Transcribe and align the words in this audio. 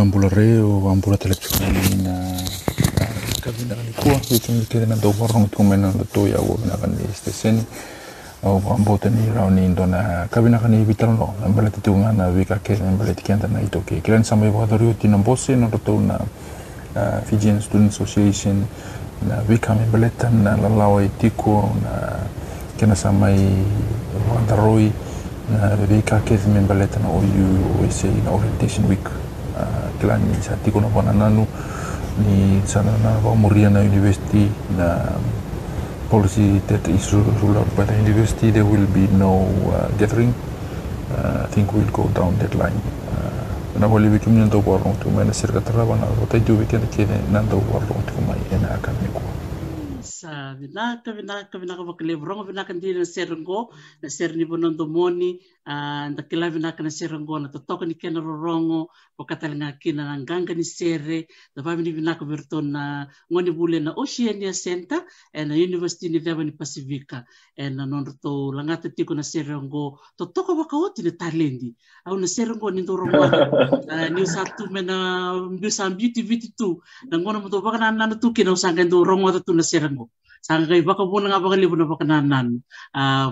Ambula 0.00 1.16
telefoni 1.16 2.02
na 2.04 2.14
ka 3.40 3.50
vina 3.50 3.74
ni 3.74 3.92
kua 3.96 4.20
kere 4.68 4.86
na 4.86 4.96
do 4.96 5.12
warong 5.18 5.50
tu 5.50 5.62
mena 5.62 5.90
na 5.92 6.04
to 6.12 6.26
ya 6.26 6.38
wo 6.38 6.58
na 6.66 6.76
kan 6.76 6.90
ni 6.90 7.02
stesen 7.14 7.64
o 8.42 8.62
ambo 8.70 8.98
tani 8.98 9.26
rau 9.34 9.50
ni 9.50 9.68
ndo 9.68 9.86
na 9.86 10.26
ka 10.30 10.40
vina 10.40 10.58
kan 10.58 10.70
ni 10.70 10.84
vitalo 10.84 11.12
no. 11.12 11.34
Na 11.40 11.48
mbele 11.48 11.70
te 11.70 11.80
tunga 11.80 12.12
na 12.12 12.30
vika 12.30 12.58
ke 12.62 12.78
na 12.78 12.90
mbele 12.90 13.14
te 13.14 13.22
kianta 13.22 13.48
na 13.48 13.60
ito 13.60 13.80
ke 13.80 14.00
kilan 14.00 14.22
sama 14.24 14.46
i 14.46 14.50
wadari 14.50 14.86
o 14.86 14.92
tina 14.94 15.18
mbose 15.18 15.56
na 15.56 15.66
roto 15.66 15.98
na 16.00 16.18
Fijian 17.26 17.60
Student 17.60 17.90
Association 17.92 18.66
na 19.28 19.42
vika 19.42 19.74
me 19.74 19.86
mbele 19.86 20.10
tan 20.16 20.42
na 20.42 20.56
lalawa 20.56 21.02
tiko 21.18 21.70
na 21.82 22.22
kena 22.78 22.94
sama 22.94 23.30
i 23.30 23.50
wadaroi 24.34 24.92
na 25.50 25.76
vika 25.90 26.20
ke 26.22 26.38
me 26.46 26.60
mbele 26.60 26.86
tan 26.86 27.02
o 27.06 27.18
you 27.34 27.48
o 27.82 28.06
na 28.24 28.30
orientation 28.30 28.86
week 28.86 29.27
kilani 30.00 30.34
sa 30.42 30.56
tiko 30.64 30.80
na 30.80 30.88
pana 30.88 31.12
nanu 31.12 31.46
ni 32.24 32.62
sana 32.66 32.90
na 33.02 33.18
wa 33.22 33.34
muria 33.34 33.70
na 33.70 33.80
university 33.80 34.50
na 34.76 35.18
policy 36.10 36.58
that 36.66 36.86
is 36.88 37.12
ruled 37.12 37.68
by 37.76 37.84
the 37.84 37.94
university 38.00 38.50
there 38.50 38.64
will 38.64 38.86
be 38.96 39.06
no 39.12 39.44
uh, 39.70 39.88
gathering. 40.00 40.32
Uh, 41.12 41.44
I 41.44 41.48
think 41.52 41.72
we'll 41.72 41.90
go 41.92 42.08
down 42.16 42.36
that 42.38 42.54
line. 42.54 42.80
Uh, 43.12 43.80
na 43.80 43.86
wali 43.86 44.08
bikim 44.08 44.32
ni 44.34 44.44
ndo 44.44 44.58
warong 44.66 44.96
tu 45.00 45.10
mana 45.10 45.32
sirka 45.32 45.60
tarawa 45.60 45.96
na 45.96 46.06
rotai 46.20 46.40
tu 46.40 46.56
weekend 46.58 46.88
kene 46.90 47.20
na 47.30 47.42
ndo 47.42 47.60
warong 47.72 48.02
tu 48.08 48.14
mai 48.26 48.40
ena 48.52 48.74
akan 48.74 48.94
ni 49.02 49.08
sa 50.02 50.54
vinaka 50.58 51.12
vinaka 51.12 51.58
vinaka 51.58 51.82
vakalevrong 51.84 52.42
vinaka 52.48 52.72
ndi 52.72 52.94
na 52.96 53.04
serengo 53.04 53.70
na 54.02 54.08
serni 54.10 54.44
bonondo 54.44 54.86
moni 54.86 55.38
nda 55.68 56.22
kila 56.22 56.50
vinaka 56.50 56.82
na 56.82 56.90
serengo 56.90 57.38
na 57.38 57.48
totoka 57.48 57.84
ni 57.86 57.94
kena 57.94 58.20
rorongo 58.20 58.88
pokatalinga 59.16 59.72
kina 59.76 60.04
na 60.04 60.16
nganga 60.18 60.54
ni 60.54 60.64
sere 60.64 61.28
da 61.54 61.62
vavi 61.62 61.82
ni 61.82 61.92
vinaka 61.92 62.24
virto 62.24 62.62
na 62.62 63.06
ngoni 63.30 63.80
na 63.80 63.92
Oceania 63.92 64.52
Center 64.52 65.04
e 65.32 65.44
na 65.44 65.54
University 65.54 66.08
ni 66.08 66.18
Veva 66.18 66.44
ni 66.44 66.52
Pacifica 66.52 67.24
e 67.56 67.68
na 67.68 67.84
nondo 67.84 68.12
to 68.22 68.52
langata 68.52 68.88
tiko 68.88 69.14
na 69.14 69.22
serengo 69.22 70.00
totoka 70.16 70.52
wakaoti 70.52 71.02
ni 71.02 71.12
talendi 71.12 71.74
au 72.04 72.16
na 72.16 72.26
serengo 72.26 72.70
ni 72.70 72.82
ndorongo 72.82 73.28
ni 74.14 74.22
usatu 74.22 74.70
mena 74.70 75.34
mbisa 75.50 75.90
beauty 75.90 76.22
viti 76.22 76.48
tu. 76.56 76.82
Na 77.10 77.18
ngona 77.18 77.40
mo 77.40 77.48
to 77.48 77.60
baka 77.60 77.78
na 77.78 78.06
na 78.06 78.14
tu 78.14 78.32
kina 78.32 78.52
usanga 78.52 78.84
tu 78.88 79.52
na 79.54 79.62
serengo 79.62 79.98
sanga 79.98 80.27
baka 80.84 81.02
buna 81.04 81.26
nga 81.32 81.40
baka 81.40 81.56
libu 81.56 81.76
na 81.76 81.84
baka 81.84 82.04
nanan 82.04 82.62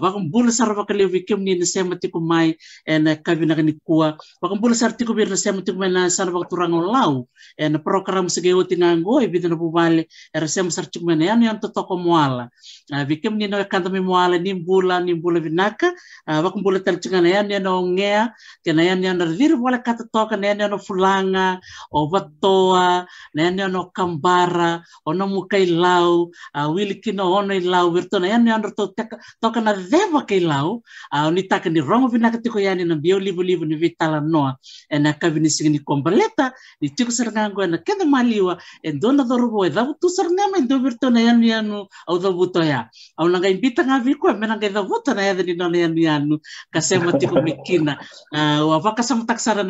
baka 0.03 0.19
bula 0.26 0.50
sar 0.50 0.75
baka 0.75 0.94
libu 0.94 1.17
ikim 1.23 1.41
ni 1.44 1.58
na 1.58 1.67
sema 1.67 1.97
tiku 1.97 2.20
mai 2.20 2.56
en 2.87 3.06
kabi 3.23 3.47
na 3.47 3.55
kani 3.55 3.79
kuwa 3.87 4.19
baka 4.43 4.55
bula 4.56 4.75
sar 4.75 4.93
tiku 4.97 5.14
bir 5.14 5.29
na 5.29 5.37
sema 5.37 5.62
tiku 5.62 5.79
mai 5.79 5.91
na 5.91 6.08
turang 6.50 6.73
lau 6.73 7.29
en 7.58 7.79
program 7.82 8.29
sige 8.29 8.55
uti 8.55 8.76
ngango 8.76 9.23
ibita 9.23 9.49
na 9.49 9.56
bubale 9.56 10.06
era 10.35 10.49
sema 10.49 10.70
sar 10.70 10.87
tiku 10.91 11.06
mai 11.06 11.17
na 11.17 11.25
yan 11.25 11.43
yan 11.43 11.58
totoko 11.61 11.97
moala 11.97 12.50
uh, 12.93 13.05
bikim 13.05 13.37
ni 13.38 13.47
na 13.49 13.64
kanta 13.64 13.91
mi 13.91 14.00
moala 14.00 14.38
ni 14.38 14.55
bula 14.55 15.00
ni 15.00 15.14
bula 15.14 15.41
vinaka. 15.41 15.93
Uh, 16.26 16.41
baka 16.43 16.56
bula 16.62 16.79
tal 16.81 16.99
tinga 17.03 17.20
na 17.23 17.29
yan 17.29 17.50
yan 17.50 17.67
o 17.67 17.82
ngea. 17.94 18.32
Kena 18.64 18.82
yan 18.82 19.03
yan 19.03 19.19
na 19.19 19.26
vir 19.26 19.56
wala 19.58 19.79
kata 19.82 20.06
toka 20.11 20.37
na 20.37 20.53
yan 20.53 20.67
yan 20.67 20.76
o 20.76 20.79
fulanga 20.79 21.58
o 21.91 22.08
vatoa 22.08 23.06
na 23.35 23.41
yan 23.47 23.58
yan 23.58 23.75
o 23.76 23.91
kambara 23.91 24.82
o 25.06 25.12
na 25.12 25.26
mukai 25.26 25.67
lau 25.67 26.31
wili 26.75 26.95
que 27.00 27.12
ona 27.20 27.54
i 27.54 27.60
lau 27.60 27.90
virtona 27.90 28.28
iane 28.28 28.52
ona 28.54 28.70
tau 28.70 28.93
teka 28.96 29.19
tau 29.40 29.50
kana 29.52 29.75
dhewa 29.75 30.26
kei 30.26 30.40
lau 30.40 30.82
a 31.12 31.26
oni 31.28 31.48
taka 31.48 31.70
ni 31.70 31.81
rongo 31.81 32.08
tiko 32.43 32.58
na 32.60 32.94
bio 32.94 33.19
livu 33.19 33.43
livu 33.43 33.64
ni 33.64 33.76
vitala 33.76 34.20
noa. 34.20 34.56
E 34.90 34.98
na 34.98 35.12
kavi 35.12 35.40
ni 35.40 35.50
singa 35.50 35.70
ni 35.70 35.78
kombaleta 35.78 36.52
ni 36.81 36.88
tiko 36.88 37.10
sarangango 37.10 37.62
e 37.62 37.66
na 37.66 37.78
kenda 37.78 38.04
maliwa 38.04 38.58
e 38.82 38.93
dona 38.93 39.25
dorobo 39.25 39.64
e 39.66 39.70
dhavu 39.70 39.94
tu 40.00 40.08
sarangama 40.08 40.58
e 40.58 40.66
do 40.66 40.78
virtona 40.78 41.20
iane 41.20 41.46
ianu 41.46 41.87
au 42.08 42.19
dhavu 42.19 42.46
to 42.52 42.62
ia 42.62 42.88
au 43.19 43.28
nanga 43.28 43.48
imbita 43.48 43.82
ngā 43.82 44.02
viko 44.04 44.32
mena 44.34 44.56
ngai 44.56 44.70
dhavu 44.70 45.02
tana 45.04 45.22
iade 45.22 45.43
ni 45.46 45.54
nona 45.54 45.78
iane 45.78 46.00
ianu 46.00 46.38
ka 46.70 46.81
sema 46.81 47.12
tiko 47.12 47.43
mekina 47.43 47.98
ua 48.32 48.81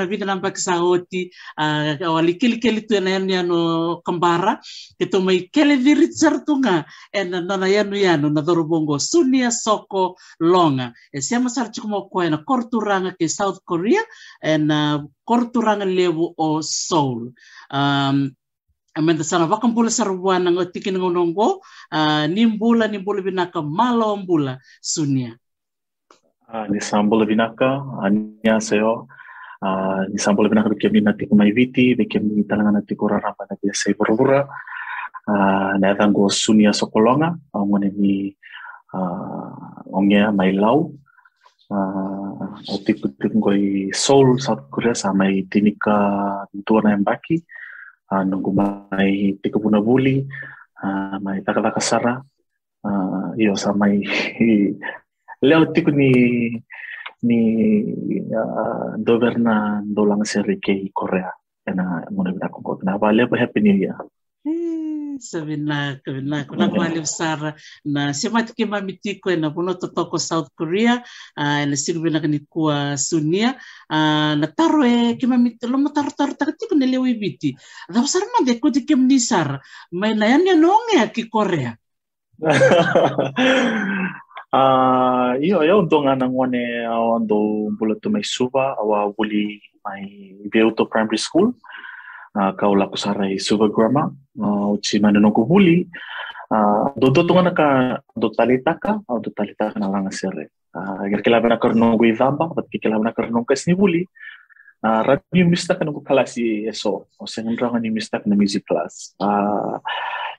vina 0.06 0.26
namba 0.26 0.50
kisa 0.50 0.82
oti 0.82 1.30
o 2.04 2.16
alikeli 2.16 2.60
keli 2.60 2.86
tu 2.86 2.94
iane 2.94 3.10
ianu 3.10 3.30
ianu 3.32 3.56
kambara 4.04 4.60
ke 4.98 5.06
to 5.10 5.20
kele 5.52 5.76
viri 5.76 6.08
tsartunga 6.08 6.84
e 7.16 7.24
na 7.24 7.40
nana 7.40 7.66
yanu 7.68 7.96
yanu 7.96 8.28
na 8.28 8.42
dorobongo 8.42 9.00
sunia 9.00 9.50
soko 9.50 10.16
longa. 10.40 10.92
E 11.12 11.20
se 11.20 11.38
masar 11.40 11.72
chikumo 11.72 12.10
ko 12.12 12.20
na 12.28 12.44
korturanga 12.44 13.16
ke 13.16 13.28
South 13.28 13.64
Korea 13.64 14.02
e 14.42 14.58
na 14.58 15.00
korturanga 15.24 15.84
levu 15.88 16.34
o 16.36 16.60
Seoul. 16.60 17.32
Um 17.72 18.36
Amenda 18.96 19.24
sana 19.24 19.44
wakampula 19.44 19.92
sarwana 19.92 20.48
ngo 20.48 20.64
tikin 20.72 20.96
ngonongo 20.96 21.60
uh, 21.92 22.24
nimbula 22.32 22.88
nimbula 22.88 23.20
binaka 23.20 23.60
malo 23.60 24.16
mbula 24.16 24.56
sunia. 24.80 25.36
Uh, 26.48 26.64
ni 26.72 26.80
sambula 26.80 27.28
binaka 27.28 27.84
anya 28.00 28.56
seo 28.56 29.04
uh, 29.60 30.00
ni 30.08 30.16
sambula 30.16 30.48
binaka 30.48 30.72
bikem 30.72 31.04
na 31.04 31.12
tiku 31.12 31.36
mai 31.36 31.52
viti 31.52 31.92
bikem 31.92 32.24
ni 32.24 32.48
talanga 32.48 32.72
na 32.72 32.80
tiku 32.88 33.04
rarapa 33.04 33.44
na 33.44 33.60
biasa 33.60 33.92
bura 33.92 34.48
na 35.26 35.94
tango 35.98 36.30
sunia 36.30 36.72
sokolonga 36.72 37.34
au 37.52 37.66
ngone 37.66 37.90
ni 37.98 38.36
uh, 38.94 39.50
ongea 39.98 40.32
mai 40.32 40.52
lau. 40.52 40.94
Uh, 41.66 42.46
o 42.70 42.78
tiku 42.86 43.10
tiku 43.18 43.50
i 43.50 43.90
Seoul 43.90 44.38
South 44.38 44.70
Korea 44.70 44.94
sa 44.94 45.10
mai 45.10 45.42
tinika 45.50 46.46
tua 46.62 46.80
na 46.82 46.96
mbaki 46.96 47.42
uh, 48.10 48.22
nunggu 48.22 48.50
mai 48.54 49.34
tiku 49.42 49.58
puna 49.58 49.82
buli 49.82 50.22
uh, 50.82 51.18
mai 51.18 51.42
taka 51.42 51.80
sara. 51.80 52.22
Uh, 52.86 53.34
iyo 53.34 53.58
sa 53.58 53.74
mai 53.74 53.98
leo 55.46 55.66
tiku 55.74 55.90
ni 55.90 56.10
ni 57.26 57.40
uh, 58.30 58.94
doverna 59.02 59.82
dolang 59.82 60.22
seri 60.22 60.62
ke 60.62 60.94
Korea. 60.94 61.34
Ena 61.66 62.06
ngone 62.14 62.30
bina 62.30 62.46
kongko 62.46 62.78
na 62.86 62.94
ba 62.94 63.10
leo 63.10 63.26
happy 63.34 63.58
new 63.58 63.74
year 63.74 63.98
sabina 65.20 65.96
kabina 66.04 66.44
kuna 66.44 66.68
kwali 66.68 67.06
sara 67.06 67.54
na 67.84 68.14
sema 68.14 68.42
tukima 68.42 68.80
mitiko 68.80 69.36
na 69.36 69.50
puno 69.50 69.74
totoko 69.74 70.18
South 70.18 70.48
Korea 70.54 71.02
uh, 71.36 71.64
na 71.64 71.76
siku 71.76 72.00
bina 72.00 72.20
kanikuwa 72.20 72.96
sunia. 72.96 73.54
Uh, 73.90 74.34
na 74.40 74.46
taro 74.56 74.84
e 74.84 75.14
kima 75.16 75.38
mitiko 75.38 75.66
lo 75.72 75.88
taro 75.88 76.10
taro 76.10 76.32
takatiko 76.34 76.74
na 76.74 76.86
lewi 76.86 77.14
biti 77.14 77.56
da 77.88 78.06
sara 78.06 78.26
mande 78.36 78.60
ko 78.60 78.70
tikim 78.70 79.06
ni 79.06 79.18
sar 79.20 79.60
mai 79.92 80.14
na 80.14 80.38
ki 81.08 81.28
Korea 81.30 81.76
uh, 84.52 85.32
iyo 85.40 85.62
yo 85.64 85.82
ndo 85.82 86.02
nga 86.02 86.16
nangwane 86.16 86.86
au 86.86 87.16
ando 87.16 87.70
bulatu 87.78 88.10
mai 88.10 88.24
suba 88.24 88.76
awa 88.78 89.12
wuli 89.18 89.62
mai 89.84 90.36
Veuto 90.52 90.86
Primary 90.86 91.18
School 91.18 91.54
Ah, 92.36 92.52
kaulaku 92.52 93.00
sarai 93.00 93.40
subagrama 93.40 94.12
ah, 94.44 94.68
uchi 94.68 95.00
manano 95.00 95.32
kubuli 95.32 95.88
ah, 96.52 96.92
dodotunga 96.92 97.48
naka 97.48 97.68
dotalitaka 98.12 99.00
au 99.08 99.24
dotalitaka 99.24 99.80
na 99.80 99.88
langa 99.88 100.12
sere 100.12 100.52
eh. 100.52 101.00
agar 101.00 101.24
kilaba 101.24 101.48
na 101.48 101.56
karno 101.56 101.96
guidamba 101.96 102.52
bat 102.52 102.68
kilaba 102.68 103.08
na 103.08 103.16
karno 103.16 103.40
kasnibuli 103.48 104.04
radni 104.84 105.48
mistak 105.48 105.80
na 105.80 105.96
kalasi 106.04 106.68
eso. 106.68 107.08
O 107.16 107.24
sengendra 107.24 107.72
ni 107.80 107.88
mistak 107.88 108.28
na 108.28 108.36
music 108.36 108.68
class. 108.68 109.16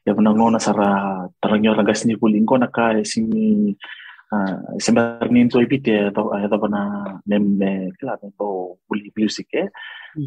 Ya 0.05 0.13
benang 0.13 0.37
nona 0.37 0.61
sara 0.61 1.25
tarangyo 1.41 1.73
ragas 1.73 2.05
ni 2.05 2.13
bulingko 2.13 2.61
naka 2.61 2.93
eh, 2.93 3.03
sini 3.03 3.73
Uh, 4.27 4.75
sembar 4.75 5.23
ni 5.31 5.47
to 5.47 5.63
ibite 5.63 6.11
to 6.11 6.21
to 6.51 6.57
bana 6.59 7.15
nem 7.23 7.55
kila 7.95 8.19
to 8.19 8.75
buli 8.83 9.07
music 9.15 9.47
eh 9.55 9.71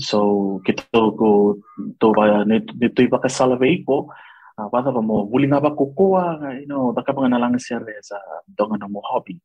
so 0.01 0.57
kita 0.65 0.89
ko 0.89 1.61
to 2.01 2.09
ba 2.17 2.41
ne 2.49 2.65
to 2.65 3.01
iba 3.05 3.21
ka 3.21 3.29
sala 3.29 3.61
veiko 3.61 4.09
uh, 4.57 4.69
bata 4.73 4.89
ba 4.89 5.05
mo 5.05 5.29
buli 5.29 5.45
nga 5.53 5.61
ba 5.61 5.77
kokoa 5.77 6.41
you 6.57 6.65
know 6.65 6.97
baka 6.97 7.13
mga 7.13 7.29
nalang 7.29 7.61
siya 7.61 7.77
sa 8.01 8.17
donga 8.49 8.81
na 8.81 8.89
mo 8.89 9.05
hobby 9.05 9.37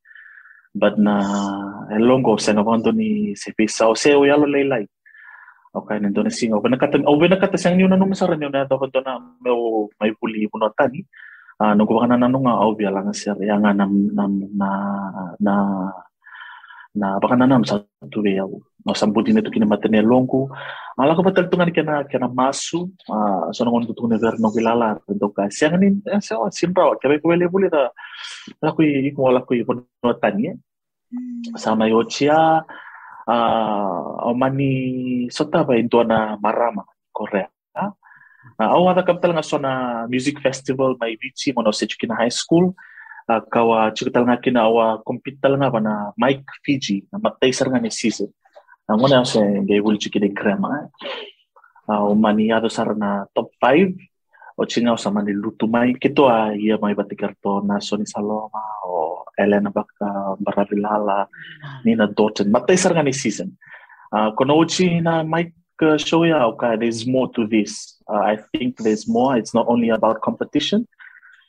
but 0.72 0.96
na 0.96 1.20
elongo 1.92 2.40
sa 2.40 2.56
ngabando 2.56 2.96
ni 2.96 3.36
si 3.36 3.52
Pisa 3.52 3.92
o 3.92 3.96
seo 3.96 4.24
yalo 4.24 4.48
laylay 4.48 4.88
okay 5.76 6.00
nando 6.00 6.24
na 6.24 6.32
singaw 6.32 6.64
ba 6.64 6.72
nakata 6.72 7.04
o 7.04 7.20
ba 7.20 7.28
nakata 7.28 7.60
siyang 7.60 7.76
niyo 7.76 7.88
na 7.92 8.00
nung 8.00 8.16
masaran 8.16 8.40
yun 8.40 8.56
na 8.56 8.64
to 8.64 8.80
na 9.04 9.20
may 10.00 10.16
buli 10.16 10.48
mo 10.48 10.64
na 10.64 10.72
tani 10.72 11.04
uh, 11.62 11.74
kumakan 11.76 12.20
na 12.20 12.28
nung 12.28 12.46
nga 12.48 12.64
obya 12.64 12.92
lang 12.92 13.12
siya 13.16 13.36
yang 13.40 13.64
nga 13.64 13.72
nam, 13.72 14.12
nam, 14.12 14.32
na 14.56 14.68
na 15.40 15.54
na 16.96 17.20
baka 17.20 17.36
na 17.36 17.48
nam 17.48 17.64
sa 17.68 17.84
tuwe 18.08 18.40
yaw 18.40 18.48
no 18.86 18.92
sambudi 18.96 19.36
na 19.36 19.44
to 19.44 19.52
kinamata 19.52 19.92
ni 19.92 20.00
longo 20.00 20.48
ala 20.96 21.12
ko 21.12 21.28
batal 21.28 21.52
tungan 21.52 21.76
kana 21.76 22.08
kana 22.08 22.32
masu. 22.32 22.88
Uh, 23.12 23.52
so 23.52 23.68
nung 23.68 23.84
tutung 23.84 24.08
na 24.08 24.16
ver 24.16 24.40
no 24.40 24.48
kilala 24.52 24.96
to 25.04 25.28
ka 25.36 25.52
siya 25.52 25.76
ni 25.76 26.00
siya 26.24 26.48
simpra 26.56 26.96
kaya 27.00 27.20
ko 27.20 27.32
wele 27.36 27.52
buli 27.52 27.68
ta 27.68 27.92
ala 28.64 28.72
ko 28.72 28.80
i 28.84 29.12
ko 29.12 29.28
ala 29.28 29.44
ko 29.44 29.52
i 29.56 29.64
no 29.68 30.12
tanye 30.20 30.56
sama 31.60 31.88
yo 31.92 32.04
chia 32.08 32.64
uh, 33.28 34.08
o 34.28 34.32
mani 34.36 35.28
sota 35.28 35.68
ba 35.68 35.76
into 35.76 36.00
na 36.04 36.40
marama 36.40 36.88
Korea 37.12 37.55
Na 38.56 40.08
music 40.08 40.40
festival 40.40 40.96
may 41.00 41.18
bichi 41.20 41.52
mo 41.56 41.62
no 41.62 41.72
sa 41.72 41.86
Chukina 41.86 42.16
High 42.16 42.34
School. 42.34 42.76
Uh, 43.26 43.42
kawa 43.50 43.90
chikutal 43.90 44.22
nga 44.30 44.38
kina 44.38 44.70
awa 44.70 45.02
kompital 45.02 45.58
nga 45.58 45.74
ba 45.74 45.82
na 45.82 46.14
Mike 46.14 46.46
Fiji 46.62 47.10
na 47.10 47.18
matay 47.18 47.50
sar 47.50 47.74
nga 47.74 47.82
ni 47.82 47.90
season 47.90 48.30
ang 48.86 49.02
una 49.02 49.26
sa 49.26 49.42
gay 49.66 49.82
wul 49.82 49.98
chukide 49.98 50.30
krema 50.30 50.94
uh, 51.90 52.14
mani 52.14 52.54
ado 52.54 52.70
sar 52.70 52.94
na 52.94 53.26
top 53.34 53.50
5 53.58 53.98
o 54.56 54.62
chingaw 54.70 54.94
sa 54.94 55.10
mani 55.10 55.34
lutumay 55.34 55.98
kito 55.98 56.30
a 56.30 56.54
iya 56.54 56.78
may 56.78 56.94
batikarto 56.94 57.66
na 57.66 57.82
Sony 57.82 58.06
Saloma 58.06 58.62
o 58.86 59.26
Elena 59.34 59.74
Baka 59.74 60.38
Baravilala 60.38 61.26
Nina 61.82 62.06
Doughton 62.06 62.54
matay 62.54 62.78
sar 62.78 62.94
nga 62.94 63.02
ni 63.02 63.10
season 63.10 63.50
uh, 64.14 64.38
kono 64.38 64.54
uchi 64.62 65.02
na 65.02 65.26
Mike 65.26 65.58
show 65.98 66.24
ya 66.30 66.46
okay 66.46 66.78
there's 66.78 67.10
more 67.10 67.28
to 67.34 67.50
this 67.50 67.95
Uh, 68.08 68.22
I 68.22 68.38
think 68.54 68.78
there's 68.78 69.08
more. 69.08 69.38
It's 69.38 69.54
not 69.54 69.66
only 69.68 69.90
about 69.90 70.22
competition. 70.22 70.88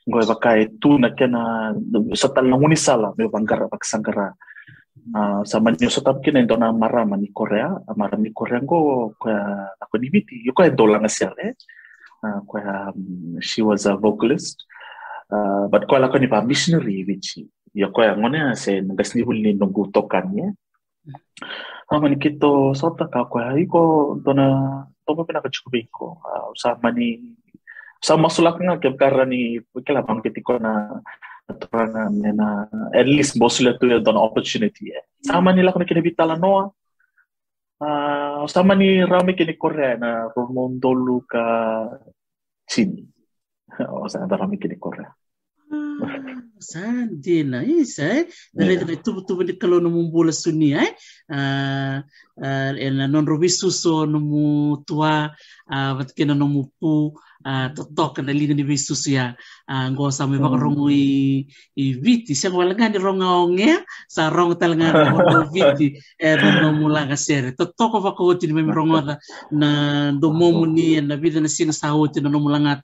Sala 0.07 0.37
uh, 0.37 0.65
kena 6.23 6.47
dona 6.47 6.73
Korea, 7.35 7.69
uh, 7.89 8.19
Korea 8.35 8.61
ako 9.83 9.99
uh, 12.23 12.91
um, 12.93 13.41
she 13.41 13.63
was 13.63 13.87
a 13.87 13.97
vocalist. 13.97 14.65
Uh, 15.31 15.67
but 15.69 15.87
kwa 15.87 15.99
lako 15.99 16.19
ni 16.21 16.27
pa 16.27 16.41
missionary 16.41 17.03
vichi. 17.03 17.47
Yuko 17.75 18.03
e 18.03 18.17
ngone 18.17 18.57
se 18.57 18.81
ngasni 18.83 19.23
hulni 19.23 19.53
nungu 19.53 19.91
tokanye. 19.93 20.43
Eh. 20.43 20.53
Hama 21.91 22.09
mm. 22.09 22.15
ni 22.15 22.17
kito 22.17 22.75
sota 22.75 23.07
ka 23.11 23.25
kwa 23.25 23.59
iko 23.61 24.19
dona 24.25 24.87
tomo 25.07 25.23
pinaka 25.23 25.49
chukubiko 25.49 26.19
uh, 26.21 26.51
usama 26.51 26.91
ni 26.91 27.39
sa 28.03 28.19
masulak 28.19 28.59
nga 28.61 28.77
kaya 28.77 29.25
ni 29.25 29.63
kila 29.73 30.05
bang 30.05 30.21
kitiko 30.21 30.59
na 30.59 31.01
na 31.47 32.03
na 32.11 32.49
at 32.91 33.07
least 33.07 33.39
mostly 33.39 33.71
to 33.79 33.87
don 34.03 34.19
opportunity 34.19 34.91
eh. 34.91 35.07
sama 35.23 35.55
nila 35.55 35.71
ko 35.71 35.79
na 35.79 35.87
kinabitala 35.87 36.35
noa. 36.35 36.75
Uh, 37.77 38.49
sama 38.49 38.73
ni 38.73 39.05
rami 39.05 39.37
kini 39.37 39.53
Korea 39.61 40.01
na 40.01 40.33
Romondo 40.33 40.97
Luka 40.97 41.45
Chini 42.65 43.05
o 43.93 44.09
sa 44.09 44.25
rami 44.25 44.57
kini 44.57 44.81
Korea 44.81 45.13
Sandina 46.59 47.61
isa 47.61 48.25
eh. 48.25 48.25
Dari 48.53 48.81
dari 48.81 48.97
tubu 49.05 49.21
tubu 49.29 49.45
kalau 49.61 49.77
nemu 49.81 50.09
bola 50.09 50.33
suni 50.33 50.73
eh. 50.73 50.91
Uh, 51.29 52.01
uh, 52.41 53.07
non 53.09 53.27
robi 53.29 53.51
suso 53.53 54.09
nemu 54.09 54.81
tua 54.89 55.29
uh, 55.69 55.91
bat 56.01 56.09
kena 56.17 56.33
nemu 56.33 56.63
pu 56.81 57.13
uh, 57.47 57.69
totok 57.77 58.25
na 58.25 58.33
linga 58.33 58.57
ni 58.57 58.65
visus 58.65 59.05
ya. 59.05 59.37
Uh, 59.69 59.93
ngo 59.93 60.09
sa 60.09 60.25
baka 60.25 60.57
rongo 60.57 60.89
i, 60.89 61.45
i 61.77 61.85
viti. 61.93 62.33
Siya 62.33 62.55
wala 62.55 62.73
nga 62.73 62.89
ni 62.89 62.99
ronga 62.99 63.29
onge 63.29 63.85
sa 64.09 64.33
rong 64.33 64.57
talaga 64.57 64.97
rongo 65.13 65.53
viti. 65.53 66.01
Eh 66.17 66.41
no 66.41 66.73
mula 66.73 67.05
sere 67.21 67.53
totok 67.53 68.01
ko 68.01 68.11
ko 68.17 68.33
ti 68.41 68.49
may 68.49 68.65
rongo 68.65 69.05
na 69.05 69.15
na 69.53 69.69
do 70.17 70.33
ni 70.65 70.97
na 71.05 71.21
vida 71.21 71.37
na 71.37 71.53
sina 71.53 71.77
sa 71.77 71.93
hoti 71.93 72.25
na 72.25 72.33
no 72.33 72.41
mula 72.41 72.57
na 72.57 72.81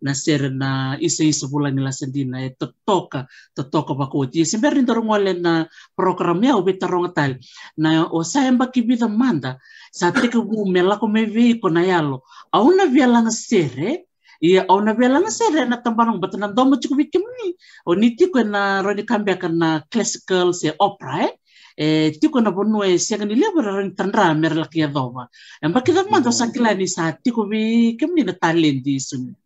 na 0.00 0.12
sere 0.16 0.48
na 0.48 0.96
isa 0.96 1.28
isa 1.28 1.44
bulan 1.44 1.76
nila 1.76 1.92
sendina 1.92 2.40
eh 2.40 2.56
totok 2.56 2.85
totok 2.86 3.86
ko 3.86 4.06
ko 4.06 4.26
ti 4.30 4.46
simber 4.46 4.78
ni 4.78 4.86
rongo 4.86 5.18
na 5.18 5.66
program 5.98 6.38
ya 6.42 6.54
ubita 6.54 6.86
rongo 6.86 7.10
tal 7.10 7.34
na 7.76 8.06
o 8.06 8.22
sa 8.22 8.46
emba 8.46 8.70
kibida 8.70 9.10
manda 9.10 9.58
sa 9.92 10.12
teka 10.14 10.38
mela 10.70 11.00
ko 11.00 11.06
me 11.08 11.24
vi 11.24 11.58
ko 11.58 11.68
na 11.68 11.82
yalo. 11.82 12.22
Auna 12.52 12.86
vialanga 12.86 13.32
sere 13.32 14.06
ia 14.40 14.62
au 14.68 14.80
na 14.84 14.92
vialanga 14.92 15.30
sere 15.32 15.64
na 15.66 15.80
tambarang 15.82 16.20
batanan 16.20 16.54
domo 16.54 16.76
chuku 16.76 16.94
bikimni 17.00 17.56
o 17.86 17.94
ni 17.94 18.16
tiko 18.16 18.44
na 18.44 18.82
roni 18.84 19.02
kambia 19.02 19.36
na 19.48 19.80
classical 19.90 20.52
se 20.54 20.72
opera 20.78 21.26
eh? 21.26 21.32
E 21.76 22.10
tiko 22.20 22.40
na 22.40 22.50
bonu 22.50 22.84
e 22.84 22.96
sianga 22.98 23.26
ni 23.26 23.34
lebo 23.34 23.60
roni 23.60 23.92
tandra 23.96 24.34
mer 24.34 24.54
la 24.56 24.66
kia 24.68 24.88
dova 24.88 25.28
e 25.62 25.68
mbaki 25.68 25.92
da 25.92 26.04
mando 26.10 26.30
sa 26.32 26.52
kila 26.52 26.74
ni 26.76 26.86
sa 26.86 27.12
tiko 27.12 27.48
bi 27.50 27.96
kimni 27.98 28.22
na 28.24 28.32
talenti 28.32 29.00
sumi. 29.00 29.32
o 29.32 29.45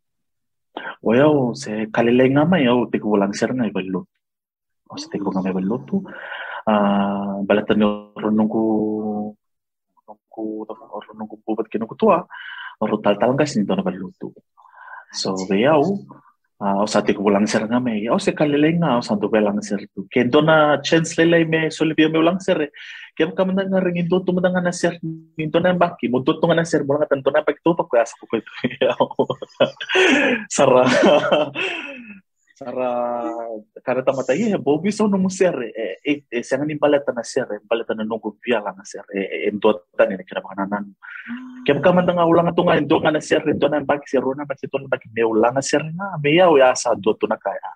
yau 1.20 1.54
se 1.54 1.90
kalile 1.94 2.24
ngama 2.30 2.56
yau 2.62 2.86
tiko 2.92 3.16
ulang 3.16 3.34
sere 3.34 3.54
na 3.54 3.70
ibalo 3.70 4.06
o 4.90 4.94
se 5.00 5.06
tiko 5.12 5.30
ngama 5.30 5.50
ibalo 5.52 5.76
tu 5.88 5.96
uh, 6.70 7.34
balatan 7.48 7.82
ronungku 8.22 8.62
nungku 10.06 10.64
oro 10.66 11.10
nungku 11.18 11.36
bubat 11.44 11.66
ke 11.70 11.76
nungku 11.78 11.96
tua 11.98 12.24
oro 12.80 12.96
tal 13.04 13.16
tal 13.20 13.32
gas 13.38 13.56
ni 13.56 13.66
dona 13.68 13.82
balutu 13.82 14.32
so 15.12 15.34
beyau 15.48 15.82
Uh, 16.60 16.84
o 16.84 16.86
sa 16.86 17.00
te 17.00 17.16
ko 17.16 17.32
langser 17.32 17.64
nga 17.64 17.80
me 17.80 18.04
oh, 18.12 18.20
o 18.20 18.20
se 18.20 18.36
kalele 18.36 18.76
nga 18.76 19.00
o 19.00 19.00
sa 19.00 19.16
do 19.16 19.32
langser 19.32 19.80
tu 19.96 20.04
ke 20.12 20.28
do 20.28 20.44
na 20.44 20.76
chance 20.84 21.16
lele 21.16 21.48
me 21.48 21.72
so 21.72 21.88
le 21.88 21.96
me 21.96 22.20
langser 22.20 22.68
ke 23.16 23.24
ka 23.32 23.44
man 23.48 23.64
nga 23.64 23.80
ringin 23.80 24.04
do 24.04 24.20
tu 24.20 24.36
nga 24.36 24.60
na 24.60 24.68
ser 24.68 25.00
min 25.40 25.48
to 25.48 25.56
na 25.56 25.72
baki 25.72 26.12
mo 26.12 26.20
do 26.20 26.36
tu 26.36 26.44
nga 26.44 26.60
na 26.60 26.68
ser 26.68 26.84
mo 26.84 27.00
nga 27.00 27.08
tanto 27.08 27.32
na 27.32 27.40
pek 27.40 27.64
to 27.64 27.72
pa 27.72 27.88
ko 27.88 27.96
as 27.96 28.12
ko 28.12 28.28
kada 32.60 34.04
tamata 34.04 34.36
ia 34.36 34.60
bobi 34.60 34.92
so 34.92 35.08
no 35.08 35.16
muser 35.16 35.56
e 35.64 35.96
e, 36.04 36.12
e 36.28 36.42
sanga 36.44 36.68
ni 36.68 36.76
baleta 36.76 37.12
na 37.12 37.24
ser 37.24 37.48
baleta 37.64 37.96
na 37.96 38.04
nungu 38.04 38.36
via 38.44 38.60
la 38.60 38.76
na 38.76 38.84
ser 38.84 39.04
e 39.16 39.48
ndo 39.48 39.88
tani 39.96 40.20
na 40.20 40.24
kira 40.28 40.44
bana 40.44 40.68
nan 40.68 40.92
ke 41.64 41.72
ka 41.80 41.92
manda 41.92 42.12
nga 42.12 42.28
ulanga 42.28 42.52
tunga 42.52 42.76
ndo 42.76 43.00
na 43.00 43.20
ser 43.20 43.40
ndo 43.48 43.68
na 43.68 43.80
baki 43.80 44.04
ser 44.12 44.20
rona 44.20 44.44
ba 44.44 44.54
to 44.54 44.78
baki 44.92 45.08
me 45.08 45.24
ulanga 45.24 45.62
ser 45.64 45.80
na 45.80 46.20
me 46.20 46.36
ya 46.36 46.52
ya 46.52 46.76
sa 46.76 46.92
do 46.94 47.16
to 47.16 47.26
na 47.26 47.36
kaya. 47.40 47.72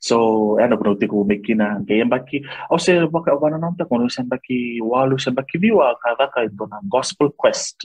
So 0.00 0.56
ana 0.56 0.80
bro 0.80 0.96
tiku 0.96 1.20
mekina 1.28 1.84
ke 1.84 2.00
baki 2.08 2.40
o 2.72 2.80
se 2.80 3.04
baka 3.04 3.36
bana 3.36 3.60
nan 3.60 3.76
ta 3.76 3.84
kono 3.84 4.08
se 4.08 4.24
baki 4.24 4.80
walu 4.80 5.20
se 5.20 5.28
baki 5.30 5.60
viwa 5.60 5.92
ka 6.00 6.16
ka 6.16 6.48
ndo 6.48 6.64
na. 6.72 6.80
Gospel 6.88 7.36
quest 7.36 7.84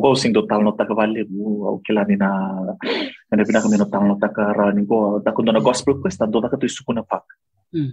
go 0.00 0.14
sing 0.14 0.32
do 0.32 0.46
tal 0.46 0.62
no 0.64 0.72
taka 0.72 0.94
vale 0.94 1.24
o 1.68 1.80
kila 1.84 2.04
ni 2.08 2.16
na 2.16 2.30
na 3.30 3.44
pina 3.48 3.62
kami 3.64 3.76
no 3.78 3.86
tal 3.92 4.04
no 4.08 4.14
taka 4.16 4.52
ra 4.58 4.70
ni 4.72 4.82
go. 4.84 5.20
Ta 5.24 5.32
kundo 5.36 5.52
na 5.52 5.60
gospel 5.60 6.00
quest 6.00 6.18
ta 6.18 6.26
do 6.26 6.40
taka 6.40 6.56
tu 6.56 6.68
suku 6.68 6.92
na 6.94 7.02
pak. 7.02 7.24
Hmm. 7.74 7.90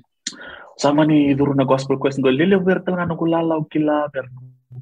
sama 0.78 1.04
ni 1.10 1.34
duru 1.34 1.54
na 1.58 1.66
gospel 1.66 1.98
quest 1.98 2.22
go 2.22 2.30
lele 2.30 2.58
ver 2.66 2.80
tal 2.86 2.96
na 2.96 3.16
go 3.20 3.26
lala 3.26 3.58
o 3.62 3.66
kila 3.66 4.08
ver 4.14 4.26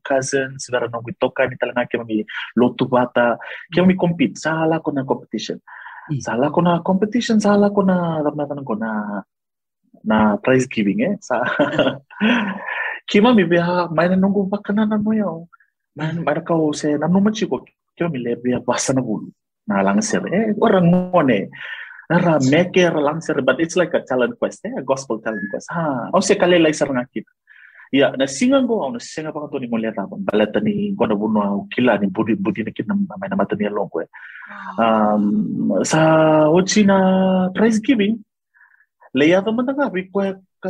cousins 0.08 0.70
ver 0.72 0.84
no 0.92 1.02
go 1.06 1.12
toka 1.20 1.48
ni 1.50 1.56
tal 1.62 1.72
na 1.76 1.86
ke 1.90 1.98
mi 2.06 2.24
lotu 2.60 2.86
bata. 2.90 3.38
Ke 3.74 3.86
mi 3.86 3.96
compete 3.96 4.38
sala 4.38 4.80
ko 4.80 4.92
na 4.92 5.04
competition. 5.04 5.60
Hmm. 6.10 6.20
sala 6.20 6.52
ko 6.56 6.60
na 6.62 6.82
competition 6.90 7.38
sala 7.40 7.70
ko 7.76 7.82
na 7.82 7.98
na 8.24 8.64
ko 8.70 8.76
na 8.76 8.92
na 10.04 10.18
prize 10.44 10.68
giving 10.68 11.02
eh. 11.08 11.14
Sa 11.22 11.44
kima 13.10 13.34
mi 13.34 13.44
biha 13.44 13.90
mai 13.96 14.08
na 14.10 14.16
nunggu 14.16 14.46
bakana 14.52 14.86
na 14.86 14.98
mo 14.98 15.14
man 15.98 16.24
mana 16.26 16.42
kau 16.42 16.74
se 16.74 16.98
na 16.98 17.08
no 17.08 17.20
machi 17.20 17.46
ko 17.48 17.66
kyo 17.98 18.10
mi 18.10 18.20
le 18.20 18.36
basa 18.66 18.94
na 18.94 19.02
bulu 19.02 19.30
na 19.68 19.82
lang 19.86 20.02
ser 20.02 20.24
eh 20.28 20.54
orang 20.62 20.90
ngone 20.90 21.50
Nara 22.10 22.42
make 22.42 22.82
lang 22.90 23.22
ser 23.22 23.38
but 23.46 23.62
it's 23.62 23.78
like 23.78 23.94
a 23.94 24.02
talent 24.02 24.34
quest 24.40 24.66
eh 24.66 24.74
a 24.74 24.82
gospel 24.82 25.22
talent 25.22 25.46
quest. 25.54 25.70
ha 25.70 26.10
o 26.10 26.20
se 26.28 26.34
kale 26.42 26.58
lai 26.58 26.74
ser 26.74 26.90
ngakit 26.90 27.26
ya 27.94 28.10
na 28.18 28.26
singa 28.26 28.66
go 28.66 28.82
na 28.90 28.98
singa 28.98 29.30
pa 29.30 29.46
ni 29.62 29.70
molia 29.70 29.94
ta 29.94 30.10
balata 30.10 30.58
ni 30.58 30.74
ko 30.98 31.06
na 31.06 31.14
buno 31.14 31.70
kila 31.74 32.02
ni 32.02 32.10
budi 32.10 32.34
budi 32.34 32.66
ni 32.66 32.74
kinam 32.74 33.06
mai 33.06 33.30
na 33.30 33.38
matani 33.38 33.70
long 33.70 33.90
ko 33.94 34.02
um 34.82 35.26
sa 35.86 36.00
ochi 36.50 36.82
na 36.86 36.98
prize 37.54 37.78
giving. 37.78 38.18
leia 39.14 39.46
to 39.46 39.54
manda 39.54 39.74
nga 39.78 39.90
ko 39.90 40.20
ka 40.64 40.70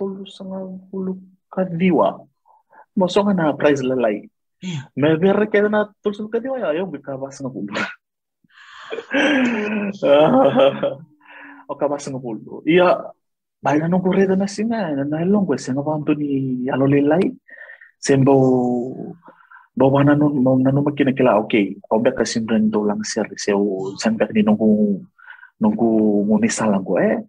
tulu 0.00 0.24
sanga 0.36 0.64
bulu 0.88 1.20
ka 1.52 1.68
diwa 1.68 2.24
mo 2.96 3.04
so 3.12 3.20
nga 3.20 3.36
na 3.36 3.52
prize 3.52 3.84
lalai 3.84 4.16
Yeah. 4.64 4.88
me 4.96 5.12
ver 5.20 5.44
que 5.52 5.60
na 5.68 5.92
tulu 6.00 6.32
ka 6.32 6.40
diwa 6.40 6.56
ya 6.56 6.80
yo 6.80 6.88
bi 6.88 6.96
ka 7.04 7.20
bas 7.20 7.36
nga 7.36 7.52
bulu 7.52 7.76
o 11.68 11.72
ka 11.76 11.84
bas 11.84 12.08
nga 12.08 12.16
bulu 12.16 12.64
iya 12.64 13.12
Baik 13.64 13.80
na 13.80 13.88
nung 13.88 14.04
kureda 14.04 14.36
na 14.36 14.44
singa, 14.44 14.92
na 14.92 15.08
nailong 15.08 15.48
ko, 15.48 15.56
singa 15.56 15.80
pa 15.80 15.96
ni 16.12 16.68
ano 16.68 16.84
lilay. 16.84 17.32
Sembo, 17.96 18.36
bawa 19.72 20.04
na 20.04 20.12
nun, 20.12 20.44
mo 20.44 20.60
na 20.60 20.68
nun 20.68 20.84
magkinakila, 20.84 21.40
okay, 21.40 21.72
ako 21.88 22.04
ba 22.04 22.12
kasi 22.12 22.44
rin 22.44 22.68
do 22.68 22.84
lang 22.84 23.00
sir, 23.00 23.24
so, 23.40 23.96
san 23.96 24.20
ba 24.20 24.28
ni 24.36 24.44
nung 24.44 24.60
nung 25.56 25.76
ngunisa 26.28 26.68
lang 26.68 26.84
ko, 26.84 27.00
eh, 27.00 27.24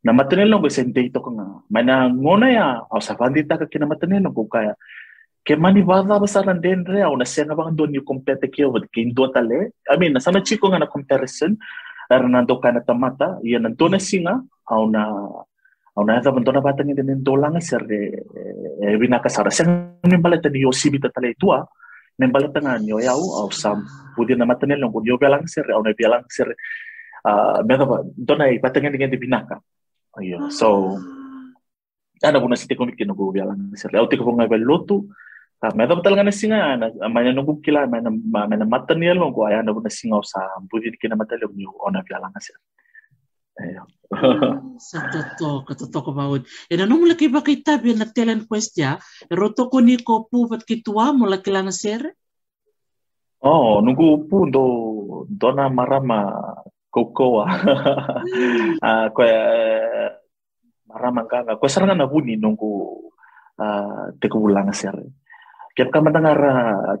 na 0.00 0.16
matanil 0.16 0.56
ko, 0.56 0.72
sen 0.72 0.88
dito 0.88 1.20
ko 1.20 1.36
nga, 1.36 1.44
may 1.68 1.84
na 1.84 2.08
nguna 2.08 2.48
ya, 2.48 2.66
o 2.88 2.96
sa 3.04 3.12
pandita 3.12 3.60
ka 3.60 3.68
kinamatanil 3.68 4.32
ko, 4.32 4.48
kaya, 4.48 4.72
ke 5.46 5.58
mani 5.58 5.82
vada 5.82 6.18
basaran 6.22 6.62
den 6.62 6.84
re 6.86 7.02
au 7.02 7.16
na 7.16 7.24
senga 7.24 7.54
bang 7.58 7.74
don 7.74 7.94
you 7.94 8.02
compare 8.02 8.36
ke 8.36 8.62
with 8.72 8.86
kin 8.94 9.12
do 9.12 9.26
tale. 9.34 9.70
I 9.90 9.96
mean 9.96 10.18
sama 10.20 10.40
chiko 10.40 10.70
nga 10.70 10.78
na 10.78 10.86
comparison. 10.86 11.58
Hernando 12.10 12.60
kana 12.60 12.80
tamata 12.80 13.40
ia 13.42 13.58
na 13.58 13.70
dona 13.70 13.98
singa 13.98 14.34
au 14.70 14.86
na 14.90 15.02
au 15.96 16.04
na 16.04 16.20
da 16.20 16.30
dona 16.30 16.60
bata 16.60 16.84
ni 16.84 16.94
den 16.94 17.24
dolang 17.24 17.60
ser 17.60 17.82
de 17.90 18.00
e 18.82 18.96
bina 19.00 19.18
ka 19.18 19.28
sara 19.28 19.50
sen 19.50 19.98
ni 20.04 20.16
balata 20.16 20.48
ni 20.52 20.64
osibi 20.64 21.00
ta 21.00 21.08
tale 21.08 21.34
tua 21.40 21.58
men 22.18 22.30
balata 22.30 22.60
nga 22.60 22.78
nyo 22.78 23.00
yau 23.00 23.22
au 23.40 23.50
sam 23.50 23.82
pudi 24.14 24.36
na 24.36 24.44
mata 24.44 24.66
nelo 24.66 24.92
nyo 24.92 25.16
belang 25.18 25.46
ser 25.48 25.66
au 25.72 25.82
na 25.82 25.92
belang 25.98 26.24
dona 28.28 28.44
i 28.52 28.58
bata 28.58 28.80
ni 28.80 28.98
de 28.98 29.18
so 30.50 30.68
ana 32.22 32.38
buna 32.38 32.56
siti 32.60 32.76
ko 32.76 32.84
mikino 32.86 33.14
go 33.16 33.32
belang 33.32 33.74
ser 33.74 33.90
au 33.96 34.06
belotu 34.52 35.08
Ah, 35.62 35.70
me 35.78 35.86
da 35.86 35.94
talaga 36.02 36.26
na 36.26 36.34
singa? 36.34 36.74
Na 36.74 36.90
mana 37.06 37.30
nunggu 37.30 37.62
kila 37.62 37.86
mana 37.86 38.10
mana 38.10 38.66
mata 38.66 38.98
ni 38.98 39.06
lo 39.14 39.30
ko 39.30 39.46
aya 39.46 39.62
na 39.62 39.70
buna 39.70 39.86
singa 39.86 40.18
sa 40.26 40.58
budi 40.58 40.90
kina 40.98 41.14
mata 41.14 41.38
lo 41.38 41.54
ni 41.54 41.62
ona 41.62 42.02
belang 42.02 42.34
ser 42.42 42.58
ayo. 43.62 43.86
Sa 44.82 45.06
toto 45.06 45.62
ka 45.62 45.78
toto 45.78 46.02
ko 46.02 46.10
bawod 46.10 46.42
e 46.66 46.74
na 46.74 46.82
nung 46.82 47.06
laki 47.06 47.30
ba 47.30 47.46
tabi 47.46 47.94
na 47.94 48.10
talent 48.10 48.50
quest 48.50 48.74
ya. 48.74 48.98
Roto 49.30 49.70
ko 49.70 49.78
ni 49.78 50.02
ko 50.02 50.26
pu 50.26 50.50
pat 50.50 50.66
kitua 50.66 51.14
mo 51.14 51.30
laki 51.30 51.54
lang 51.54 51.70
sir 51.70 52.10
Oh, 53.46 53.78
nunggu 53.78 54.26
pu 54.26 54.50
do 54.50 54.64
dona 55.30 55.70
marama 55.70 56.26
kokoa. 56.90 57.46
Ah, 58.82 59.14
ko 59.14 59.22
marama 60.90 61.22
kanga. 61.30 61.54
Ko 61.54 61.70
saranga 61.70 61.94
na 61.94 62.10
buni 62.10 62.34
nunggu 62.34 62.98
ah 63.62 64.10
te 64.18 64.26
ko. 64.26 64.42
Kaya 65.72 65.88
ka 65.88 66.00
madangar 66.00 66.38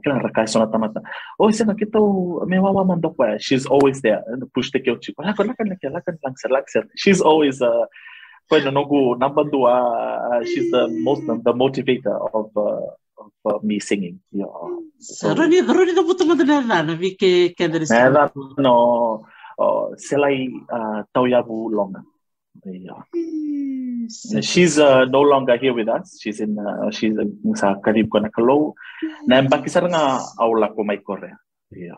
kila 0.00 0.24
rakai 0.24 0.48
sona 0.48 0.66
tamata. 0.66 1.04
Isa 1.48 1.64
na 1.64 1.74
kita 1.74 2.00
me 2.46 2.56
wawa 2.58 2.86
man 2.86 3.00
do 3.00 3.10
pa. 3.10 3.36
She's 3.38 3.66
always 3.66 4.00
there. 4.00 4.24
Push 4.54 4.70
te 4.72 4.80
kyo 4.80 4.96
chiko. 4.96 5.20
Lakan 5.20 5.52
lakan 5.52 5.76
lakan 5.76 5.92
lakan 5.92 6.14
lang 6.24 6.36
ser 6.40 6.50
lang 6.50 6.66
ser. 6.68 6.84
She's 6.96 7.20
always 7.20 7.60
uh 7.60 7.84
na 8.50 8.70
nunggu 8.70 9.16
number. 9.18 9.48
Uh, 9.48 10.44
she's 10.44 10.70
the 10.70 10.88
most 10.88 11.24
the 11.24 11.52
motivator 11.52 12.16
of 12.34 12.52
uh, 12.56 12.92
of 13.16 13.32
uh, 13.48 13.58
me 13.62 13.80
singing. 13.80 14.20
Yeah. 14.30 14.46
sa 15.02 15.34
roni 15.34 15.64
roni 15.66 15.92
na 15.96 16.06
puto 16.06 16.22
mo 16.28 16.34
na 16.38 16.82
na 16.82 16.94
vi 16.94 17.18
ke 17.18 17.56
ke 17.58 17.66
dari 17.66 17.86
Nada, 17.90 18.30
no, 18.58 19.26
selai 19.98 20.46
uh, 20.70 21.02
Tauyabu 21.10 21.72
Longa. 21.74 22.06
Yeah. 22.60 23.00
She's 24.44 24.78
uh, 24.78 25.04
no 25.08 25.24
longer 25.24 25.56
here 25.56 25.72
with 25.72 25.88
us. 25.88 26.20
She's 26.20 26.38
in 26.38 26.60
uh, 26.60 26.92
she's 26.92 27.16
in 27.16 27.56
sa 27.56 27.80
karib 27.80 28.12
ko 28.12 28.20
na 28.20 28.28
kalo. 28.28 28.76
Na 29.26 29.40
mbaki 29.40 29.72
sar 29.72 29.88
nga 29.88 30.20
aula 30.38 30.68
ko 30.70 30.84
may 30.84 31.00
Korea. 31.00 31.34
Yeah. 31.72 31.96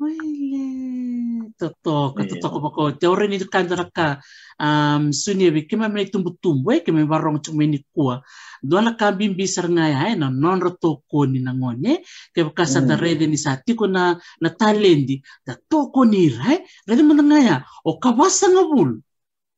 Wele, 0.00 1.52
totoko, 1.60 2.16
totoko 2.16 2.58
bako. 2.64 2.96
Te 2.96 3.04
ore 3.04 3.28
ni 3.28 3.36
kandara 3.44 3.84
ka 3.92 4.16
um, 4.56 5.12
sunia 5.12 5.52
bi 5.52 5.68
kema 5.68 5.92
mene 5.92 6.08
tumbu-tumbu 6.08 6.72
e 6.72 6.80
kema 6.80 7.04
warong 7.04 7.44
cuma 7.44 7.68
ni 7.68 7.84
kua. 7.92 8.24
Duana 8.64 8.96
ka 8.96 9.12
bimbi 9.12 9.44
sarngai 9.44 9.92
hai 9.92 10.16
na 10.16 10.32
non 10.32 10.64
toko 10.80 11.28
ni 11.28 11.44
na 11.44 11.52
ngone 11.52 12.00
ke 12.32 12.40
kasa 12.56 12.80
da 12.80 12.96
rede 12.96 13.28
ni 13.28 13.36
sa 13.36 13.60
tiko 13.60 13.84
na 13.84 14.16
na 14.40 14.48
talendi 14.48 15.20
da 15.44 15.54
toko 15.68 16.08
ni 16.08 16.32
rai 16.32 16.64
rede 16.88 17.04
menengaya 17.04 17.62
o 17.84 18.00
kawasa 18.00 18.48
ngabul. 18.48 19.04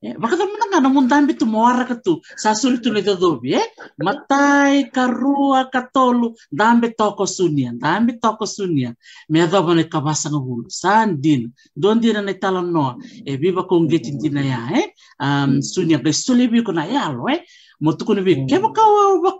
Eh, 0.02 0.18
baka 0.18 0.34
naman 0.34 0.58
na 0.58 0.66
nga, 0.66 0.80
namundambi 0.82 1.38
tumawara 1.38 1.86
ka 1.86 1.94
tu. 1.94 2.18
Sasul 2.34 2.82
tu 2.82 2.90
leto 2.90 3.14
dobi, 3.14 3.54
eh? 3.54 3.66
Matai, 4.02 4.90
karua, 4.90 5.70
katolu, 5.70 6.34
dambe 6.50 6.90
toko 6.90 7.22
sunia, 7.22 7.70
dambe 7.70 8.18
toko 8.18 8.42
sunia. 8.42 8.90
Me 9.30 9.46
adoba 9.46 9.78
na 9.78 9.86
kabasa 9.86 10.26
ng 10.26 10.42
hulo. 10.42 10.66
Saan 10.66 11.22
din? 11.22 11.54
Doon 11.78 12.02
din 12.02 12.18
na 12.18 12.34
italam 12.34 12.66
no. 12.74 12.98
Eh, 13.22 13.38
biba 13.38 13.62
kong 13.62 13.86
getin 13.86 14.18
din 14.18 14.34
na 14.34 14.42
ya, 14.42 14.60
eh? 14.74 14.90
Um, 15.22 15.62
sunia, 15.62 16.02
kay 16.02 16.10
sulibi 16.10 16.66
ko 16.66 16.74
na 16.74 16.82
yalo, 16.82 17.30
eh? 17.30 17.46
Motu 17.78 18.02
ko 18.02 18.18
na 18.18 18.26
bi, 18.26 18.42
kaya 18.42 18.58
baka 18.58 18.82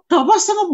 kabasa 0.07 0.55
ng 0.55 0.71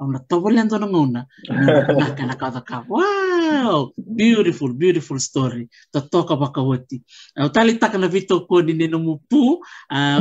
hulo. 0.00 0.16
Ang 0.16 0.16
natawalan 0.16 0.68
to 0.68 0.80
ng 0.80 0.96
una. 0.96 1.26
Nakanakata 1.48 2.64
ka. 2.64 2.84
Wow! 2.88 3.92
Beautiful, 3.96 4.72
beautiful 4.72 5.20
story. 5.20 5.68
Totoka 5.92 6.36
bakawati. 6.36 7.02
Uh, 7.36 7.48
talita 7.52 7.92
ka 7.92 7.98
na 7.98 8.08
vito 8.08 8.46
ko 8.48 8.64
ni 8.64 8.72
ninumupu. 8.72 9.60
Uh, 9.92 10.18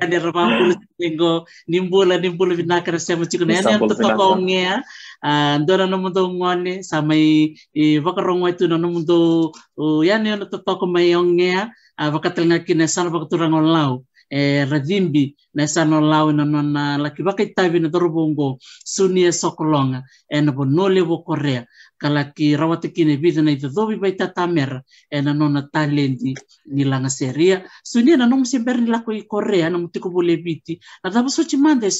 Ani 0.00 0.16
ramampulo 0.16 0.76
tengo 1.00 1.44
nimbula 1.68 2.20
nimbula 2.20 2.54
vinaka 2.56 2.92
na 2.92 2.98
sema 2.98 3.26
chiko 3.28 3.44
na 3.44 3.60
yan 3.60 3.80
totoka 3.80 4.24
ongea. 4.24 4.82
Uh, 5.22 5.56
ndora 5.60 5.88
no 5.88 5.98
mundo 5.98 6.28
ngone 6.28 6.82
sa 6.82 7.00
may 7.02 7.56
i 7.74 7.98
vakarongwa 8.00 8.50
itu 8.52 8.68
no 8.68 8.78
mundo 8.78 9.52
uh, 9.76 10.00
yan 10.04 10.26
yun 10.26 10.48
totoka 10.48 10.86
may 10.88 11.12
ongea. 11.16 11.72
Uh, 11.96 12.12
vakatalinga 12.12 12.60
kina 12.64 12.84
sana 12.88 13.08
vakaturang 13.08 13.56
lau 13.56 14.04
Eh, 14.28 14.66
radhimbi 14.66 15.36
na 15.54 15.66
sanolau 15.66 16.32
na 16.32 16.44
nona 16.44 16.98
lakivakaitavi 16.98 17.80
na 17.80 17.88
torobongo 17.88 18.58
sunia 18.84 19.32
sokolonga 19.32 20.02
e 20.26 20.38
eh, 20.38 20.42
na 20.42 20.50
vonole 20.50 21.00
wo 21.00 21.22
korea 21.22 21.62
ka 21.96 22.08
laki 22.10 22.34
kalaki 22.34 22.56
rawatakine 22.56 23.16
vida 23.22 23.42
na 23.42 23.52
icocovi 23.54 23.94
vaitatamera 24.02 24.82
e 25.10 25.18
eh, 25.18 25.22
na 25.22 25.32
nona 25.32 25.62
talendi 25.70 26.34
ni 26.66 26.84
lagaseria 26.84 27.62
sunia 27.84 28.16
na 28.16 28.26
nomusebera 28.26 28.80
ni 28.80 28.90
lako 28.90 29.12
i 29.12 29.22
korea 29.22 29.70
na 29.70 29.78
mutiko 29.78 30.10
voleviti 30.10 30.80
na 31.04 31.10
tavasocimada 31.10 31.86
e 31.86 31.90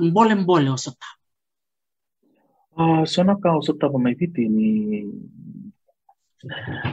mbole 0.00 0.34
mbole 0.34 0.70
o 0.70 0.76
so 0.76 0.92
tava 0.94 3.06
so 3.06 3.24
na 3.24 3.34
ka 3.34 3.56
o 3.58 3.62
sotava 3.62 3.98
mai 3.98 4.14
viti 4.14 4.48
ni 4.48 5.04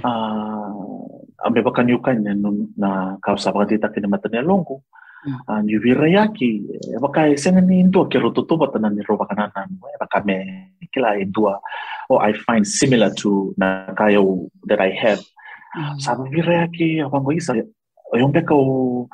uh, 0.03 1.18
amepaka 1.45 1.83
niukanya 1.83 2.35
na 2.77 3.17
kausavakatita 3.21 3.89
kini 3.89 4.07
matania 4.07 4.41
longo 4.41 4.83
mm. 5.25 5.65
niuviraiaki 5.65 6.63
evaka 6.95 7.27
esene 7.27 7.61
ni 7.61 7.83
dua 7.83 8.07
kerototobata 8.07 8.79
na 8.79 8.89
nirovakana 8.89 9.51
nanu 9.55 9.77
evaka 9.95 10.25
me 10.25 10.37
kila 10.91 11.17
e 11.17 11.25
or 12.09 12.23
i 12.23 12.33
find 12.33 12.65
similar 12.65 13.13
to 13.13 13.53
na 13.57 13.93
kayo 13.95 14.49
that 14.67 14.79
i 14.79 14.91
have 14.91 15.21
mm. 15.75 15.99
savaviraiaki 15.99 17.01
avango 17.01 17.31
isa 17.31 17.53
oyombeka 18.13 18.53
o 18.53 19.07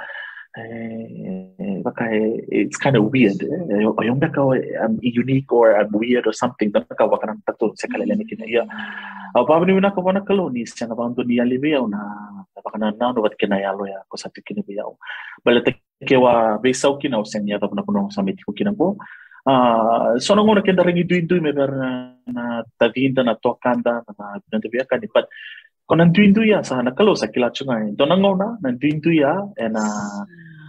Baka, 1.84 2.08
it's 2.48 2.78
kind 2.78 2.96
of 2.96 3.12
weird. 3.12 3.36
Yung 3.44 4.20
baka, 4.20 4.40
I'm 4.80 4.96
unique 5.04 5.52
or 5.52 5.76
I'm 5.76 5.92
weird 5.92 6.28
or 6.28 6.32
something. 6.32 6.72
Baka, 6.72 7.04
wakanan 7.04 7.44
tato 7.44 7.76
sa 7.76 7.92
kalalani 7.92 8.24
kinaya. 8.24 8.64
Au 9.36 9.44
pa 9.44 9.60
ni 9.66 9.76
na 9.76 9.92
ko 9.92 10.00
na 10.12 10.24
kalo 10.24 10.48
ni? 10.48 10.64
Sa 10.64 10.88
na 10.88 10.96
bantu 10.96 11.28
ni 11.28 11.40
ali 11.44 11.60
biao 11.60 11.92
na 11.92 12.00
baka 12.56 12.80
na 12.80 12.92
na 12.96 13.12
wat 13.12 13.36
kina 13.36 13.60
ya 13.60 13.76
ya. 13.84 14.00
Ko 14.08 14.16
sa 14.16 14.32
tikini 14.32 14.64
biao 14.64 14.96
bala 15.44 15.60
te 15.60 15.76
ke 16.08 16.16
wa 16.16 16.58
be 16.58 16.72
sau 16.72 16.96
kina 16.98 17.20
o 17.20 17.24
sen 17.28 17.44
ya 17.48 17.60
na 17.60 17.84
kuno 17.84 18.08
sa 18.16 18.24
meti 18.24 18.48
ko 18.48 18.56
kina 18.56 18.72
ko 18.72 18.96
ah 19.46 20.16
so 20.24 20.36
no 20.36 20.48
ngona 20.48 20.64
ke 20.64 20.72
daringi 20.72 21.04
du 21.04 21.20
du 21.28 21.42
me 21.42 21.52
ber 21.52 21.68
na 21.68 21.90
na 22.32 22.64
tavinda 22.80 23.28
na 23.28 23.36
tokanda 23.36 24.08
na 24.08 24.40
na 24.40 24.60
te 24.64 24.72
bia 24.72 24.88
ka 24.88 24.96
ni. 24.96 25.08
Pat 25.12 25.28
ko 25.86 25.96
nan 25.96 26.14
du 26.16 26.32
du 26.32 26.42
ya 26.48 26.64
sa 26.64 26.82
na 26.82 26.92
kalo 26.96 27.12
sa 27.14 27.28
kila 27.28 27.52
chunga 27.52 27.76
to 27.98 28.06
na 28.06 28.16
ngona 28.16 28.48
na 28.64 28.72
du 28.72 28.90
du 29.04 29.12
ya 29.12 29.36
ena 29.60 29.84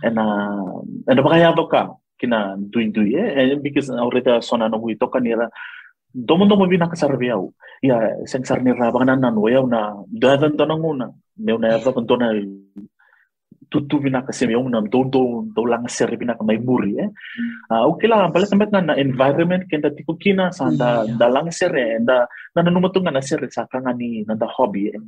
ena 0.03 1.23
baka 1.23 1.39
ya 1.39 1.55
doka 1.55 1.95
kina 2.19 2.59
du 2.59 2.83
du 2.91 3.07
ya 3.15 3.55
because 3.63 3.91
ahorita 3.95 4.43
sona 4.43 4.69
no 4.69 4.83
hui 4.83 4.99
toka 4.99 5.21
ni 5.23 5.31
ra 6.17 6.25
domo 6.25 6.47
domo 6.49 6.67
bina 6.67 6.89
ka 6.89 6.97
ya 7.83 7.97
sen 8.25 8.43
sarni 8.45 8.73
ra 8.73 8.91
bana 8.91 9.17
nan 9.17 9.37
waya 9.37 9.61
na 9.67 10.03
dadan 10.09 10.57
una 10.81 11.13
me 11.37 11.53
una 11.53 11.69
ya 11.69 11.79
to 11.85 12.17
na 12.17 12.33
tutu 13.71 13.99
bina 13.99 14.23
ka 14.23 14.33
sem 14.33 14.51
yung 14.51 14.71
nam 14.71 14.87
do 14.87 15.05
do 15.11 15.43
do 15.51 15.63
lang 15.67 15.87
ser 15.91 16.11
bina 16.17 16.39
ka 16.39 16.45
may 16.47 16.59
muri 16.59 16.97
eh. 17.03 17.11
Okay 17.71 18.07
lang 18.07 18.31
pala 18.31 18.47
tamet 18.47 18.71
na 18.71 18.81
na 18.81 18.95
environment 18.95 19.67
kenda 19.67 19.91
tiko 19.91 20.15
kina 20.15 20.55
sa 20.55 20.71
da 20.71 21.03
da 21.05 21.27
lang 21.27 21.51
ser 21.51 21.75
eh. 21.75 21.99
Da 21.99 22.25
na 22.55 22.61
nanumuto 22.63 23.03
nga 23.03 23.11
na 23.11 23.23
ser 23.23 23.43
sa 23.51 23.67
kanga 23.67 23.93
ni 23.93 24.23
na 24.23 24.39
da 24.39 24.47
hobby 24.47 24.95
eh. 24.95 25.01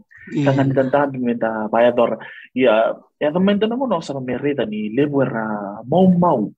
Kanga 0.42 0.62
ni 0.66 0.72
dan 0.74 0.88
dan 0.90 1.10
mi 1.14 1.34
da 1.38 1.70
bayador. 1.70 2.18
Ya 2.54 2.98
ya 3.22 3.30
da 3.30 3.38
menda 3.38 3.70
na 3.70 3.78
mo 3.78 3.86
no 3.86 4.02
sa 4.02 4.18
merida 4.18 4.66
ni 4.66 4.90
lebera 4.90 5.78
mau 5.86 6.06
mau 6.10 6.50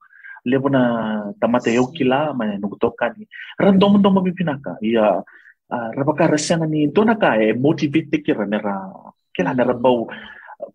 lewana 0.44 1.32
tamate 1.40 1.74
yokila 1.74 2.34
mane 2.34 2.58
nugutokani 2.58 3.26
random 3.58 4.02
dom 4.02 4.22
mi 4.24 4.32
pinaka 4.32 4.76
ya 4.80 5.22
ah, 5.70 5.90
rabaka 5.96 6.26
rasana 6.26 6.66
ni 6.66 6.86
donaka 6.86 7.36
e 7.36 7.50
eh, 7.50 7.56
motivate 7.56 8.22
kira 8.24 8.46
nera 8.46 8.92
kila 9.34 9.54
nera 9.54 9.74
bau 9.74 10.08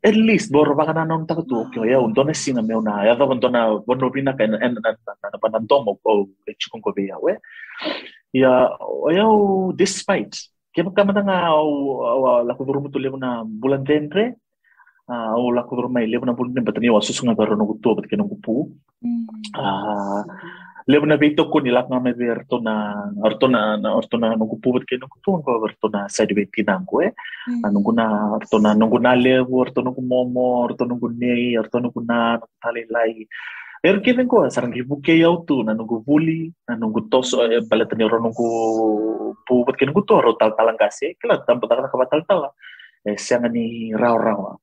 at 0.03 0.15
least 0.15 0.51
bo 0.51 0.65
rabaka 0.65 0.93
na 0.93 1.05
non 1.05 1.25
tak 1.27 1.45
tu 1.45 1.69
kyo 1.71 1.85
ya 1.85 2.01
undone 2.01 2.33
singa 2.33 2.61
me 2.61 2.73
una. 2.75 3.05
Ya 3.05 3.15
do 3.15 3.25
undona 3.29 3.77
bono 3.85 4.09
pinaka 4.09 4.43
en 4.43 4.57
en 4.57 4.73
na 4.81 5.37
panandomo 5.41 5.97
eh, 6.01 6.09
o 6.09 6.27
chikon 6.59 6.81
ko 6.81 6.91
beya 6.93 7.17
we. 7.21 7.37
Ya 8.33 8.69
oyo 8.81 9.25
oh, 9.25 9.69
oh, 9.69 9.71
despite. 9.73 10.49
Kaya 10.73 10.91
magkamata 10.91 11.23
nga 11.23 11.55
o, 11.55 12.03
o, 12.03 12.43
o 12.43 13.17
na 13.17 13.47
bulan 13.47 13.87
tenre, 13.87 14.35
uh, 15.09 15.33
o 15.37 15.51
la 15.51 15.63
kuduro 15.63 15.89
mai 15.89 16.07
lebo 16.07 16.25
na 16.25 16.33
dentre 16.33 16.63
batani 16.63 16.89
wa 16.89 17.01
susunga 17.01 17.35
baro 17.35 17.55
no 17.55 17.65
gutu 17.65 17.95
bat 17.95 18.05
kenong 18.09 18.29
kupu 18.29 18.71
ah 19.55 20.23
lebo 20.85 21.05
na 21.05 21.17
bito 21.17 21.49
ko 21.49 21.57
nila 21.65 21.81
nga 21.89 21.97
may 21.97 22.13
verto 22.13 22.61
na 22.61 22.93
orto 23.25 23.49
na 23.49 23.73
na 23.77 23.89
orto 23.97 24.21
na 24.21 24.37
nung 24.37 24.49
kupubot 24.53 24.85
kay 24.85 25.01
nung 25.01 25.09
kutuan 25.09 25.41
ko 25.41 25.57
orto 25.57 25.89
na 25.89 26.05
sa 26.05 26.29
dibeti 26.29 26.61
nang 26.61 26.85
ko 26.85 27.01
eh 27.01 27.09
anong 27.65 27.89
na 27.97 28.05
orto 28.37 28.61
na 28.61 28.77
nung 28.77 28.93
na 29.01 29.17
lebo 29.17 29.65
orto 29.65 29.81
nung 29.81 29.97
momo 29.97 30.61
orto 30.69 30.85
nung 30.85 31.01
nei 31.17 31.57
orto 31.57 31.81
nung 31.81 31.93
na 32.05 32.37
talilay 32.61 33.25
pero 33.81 33.97
kivin 34.01 34.29
ko 34.29 34.45
sarang 34.45 34.73
gibuke 34.77 35.17
yaw 35.17 35.41
tu 35.49 35.65
na 35.65 35.73
nung 35.73 35.89
buli 36.05 36.53
na 36.69 36.77
nung 36.77 36.93
toso 37.09 37.41
eh, 37.49 37.65
balatan 37.65 37.97
ni 37.97 38.05
ro 38.05 38.21
nung 38.21 38.37
pubot 39.41 39.73
kay 39.73 39.89
nung 39.89 39.97
kuto 39.97 40.21
ro 40.21 40.37
tal 40.37 40.53
talang 40.53 40.77
kasi 40.77 41.17
kila 41.17 41.41
tampo 41.49 41.65
taka 41.65 41.89
kabatal 41.89 42.21
tala 42.29 42.49
siya 43.09 43.41
nga 43.41 43.49
ni 43.49 43.89
raw 43.97 44.13
raw 44.21 44.53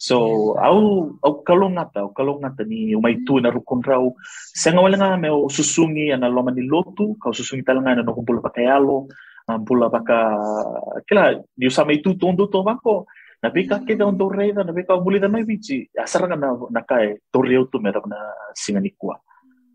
So, 0.00 0.56
au 0.56 1.12
au 1.20 1.44
kalongata, 1.44 2.00
au 2.00 2.12
kalongata 2.16 2.64
ni 2.64 2.96
umai 2.96 3.20
tu 3.20 3.36
na 3.38 3.50
rukun 3.52 3.84
rau. 3.84 4.16
Senga 4.56 4.80
wala 4.80 4.96
nga 4.96 5.16
me 5.20 5.28
o 5.28 5.44
susungi 5.52 6.08
ana 6.08 6.28
loma 6.32 6.50
ni 6.56 6.64
lotu, 6.64 7.20
kau 7.20 7.36
susungi 7.36 7.60
talanga 7.62 7.96
na 7.96 8.02
no 8.02 8.16
kumpula 8.16 8.40
pakai 8.40 8.64
alo, 8.64 9.08
ah, 9.44 9.60
kumpula 9.60 9.92
paka 9.92 10.40
kila 11.04 11.44
di 11.52 11.66
usama 11.68 11.92
itu 11.92 12.16
tondo 12.16 12.48
to 12.48 12.64
banko. 12.64 13.04
Na 13.42 13.52
beka 13.52 13.76
mm. 13.76 13.84
ke 13.84 13.92
da 13.98 14.08
ondo 14.08 14.28
reida, 14.32 14.64
na 14.64 14.72
beka 14.72 14.96
bulida 14.96 15.28
mai 15.28 15.44
bici. 15.44 15.84
Asaranga 15.92 16.36
na 16.36 16.56
na 16.70 16.80
kai 16.80 17.20
torreu 17.28 17.68
tu 17.68 17.76
mera 17.78 18.00
na 18.08 18.16
singa 18.56 18.80
ni 18.80 18.96
kua. 18.96 19.20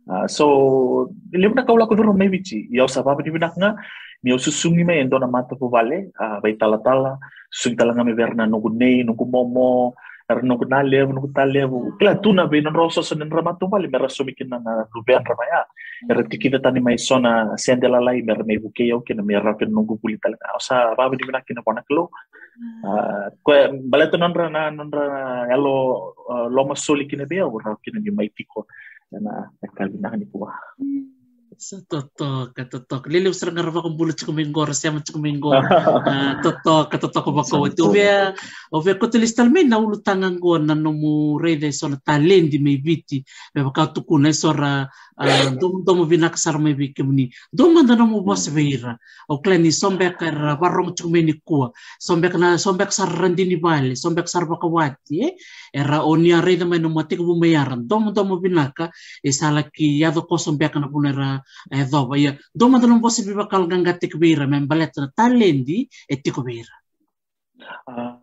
Ah, 0.10 0.26
so, 0.26 1.06
lebu 1.34 1.54
na 1.54 1.70
kau 1.70 1.78
laku 1.78 1.94
dulu 1.94 2.18
mai 2.18 2.34
bici. 2.34 2.66
Ya 2.74 2.82
usapa 2.90 3.14
ni 3.22 3.30
binakna, 3.30 3.78
ni 4.24 4.34
o 4.34 4.42
susungi 4.42 4.82
mai 4.82 5.06
endo 5.06 5.20
na 5.22 5.30
mata 5.30 5.54
po 5.54 5.70
vale, 5.70 6.10
uh, 6.18 6.42
vai 6.42 6.58
tala 6.58 6.82
tala, 6.82 7.14
susungi 7.54 7.78
talanga 7.78 8.02
me 8.04 8.14
verna 8.18 8.50
no 8.50 8.58
gunei, 8.58 9.06
no 9.06 9.14
kumomo, 9.14 9.94
no 10.44 10.58
ko 10.58 10.66
nalevo 10.66 11.14
no 11.14 11.22
ko 11.22 11.30
talevo 11.30 11.98
kla 12.00 12.16
tu 12.18 12.34
na 12.34 12.48
be 12.48 12.62
non 12.62 12.74
rosso 12.74 13.02
ramato 13.30 13.68
vale 13.68 13.88
me 13.88 13.98
raso 13.98 14.24
mikin 14.24 14.50
na 14.50 14.86
lubean 14.94 15.24
ramaya 15.24 15.66
era 16.10 16.24
tikita 16.24 16.60
tani 16.60 16.80
mai 16.80 16.98
sona 16.98 17.56
sende 17.58 17.88
la 17.88 18.00
lai 18.00 18.22
mer 18.22 18.44
me 18.44 18.58
buke 18.58 18.82
yo 18.82 19.02
kina 19.02 19.22
me 19.22 19.36
rapin 19.36 19.70
no 19.70 19.86
ko 19.86 19.98
puli 20.02 20.18
talanga 20.18 20.58
sa 20.60 20.96
ba 20.96 21.10
bi 21.10 21.18
na 21.32 21.42
kina 21.42 21.62
kona 21.62 21.84
klo. 21.84 22.10
Ko 23.44 23.52
baleto 23.86 24.18
non 24.18 24.34
na 24.52 24.70
non 24.72 24.90
ra 24.90 25.46
alo 25.54 26.16
lo 26.50 26.66
ma 26.66 26.76
soli 26.76 27.06
kina 27.06 27.26
be 27.26 27.42
o 27.42 27.60
ra 27.60 27.76
kina 27.84 28.00
ni 28.00 28.10
mai 28.10 28.30
tiko 28.30 28.66
na 29.12 29.50
kalbi 29.78 30.00
na 30.02 30.10
ni 30.16 30.26
kuwa 30.26 30.50
Sa 31.56 31.80
totoo 31.80 32.52
ka, 32.52 32.68
totoo 32.68 33.00
sa 33.32 33.48
nga 33.48 33.64
kong 33.64 33.96
bulo 33.96 34.12
sa 34.12 34.28
kumingo, 34.28 34.68
rasyaman 34.68 35.08
sa 35.08 35.16
kumingo. 35.16 35.56
Uh, 35.56 36.36
totoo 36.44 36.92
ka, 36.92 37.00
totoo 37.00 37.32
bako. 37.32 37.72
Ovea, 37.80 38.36
ovea 38.76 39.00
kotulis 39.00 39.32
talmen 39.32 39.72
na 39.72 39.80
ulo 39.80 40.04
tangan 40.04 40.36
ko 40.36 40.60
na 40.60 40.76
nomu 40.76 41.40
rede 41.40 41.72
so 41.72 41.88
na 41.88 41.96
talen 41.96 42.52
di 42.52 42.60
may 42.60 42.76
viti. 42.76 43.24
Ve 43.56 43.64
baka 43.64 43.96
tukuna 43.96 44.36
so 44.36 44.52
ra 44.52 44.84
dom 45.56 45.88
dom 45.88 46.04
sar 46.36 46.60
may 46.60 46.76
viki 46.76 47.08
muni. 47.08 47.32
Dom 47.56 47.80
manda 47.80 47.96
nomu 47.96 48.20
bas 48.20 48.52
veira. 48.52 49.00
O 49.32 49.40
klani 49.40 49.72
sombek 49.72 50.20
ra 50.20 50.60
varrom 50.60 50.92
sa 50.92 51.08
kumini 51.08 51.40
kua. 51.40 51.72
Sombek 52.04 52.36
na 52.36 52.60
sombek 52.60 52.92
sar 52.92 53.08
randini 53.08 53.56
bali, 53.56 53.96
sombek 53.96 54.28
sar 54.28 54.44
bakawati. 54.44 55.24
Eh? 55.24 55.32
Era 55.72 56.04
onia 56.04 56.44
rede 56.44 56.68
may 56.68 56.84
nomatik 56.84 57.24
bumayaran. 57.24 57.88
Dom 57.88 58.12
dom. 58.12 58.36
Isalaki 59.24 60.04
yado 60.04 60.28
ko 60.28 60.36
sombek 60.36 60.76
na 60.76 60.92
punera 60.92 61.45
posso 63.02 63.24
viva 63.24 63.48
calganga 63.48 63.98
te 63.98 64.08
kubira 64.10 64.48
men 64.48 64.68
baletta 64.68 65.12
talendi 65.16 65.88
e 66.08 66.16
te 66.22 66.32
kubira. 66.32 66.74
Uh, 67.88 68.20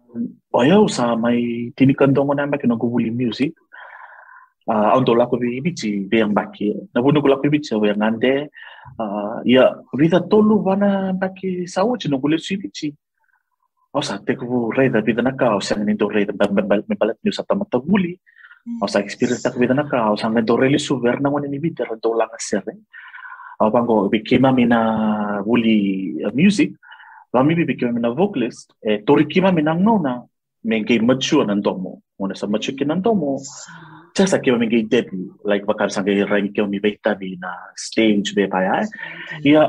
oia 0.53 0.77
usa 0.81 1.17
mai 1.17 1.73
tini 1.77 1.95
kandongo 1.95 2.35
na 2.35 2.47
maki 2.47 2.67
no 2.67 2.77
guvuli 2.77 3.11
music. 3.11 3.55
Uh, 4.63 4.95
auto 4.95 5.15
lako 5.15 5.43
vi 5.43 5.59
bici 5.59 6.07
yang 6.13 6.35
baki 6.35 6.71
na 6.95 7.03
bunu 7.03 7.19
ko 7.23 7.29
lako 7.29 7.51
bici 7.51 7.75
we 7.75 7.91
ngande. 7.91 8.49
Uh, 8.99 9.43
ia 9.45 9.75
vida 9.95 10.21
tolu 10.21 10.63
vana 10.63 11.13
baki 11.13 11.67
sawo 11.67 11.97
no 12.09 12.19
gule 12.19 12.39
si 12.39 12.57
bici 12.57 12.95
o 13.93 14.01
sa 14.01 14.19
te 14.19 14.37
ku 14.37 14.73
reda 14.73 15.01
vida 15.05 15.23
na 15.23 15.37
ka 15.37 15.57
o 15.57 15.61
sa 15.61 15.77
ni 15.77 15.95
do 15.95 16.09
reda 16.09 16.33
me 16.53 16.95
balet 16.97 17.19
ni 17.25 17.33
sa 17.33 17.43
tamata 17.43 17.79
guli. 17.79 18.17
O 18.81 18.87
sa 18.87 19.03
experience 19.03 19.43
tak 19.43 19.59
vida 19.59 19.75
na 19.75 19.85
ka 19.85 20.13
o 20.13 20.17
sa 20.17 20.31
ngado 20.31 20.55
rele 20.57 20.79
su 20.79 20.97
verna 21.01 21.29
wani 21.29 21.49
ni 21.49 21.59
vida 21.59 21.85
do 21.99 22.15
langa 22.15 22.39
sere 22.39 22.79
Obango 23.63 24.11
became 24.11 24.55
mina 24.55 25.43
wuli 25.47 26.25
uh, 26.25 26.31
music, 26.35 26.73
Ramimi 27.35 27.67
became 27.67 27.95
mina 27.95 28.11
vocalist, 28.11 28.73
e 28.83 28.99
torikima 28.99 29.55
mina 29.55 29.75
nona, 29.75 30.23
mengi 30.65 30.99
mature 31.01 31.47
nandomo, 31.47 32.03
ona 32.19 32.35
sa 32.35 32.47
mature 32.47 32.77
kinandomo, 32.77 33.41
just 34.15 34.33
like 34.33 34.43
mengi 34.43 34.89
debut, 34.89 35.39
like 35.45 35.65
bakar 35.65 35.89
sangi 35.89 36.27
rangi 36.27 36.55
kyo 36.55 36.67
mi 36.67 36.81
baita 36.81 37.19
vi 37.19 37.39
na 37.41 37.49
stage 37.77 38.35
be 38.35 38.49
paya, 38.49 38.87
ya 39.43 39.63
eh. 39.63 39.69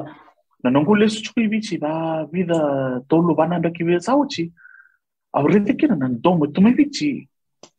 nanongule 0.63 1.09
suchui 1.09 1.47
vichi 1.47 1.77
ba 1.77 2.25
vida 2.31 3.01
tolu 3.07 3.35
bana 3.35 3.59
ndo 3.59 3.69
kiwe 3.69 3.99
sauchi, 3.99 4.51
aurete 5.33 5.73
kina 5.77 5.95
nandomo 5.95 6.47
tume 6.47 6.71
vichi, 6.71 7.29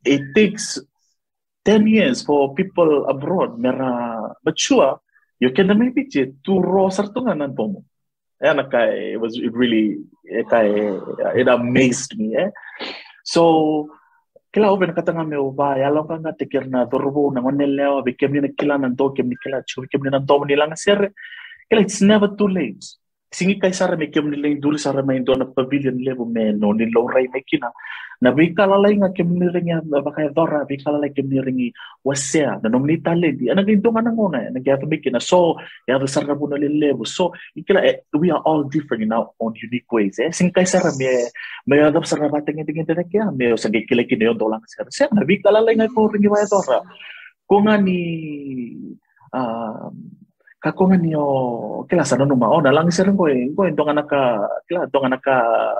it 0.05 0.21
takes 0.33 0.79
10 1.65 1.87
years 1.87 2.23
for 2.23 2.53
people 2.53 3.05
abroad 3.09 3.57
mera 3.59 4.33
mature 4.45 4.99
you 5.41 5.49
يكلمني 5.49 5.89
بيتي 5.89 6.33
تو 6.43 6.61
روسرتو 6.61 7.31
انا 7.31 7.47
بومو 7.47 7.83
and 8.41 8.59
it 8.59 9.19
was 9.21 9.37
it 9.37 9.53
really 9.53 9.97
eh, 10.29 10.39
it, 10.39 10.53
eh, 10.53 11.39
it 11.39 11.47
amazed 11.47 12.17
me 12.17 12.35
eh? 12.35 12.49
so 13.23 13.87
kila 14.53 14.71
ove 14.71 14.85
nakatanga 14.87 15.23
me 15.27 15.37
uba 15.37 15.75
eh, 15.75 15.81
ya 15.81 15.89
longa 15.89 16.19
nga 16.19 16.33
na 16.67 16.85
dorbo 16.85 17.31
na 17.31 17.41
ngoneleo 17.41 18.03
be 18.03 18.15
ni 18.27 18.39
na 18.41 18.49
kila 18.57 18.77
na 18.77 18.87
ndo 18.89 19.09
kemni 19.15 19.35
kila 19.43 19.63
chu 19.63 19.87
kemni 19.91 20.09
na 20.11 20.19
ndo 20.19 20.45
ni 20.45 20.55
langa 20.55 20.75
sere 20.75 21.11
kila 21.69 21.81
it's 21.81 22.01
never 22.01 22.29
too 22.37 22.47
late. 22.47 22.85
Singi 23.33 23.59
kai 23.61 23.71
sara 23.71 23.97
me 23.97 24.07
kemni 24.07 24.37
leng 24.37 24.61
dul 24.61 24.77
sara 24.77 25.03
me 25.03 25.19
do 25.19 25.35
na 25.35 25.45
pavilion 25.45 25.97
level 26.03 26.25
me 26.25 26.51
no 26.51 26.71
ni 26.71 26.85
rai 27.15 27.27
me 27.33 27.41
kina 27.47 27.71
na 28.21 28.31
bikala 28.31 28.79
lai 28.81 28.95
nga 28.95 29.09
kemni 29.11 29.47
ringi 29.51 29.75
ba 29.91 30.11
kai 30.15 30.29
dora 30.33 30.65
bikala 30.65 30.99
lai 31.03 31.09
kemni 31.09 31.41
ringi 31.47 31.67
wasea 32.05 32.61
na 32.63 32.69
nom 32.69 32.85
ni 32.85 32.97
tale 32.97 33.31
di. 33.37 33.49
Ana 33.51 33.63
ginto 33.63 33.91
nga 33.91 34.01
ngona 34.01 34.51
na 34.51 34.59
kaya 34.63 34.79
to 34.79 34.87
bikina 34.87 35.21
so 35.21 35.57
ya 35.87 35.97
the 35.99 36.07
sara 36.07 36.35
bu 36.35 36.47
na 36.47 36.55
level 36.55 37.05
so 37.05 37.33
ikila 37.57 37.83
eh, 37.83 37.97
we 38.13 38.31
are 38.31 38.41
all 38.45 38.63
different 38.63 39.03
in 39.03 39.11
our 39.11 39.29
own 39.39 39.53
unique 39.61 39.91
ways 39.91 40.19
eh. 40.19 40.31
Sing 40.31 40.51
kai 40.51 40.63
sara 40.63 40.91
me 40.97 41.27
me 41.67 41.79
ada 41.79 42.03
sara 42.05 42.29
ba 42.29 42.39
tengen 42.41 42.65
tengen 42.65 42.87
tengen 42.87 43.05
kaya 43.11 43.31
me 43.31 43.57
sa 43.57 43.69
gikila 43.69 44.07
kini 44.07 44.27
on 44.31 44.37
dolang 44.39 44.63
sara. 44.67 44.89
Sa 44.91 45.11
na 45.11 45.27
bikala 45.27 45.59
lai 45.65 45.75
nga 45.75 45.91
ko 45.91 46.07
ringi 46.07 46.31
wa 46.31 46.39
dora. 46.47 46.79
Ko 47.49 47.61
nga 47.61 47.75
ni 47.77 47.99
um, 49.35 49.93
kakongan 50.65 51.05
yo 51.05 51.25
kila 51.85 52.01
sana 52.01 52.25
numa 52.25 52.49
oh 52.49 52.57
nalang 52.57 52.89
sir 52.89 53.05
ko 53.13 53.29
eh. 53.29 53.53
Ko 53.53 53.69
ndong 53.69 53.93
anaka 53.93 54.49
kila 54.65 54.89
ndong 54.89 55.05
anaka 55.13 55.35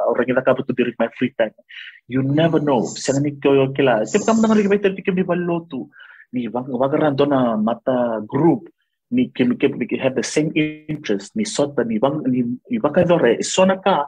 orang 0.06 0.30
kita 0.30 0.46
kabutu 0.46 0.78
diri 0.78 0.94
my 1.02 1.10
free 1.18 1.34
time. 1.34 1.58
You 2.06 2.22
never 2.22 2.62
know. 2.62 2.86
Sana 2.86 3.18
ni 3.26 3.34
ko 3.42 3.74
kila 3.74 4.06
sip 4.06 4.22
kam 4.30 4.46
nang 4.46 4.54
ri 4.54 4.70
baiter 4.70 4.94
tikim 4.94 5.18
di 5.18 5.26
balotu 5.26 5.90
ni 6.30 6.46
bang 6.46 6.70
bagaran 6.70 7.18
dona 7.18 7.58
mata 7.58 8.22
group. 8.30 8.70
Ni 9.10 9.34
kim 9.34 9.58
kim 9.58 9.82
have 9.98 10.14
the 10.14 10.26
same 10.26 10.54
interest. 10.54 11.34
Ni 11.34 11.50
sota 11.50 11.82
ni 11.82 11.98
bang 11.98 12.22
ni 12.30 12.46
ni 12.70 12.78
baka 12.78 13.02
dore. 13.02 13.42
Sona 13.42 13.82
ka 13.82 14.06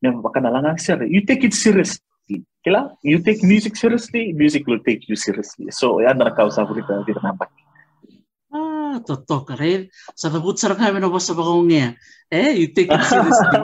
ni 0.00 0.08
baka 0.24 0.40
nalang 0.40 0.80
sir 0.80 1.04
you 1.04 1.20
take 1.28 1.44
it 1.44 1.52
seriously. 1.52 2.00
Kila 2.64 2.96
you 3.04 3.20
take 3.20 3.44
music 3.44 3.76
seriously 3.76 4.32
music 4.32 4.64
will 4.64 4.80
take 4.80 5.04
you 5.04 5.20
seriously. 5.20 5.68
So 5.68 6.00
ya 6.00 6.16
na 6.16 6.32
kausa 6.32 6.64
kita 6.64 7.04
kita 7.04 7.20
nampak 7.20 7.52
Ah, 8.84 9.00
totok 9.00 9.42
kare. 9.48 9.88
Sa 10.12 10.28
nabut 10.28 10.60
sarang 10.60 10.76
kami 10.76 11.00
na 11.00 11.08
boss 11.08 11.24
sa 11.24 11.32
bakongnya. 11.32 11.96
Eh, 12.28 12.52
you 12.60 12.68
take 12.76 12.92
it 12.92 13.04
seriously. 13.08 13.58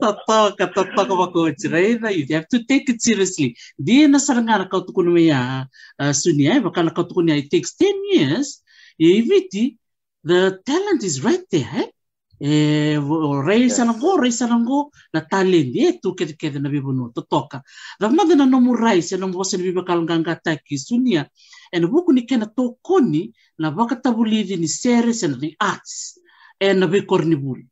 totok, 0.00 0.56
totok 0.56 0.88
ka 0.96 1.14
bako 1.20 1.52
chiray 1.60 2.00
na 2.00 2.08
you 2.08 2.24
have 2.32 2.48
to 2.48 2.64
take 2.64 2.88
it 2.88 3.04
seriously. 3.04 3.52
Di 3.76 4.08
na 4.08 4.16
sarang 4.16 4.48
nga 4.48 4.64
nakauto 4.64 4.96
ko 4.96 5.04
naman 5.04 5.28
ya 5.28 5.40
uh, 6.00 6.12
sunya, 6.16 6.56
baka 6.64 6.88
ko 6.88 7.20
niya 7.20 7.44
it 7.44 7.52
takes 7.52 7.76
10 7.76 8.16
years. 8.16 8.64
Iviti, 8.96 9.76
the 10.24 10.56
talent 10.64 11.04
is 11.04 11.20
right 11.20 11.44
there. 11.52 11.84
Eh, 12.46 12.94
e 12.94 13.42
rais 13.48 13.78
anago 13.80 14.16
rais 14.22 14.42
anago 14.42 14.90
na 15.14 15.20
talendi 15.22 15.80
e 15.88 15.92
tu 16.02 16.14
kedikede 16.14 16.58
na 16.60 16.68
vivono 16.68 17.08
totoka. 17.14 17.62
Vamade 18.00 18.34
na 18.36 18.44
nomu 18.44 18.76
rais 18.76 19.12
e 19.12 19.16
nomu 19.16 19.32
vose 19.38 19.56
na 19.56 19.62
vivakalagaga 19.62 20.34
taki 20.44 20.76
sunia. 20.78 21.22
E 21.72 21.80
na 21.80 21.86
vuku 21.86 22.12
ni 22.12 22.26
na 22.36 22.46
tokoni 22.46 23.32
na 23.58 23.70
vakatavulici 23.70 24.56
ni 24.58 24.68
seres 24.68 25.22
e 25.22 25.28
na 25.28 25.36
ni 25.36 25.56
arts. 25.58 26.20
E 26.60 26.74
na 26.74 26.86
veikori 26.86 27.26
ni 27.26 27.34
vuli 27.34 27.66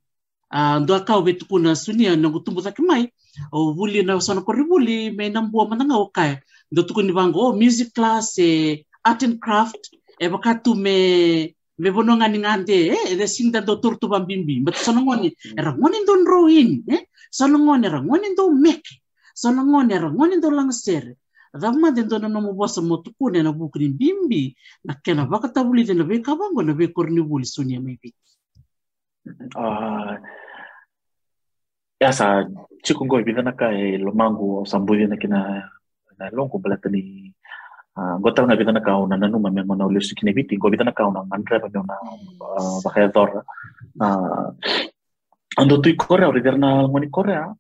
ah, 0.51 0.81
do 0.81 0.95
akau 0.95 1.23
veituku 1.23 1.59
na 1.59 1.75
sunia 1.75 2.17
nagu 2.17 2.41
tumbu 2.41 2.63
taki 2.63 2.83
mai 2.83 3.13
o 3.53 3.75
vuli 3.75 4.03
na 4.03 4.21
sona 4.21 4.41
kori 4.41 4.65
vuli 4.65 5.11
me 5.11 5.29
na 5.29 5.43
bua 5.43 5.69
mananga 5.69 5.97
kaya. 6.15 6.41
Do 6.73 6.83
tuku 6.83 7.03
ni 7.03 7.13
vago 7.13 7.53
music 7.53 7.93
class 7.95 8.39
e 8.39 8.87
art 9.05 9.23
and 9.23 9.39
craft 9.39 9.91
eh, 10.19 10.27
e 10.27 10.29
vakatu 10.29 10.75
me 10.75 11.55
me 11.83 11.89
bono 11.91 12.13
ngani 12.17 12.39
ngante 12.39 12.77
eh 12.95 13.17
de 13.19 13.27
sing 13.27 13.51
da 13.51 13.61
do 13.61 13.75
turtu 13.83 14.07
bambimbi. 14.13 14.63
But 14.65 14.77
sono 14.79 15.01
ngoni 15.03 15.29
era 15.59 15.71
ngoni 15.75 15.99
don 16.07 16.23
roin 16.33 16.71
eh. 16.87 17.03
Sono 17.39 17.59
ngoni 17.59 17.85
era 17.91 17.99
ngoni 17.99 18.29
do 18.39 18.45
mek 18.65 18.83
sono 19.35 19.65
ngoni 19.65 19.93
era 19.99 20.09
ngoni 20.13 20.37
do 20.41 20.49
lang 20.51 20.71
ser 20.73 21.17
da 21.53 21.69
ma 21.73 21.91
den 21.93 22.09
do 22.09 22.17
no 22.19 22.41
mo 22.41 22.53
bosa 22.57 22.81
mo 22.81 23.05
tukune 23.05 23.43
na 23.43 23.53
bukri 23.53 23.89
bimbi 23.93 24.57
na 24.85 24.97
kena 24.97 25.29
baka 25.29 25.53
tabuli 25.53 25.85
de 25.85 25.93
na 25.95 26.05
be 26.05 26.21
kabango 26.25 26.65
na 26.65 26.73
be 26.73 26.89
korni 26.89 27.21
buli 27.21 27.45
sunya 27.45 27.77
me 27.77 28.01
bi 28.01 28.09
ah 29.57 30.17
ya 32.01 32.11
sa 32.13 32.49
chikungo 32.81 33.21
ibidana 33.21 33.53
ka 33.53 33.69
e 33.69 34.01
lomangu 34.01 34.65
sambuye 34.65 35.05
na 35.05 35.21
kina 35.21 35.69
na 36.17 36.25
longo 36.33 36.57
balatani 36.57 37.33
Uh, 37.93 38.17
gota 38.25 38.49
na 38.49 38.57
bita 38.57 38.73
na 38.73 38.81
kau 38.81 39.05
na 39.05 39.21
nanu 39.21 39.37
mami 39.37 39.61
mo 39.69 39.77
na 39.77 39.85
ulis 39.85 40.17
kine 40.17 40.33
biti 40.33 40.57
go 40.57 40.73
bita 40.73 40.81
na 40.81 40.97
kau 40.97 41.13
na 41.13 41.29
mandre 41.29 41.61
pa 41.61 41.69
na 41.69 41.97
uh, 42.41 42.81
bakaya 42.81 43.13
dor 43.13 43.45
uh, 44.01 44.49
ando 45.61 45.77
tu 45.77 45.93
korea 46.01 46.29
ori 46.33 46.41
na 46.57 46.89
ngoni 46.89 47.13
korea. 47.13 47.53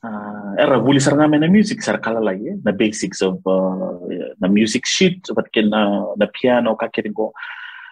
Uh, 0.00 0.56
era 0.56 0.80
buli 0.80 0.96
saranga 0.96 1.36
na 1.36 1.46
music 1.46 1.82
sar 1.84 2.00
kala 2.00 2.24
lagi 2.24 2.56
na 2.64 2.72
basics 2.72 3.20
of 3.20 3.36
uh, 3.44 4.00
na 4.40 4.48
music 4.48 4.88
sheet 4.88 5.28
but 5.36 5.52
ken 5.52 5.68
na 5.68 6.08
na 6.16 6.26
piano 6.32 6.72
ka 6.74 6.88
go 7.12 7.34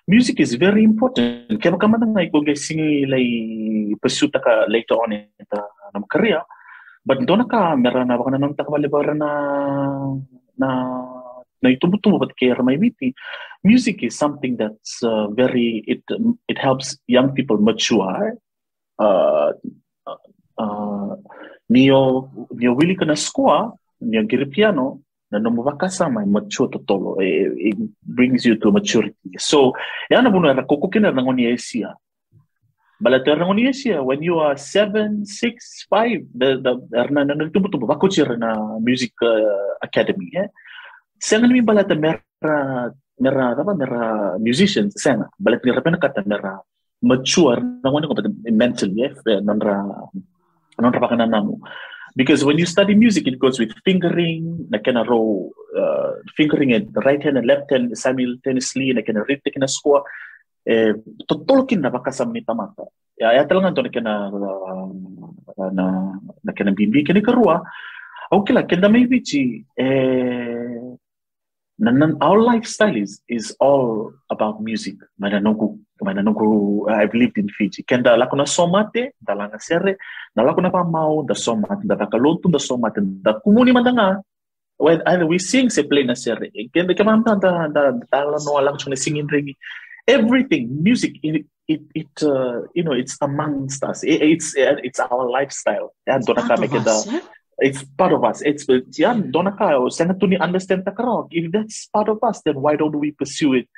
music 0.09 0.40
is 0.40 0.57
very 0.57 0.83
important. 0.83 1.61
Kaya 1.61 1.76
kama 1.76 2.00
na 2.00 2.09
ngai 2.09 2.33
ko 2.33 2.40
singi 2.57 3.04
lay 3.04 3.92
pursue 4.00 4.33
ka 4.33 4.64
later 4.72 4.96
on 4.96 5.12
in 5.12 5.28
the 5.52 5.61
nam 5.92 6.09
career. 6.09 6.40
But 7.04 7.28
dona 7.28 7.44
ka 7.44 7.76
mera 7.76 8.09
na 8.09 8.16
baka 8.16 8.31
na 8.33 8.38
nang 8.40 8.57
takbali 8.57 8.88
na 9.20 9.28
na 10.57 10.68
na 11.62 11.71
itubo-tubo 11.71 12.18
ba't 12.18 12.33
kaya 12.38 12.55
Ramaybiti, 12.55 13.14
music 13.64 14.03
is 14.03 14.16
something 14.16 14.57
that's 14.57 15.03
uh, 15.03 15.27
very, 15.35 15.83
it 15.87 16.03
it 16.49 16.59
helps 16.59 16.99
young 17.07 17.35
people 17.35 17.59
mature. 17.59 18.38
Uh, 18.99 19.53
uh, 20.59 21.14
niyo, 21.71 22.31
niyo 22.55 22.75
wili 22.75 22.94
ka 22.94 23.05
na 23.05 23.14
skwa, 23.14 23.75
niyo 24.01 24.23
giri 24.27 24.47
piano, 24.47 25.03
na 25.31 25.38
namubakasama, 25.38 26.25
mature 26.27 26.68
totolo. 26.71 27.21
It, 27.21 27.75
it 27.75 27.79
brings 28.03 28.47
you 28.47 28.57
to 28.57 28.73
maturity. 28.73 29.37
So, 29.38 29.73
yan 30.11 30.25
na 30.25 30.31
muna, 30.31 30.62
kukukina 30.64 31.12
na 31.12 31.23
ngoni 31.23 31.53
esia. 31.53 31.94
Balater 32.99 33.38
ng 33.38 33.55
Indonesia, 33.55 34.03
when 34.03 34.23
you 34.27 34.42
are 34.42 34.59
seven, 34.59 35.23
six, 35.23 35.87
five, 35.87 36.18
the 36.35 36.59
the 36.59 36.75
na 37.14 37.23
na 37.23 37.38
nagtubo-tubo, 37.38 37.87
bako 37.87 38.11
na 38.35 38.79
music 38.83 39.14
uh, 39.23 39.79
academy, 39.83 40.35
eh? 40.35 40.51
Sangan 41.18 41.50
mi 41.50 41.61
balata 41.61 41.94
mera 41.94 42.90
mera 43.18 43.52
apa 43.59 43.74
mera 43.74 44.38
musicians 44.38 44.94
sana. 44.96 45.28
Balik 45.38 45.64
ni 45.64 45.72
rapena 45.74 45.98
kata 45.98 46.22
mera 46.26 46.62
mature 47.02 47.61
na 47.83 47.90
wani 47.90 48.07
ko 48.07 48.14
mentally 48.50 49.02
eh 49.02 49.14
nonra 49.42 50.09
nonra 50.78 51.00
pakana 51.02 51.28
namu. 51.28 51.59
Because 52.16 52.42
when 52.44 52.59
you 52.59 52.66
study 52.66 52.94
music 52.94 53.26
it 53.26 53.38
goes 53.38 53.59
with 53.59 53.70
fingering 53.85 54.66
na 54.70 54.78
kana 54.78 55.04
row 55.04 55.50
uh, 55.76 56.18
fingering 56.35 56.70
it 56.70 56.92
the 56.94 57.00
right 57.00 57.22
hand 57.22 57.37
and 57.38 57.46
left 57.46 57.70
hand 57.70 57.90
simultaneously 57.96 58.92
na 58.92 59.02
kana 59.02 59.22
rhythmic 59.28 59.59
na 59.59 59.66
score. 59.66 60.02
Eh 60.66 60.94
totolokin 61.26 61.81
na 61.81 61.90
bakasam 61.90 62.33
ni 62.33 62.42
tamata. 62.42 62.87
Ya 63.18 63.35
ya 63.35 63.42
talangan 63.46 63.74
to 63.74 63.83
na 63.83 63.90
kana 63.90 64.12
na 65.74 65.85
na 66.46 66.52
kana 66.54 66.70
bimbi 66.70 67.02
kini 67.02 67.22
karua 67.22 67.62
okay 68.31 68.54
la 68.54 68.62
kenda 68.62 68.87
may 68.87 69.07
bichi 69.07 69.64
eh 69.74 70.94
our 72.20 72.40
lifestyle 72.42 72.96
is 72.96 73.20
is 73.28 73.54
all 73.60 74.12
about 74.30 74.60
music. 74.60 74.96
Mana 75.18 75.40
nunggu 75.40 75.78
mana 76.02 76.22
nunggu 76.22 76.90
I've 76.90 77.14
lived 77.14 77.38
in 77.38 77.48
Fiji. 77.48 77.82
Kenda 77.82 78.16
lako 78.18 78.36
na 78.36 78.44
somate 78.44 79.10
dalanga 79.24 79.60
sere 79.60 79.96
na 80.34 80.42
lako 80.42 80.62
na 80.62 80.70
pamau 80.70 81.26
da 81.26 81.34
somate 81.34 81.86
da 81.86 81.94
bakalotu 81.94 82.50
da 82.50 82.58
somate 82.58 82.98
da 83.22 83.38
kumuni 83.40 83.72
mandanga. 83.72 84.22
When 84.78 85.02
either 85.06 85.26
we 85.26 85.38
sing 85.38 85.70
se 85.70 85.82
play 85.84 86.02
na 86.02 86.14
sere. 86.14 86.50
Kenda 86.74 86.96
kama 86.96 87.22
da 87.24 87.34
da 87.36 87.68
da 87.68 87.92
dala 88.12 88.38
no 88.44 88.58
alang 88.58 88.78
chune 88.78 88.98
singing 88.98 89.28
ringi. 89.28 89.54
Everything 90.06 90.82
music 90.82 91.14
it 91.22 91.46
it, 91.68 91.82
it 91.94 92.22
uh, 92.22 92.62
you 92.74 92.82
know 92.82 92.92
it's 92.92 93.16
amongst 93.20 93.84
us. 93.84 94.02
It, 94.02 94.22
it's 94.22 94.54
it's 94.56 94.98
our 94.98 95.30
lifestyle. 95.30 95.94
Ya 96.08 96.18
dona 96.18 96.42
kame 96.42 96.66
kenda 96.66 97.22
it's 97.59 97.83
part 97.85 98.12
of 98.12 98.25
us. 98.25 98.42
It's 98.42 98.66
yeah, 98.99 99.14
donaka 99.14 99.90
senatuni 99.90 100.40
understand 100.40 100.85
takarok. 100.85 101.29
If 101.31 101.53
that's 101.53 101.87
part 101.87 102.09
of 102.09 102.23
us, 102.23 102.42
then 102.42 102.61
why 102.61 102.77
don't 102.77 102.97
we 102.97 103.12
pursue 103.12 103.55
it 103.55 103.68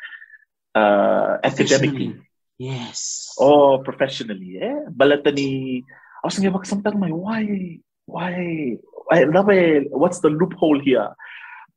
uh, 0.75 1.39
academically? 1.43 2.17
Yes. 2.59 3.33
Or 3.39 3.83
professionally, 3.83 4.61
eh? 4.61 4.85
Balatani. 4.93 5.83
I 6.23 6.27
was 6.27 6.37
thinking 6.37 6.53
something 6.65 7.01
like 7.01 7.17
why 7.17 7.81
why 8.05 8.77
I 9.11 9.25
love 9.25 9.49
it. 9.49 9.89
What's 9.91 10.21
the 10.21 10.29
loophole 10.29 10.79
here? 10.79 11.17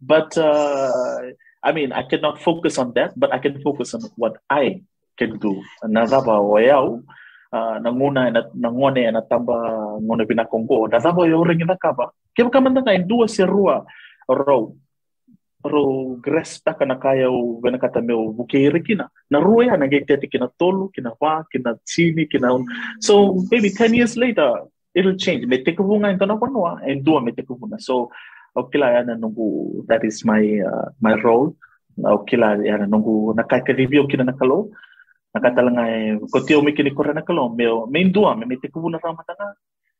But 0.01 0.37
uh, 0.37 1.31
I 1.63 1.71
mean, 1.71 1.93
I 1.95 2.03
cannot 2.03 2.43
focus 2.43 2.77
on 2.77 2.91
that, 2.99 3.15
but 3.15 3.33
I 3.33 3.39
can 3.39 3.63
focus 3.63 3.93
on 3.93 4.03
what 4.17 4.35
I 4.49 4.83
can 5.17 5.39
do. 5.39 5.63
Nazaba 5.87 6.43
wayao 6.43 7.03
uh, 7.53 7.77
nanguna 7.85 8.31
na 8.35 8.41
nangone 8.63 9.03
na 9.13 9.21
tamba 9.21 9.55
ngone 10.01 10.23
bina 10.27 10.45
kongo 10.45 10.87
da 10.87 10.99
tamba 10.99 11.27
yo 11.27 11.43
ring 11.43 11.63
na 11.65 11.75
kaba 11.75 12.09
ke 12.35 12.41
ka 12.51 12.59
manda 12.61 12.81
kai 12.81 12.97
dua 13.11 13.27
serua 13.35 13.85
ro 14.27 14.75
ro 15.63 15.83
gresta 16.25 16.73
kana 16.79 16.95
kaya 17.03 17.29
u 17.31 17.61
bena 17.63 17.77
kata 17.77 18.01
meu 18.01 18.33
bukeire 18.37 18.79
kina 18.87 19.07
na 19.31 19.39
rua 19.39 19.65
ya 19.65 19.77
na 19.77 19.87
gete 19.87 20.27
kina 20.33 20.49
tolu 20.59 20.89
kina 20.95 21.11
wa 21.21 21.33
kina 21.51 21.77
chini 21.85 22.25
kina 22.31 22.49
so 22.99 23.13
maybe 23.51 23.69
10 23.69 23.93
years 23.99 24.17
later 24.17 24.51
it'll 24.93 25.15
change. 25.15 25.45
me 25.45 25.57
take 25.63 25.77
bunga 25.77 26.09
into 26.11 26.25
na 26.25 26.35
konwa 26.37 26.81
and 26.87 27.03
dua 27.05 27.21
me 27.21 27.31
take 27.31 27.47
bunga 27.47 27.79
so 27.79 28.09
okay 28.55 28.79
la 28.79 28.87
yana 28.97 29.15
nungu 29.15 29.85
that 29.87 30.03
is 30.03 30.25
my 30.25 30.43
uh, 30.71 30.87
my 31.05 31.13
role. 31.25 31.55
okay 32.15 32.37
la 32.37 32.49
yana 32.71 32.85
nungu 32.93 33.35
na 33.37 33.43
kai 33.43 33.61
ka 33.67 33.73
review 33.81 34.03
kina 34.11 34.23
na 34.29 34.33
kalo 34.41 34.57
nakatalangay 35.33 36.19
kotio 36.33 36.61
mikini 36.61 36.91
koranakalo 36.97 37.49
meo 37.49 37.87
meindua 37.93 38.35
me 38.37 38.45
metekubuna 38.45 38.97
ramatanga 39.03 39.47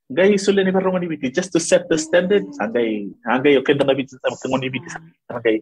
gai 0.10 0.38
sulle 0.38 0.64
ni 0.64 0.72
barongoni 0.72 1.08
biti 1.08 1.34
just 1.34 1.52
to 1.52 1.60
set 1.60 1.84
the 1.90 1.98
standard 1.98 2.46
angai 2.64 3.10
angai 3.26 3.58
okay 3.58 3.74
danga 3.74 3.98
biti 3.98 4.14
sama 4.22 4.38
tengoni 4.42 4.70
biti 4.70 4.90
angai 5.34 5.58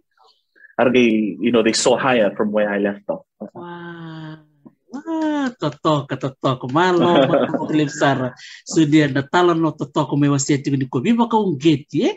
angai 0.82 1.08
you 1.40 1.52
know 1.52 1.64
they 1.64 1.74
saw 1.74 1.96
higher 1.96 2.30
from 2.36 2.52
where 2.52 2.70
I 2.70 2.80
left 2.80 3.06
off. 3.10 3.24
Wow. 3.40 4.52
Wah, 4.92 5.48
totoo 5.56 6.04
ka 6.04 6.20
totoo 6.20 6.60
ko 6.60 6.68
malo 6.68 7.24
ko 7.56 7.72
lipsar 7.72 8.36
sudia 8.68 9.08
datalan 9.08 9.64
no 9.64 9.72
totoo 9.72 10.04
ko 10.04 10.16
mewa 10.20 10.36
seti 10.36 10.68
ni 10.68 10.84
ko 10.92 11.00
biba 11.00 11.32
ka 11.32 11.40
un 11.40 11.56
geti 11.56 12.04
e 12.04 12.12
eh. 12.12 12.16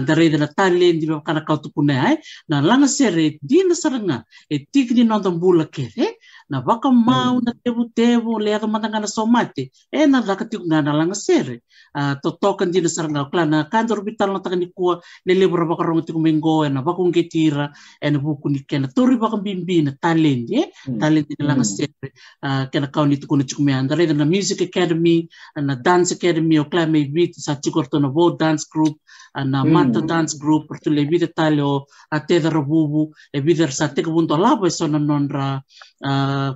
dare 0.00 0.24
ah, 0.32 0.38
da 0.40 0.48
talen 0.48 0.96
di 0.96 1.04
ba 1.04 1.20
kana 1.20 1.44
ka 1.44 1.60
tu 1.60 1.68
kunai 1.76 2.16
na 2.48 2.56
eh. 2.56 2.64
langa 2.64 2.88
sere 2.88 3.36
di 3.36 3.60
na 3.68 3.76
saranga 3.76 4.24
e 4.48 4.54
eh, 4.56 4.60
tikni 4.72 5.04
no 5.04 5.20
bula 5.36 5.68
kere 5.68 6.05
na 6.50 6.60
waka 6.60 6.90
mau 6.90 7.40
na 7.40 7.52
tebu 7.52 8.38
le 8.38 8.54
aka 8.54 8.66
matanga 8.66 9.00
na 9.00 9.06
somate 9.06 9.70
e 9.92 10.06
na 10.06 10.20
laka 10.20 10.44
tiku 10.44 10.64
na 10.66 10.80
langa 10.82 11.14
sere. 11.14 11.60
Uh, 11.94 12.14
to 12.22 12.38
tokan 12.42 12.70
dina 12.72 12.88
saranga 12.88 13.30
kla 13.30 13.44
na 13.46 13.64
kantor 13.64 14.04
bital 14.04 14.32
na 14.32 14.40
takani 14.40 14.70
kuwa 14.72 15.00
le 15.26 15.34
lebra 15.34 15.66
baka 15.66 15.82
rongo 15.82 16.02
tiku 16.06 16.20
mengo 16.20 16.64
e 16.64 16.68
na 16.68 16.82
waka 16.82 17.02
unge 17.02 17.28
tira 17.28 17.72
e 18.00 18.10
na 18.10 18.18
buku 18.18 18.48
ni 18.48 18.60
kena. 18.60 18.88
Tori 18.94 19.16
baka 19.16 19.36
bimbi 19.36 19.82
na 19.82 19.92
talent 20.00 20.50
e 20.50 20.70
talent 21.00 21.26
dina 21.28 21.48
langa 21.48 21.64
sere. 21.64 22.08
Uh, 22.42 22.66
kena 22.70 22.86
kau 22.86 23.06
na 23.06 23.16
tiku 23.16 23.62
me 23.62 23.72
andare 23.72 24.06
na 24.14 24.24
music 24.24 24.60
academy 24.60 25.28
na 25.56 25.74
dance 25.74 26.12
academy 26.12 26.58
o 26.58 26.64
kla 26.64 26.86
me 26.86 27.04
bit 27.04 27.34
sa 27.34 27.54
tikorto 27.54 27.98
na 28.00 28.08
vo 28.08 28.30
dance 28.30 28.66
group 28.70 28.96
na 29.44 29.64
mm. 29.64 29.72
mata 29.72 30.00
dance 30.00 30.38
group 30.38 30.68
tu 30.82 30.90
le 30.90 31.04
vide 31.04 31.28
tale 31.34 31.60
o 31.60 31.86
a 32.10 32.20
te 32.20 32.40
da 32.40 32.50
rabubu 32.50 33.12
e 33.32 33.40
vide 33.40 33.70
sa 33.70 33.88
te 33.88 34.02
kabunto 34.02 34.36
labo 34.36 34.66
e 34.66 34.70
sona 34.70 34.98
nonra 34.98 35.62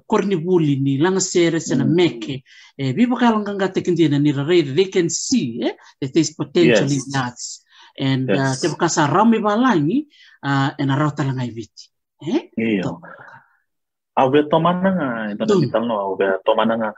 korniwuli 0.07 0.77
ni 0.81 0.99
langasere 0.99 1.61
sena 1.61 1.85
meke 1.85 2.35
mm. 2.37 2.43
e 2.77 2.89
eh, 2.89 2.95
bibo 2.95 3.17
kalanganga 3.17 3.69
tekindina 3.69 4.19
ni 4.19 4.33
they 4.75 4.87
can 4.87 5.09
see 5.09 5.61
eh, 5.63 5.75
that 6.01 6.13
there's 6.13 6.35
potential 6.35 6.89
yes. 6.89 6.99
in 6.99 7.13
that, 7.13 7.39
and 7.99 8.29
yes. 8.29 8.39
uh, 8.39 8.55
te 8.61 8.67
bakasa 8.69 9.07
rami 9.07 9.39
balangi 9.39 10.07
uh, 10.43 10.71
and 10.79 10.91
arau 10.91 11.11
talangai 11.13 11.51
viti 11.53 11.91
eh? 12.27 12.51
yeah. 12.57 12.83
Awe 14.21 14.41
tomana 14.53 14.89
nga 14.99 15.09
ita 15.33 15.45
na 15.49 15.55
vital 15.63 15.85
no 15.89 15.95
awe 16.05 16.27
tomana 16.47 16.75
nga 16.81 16.91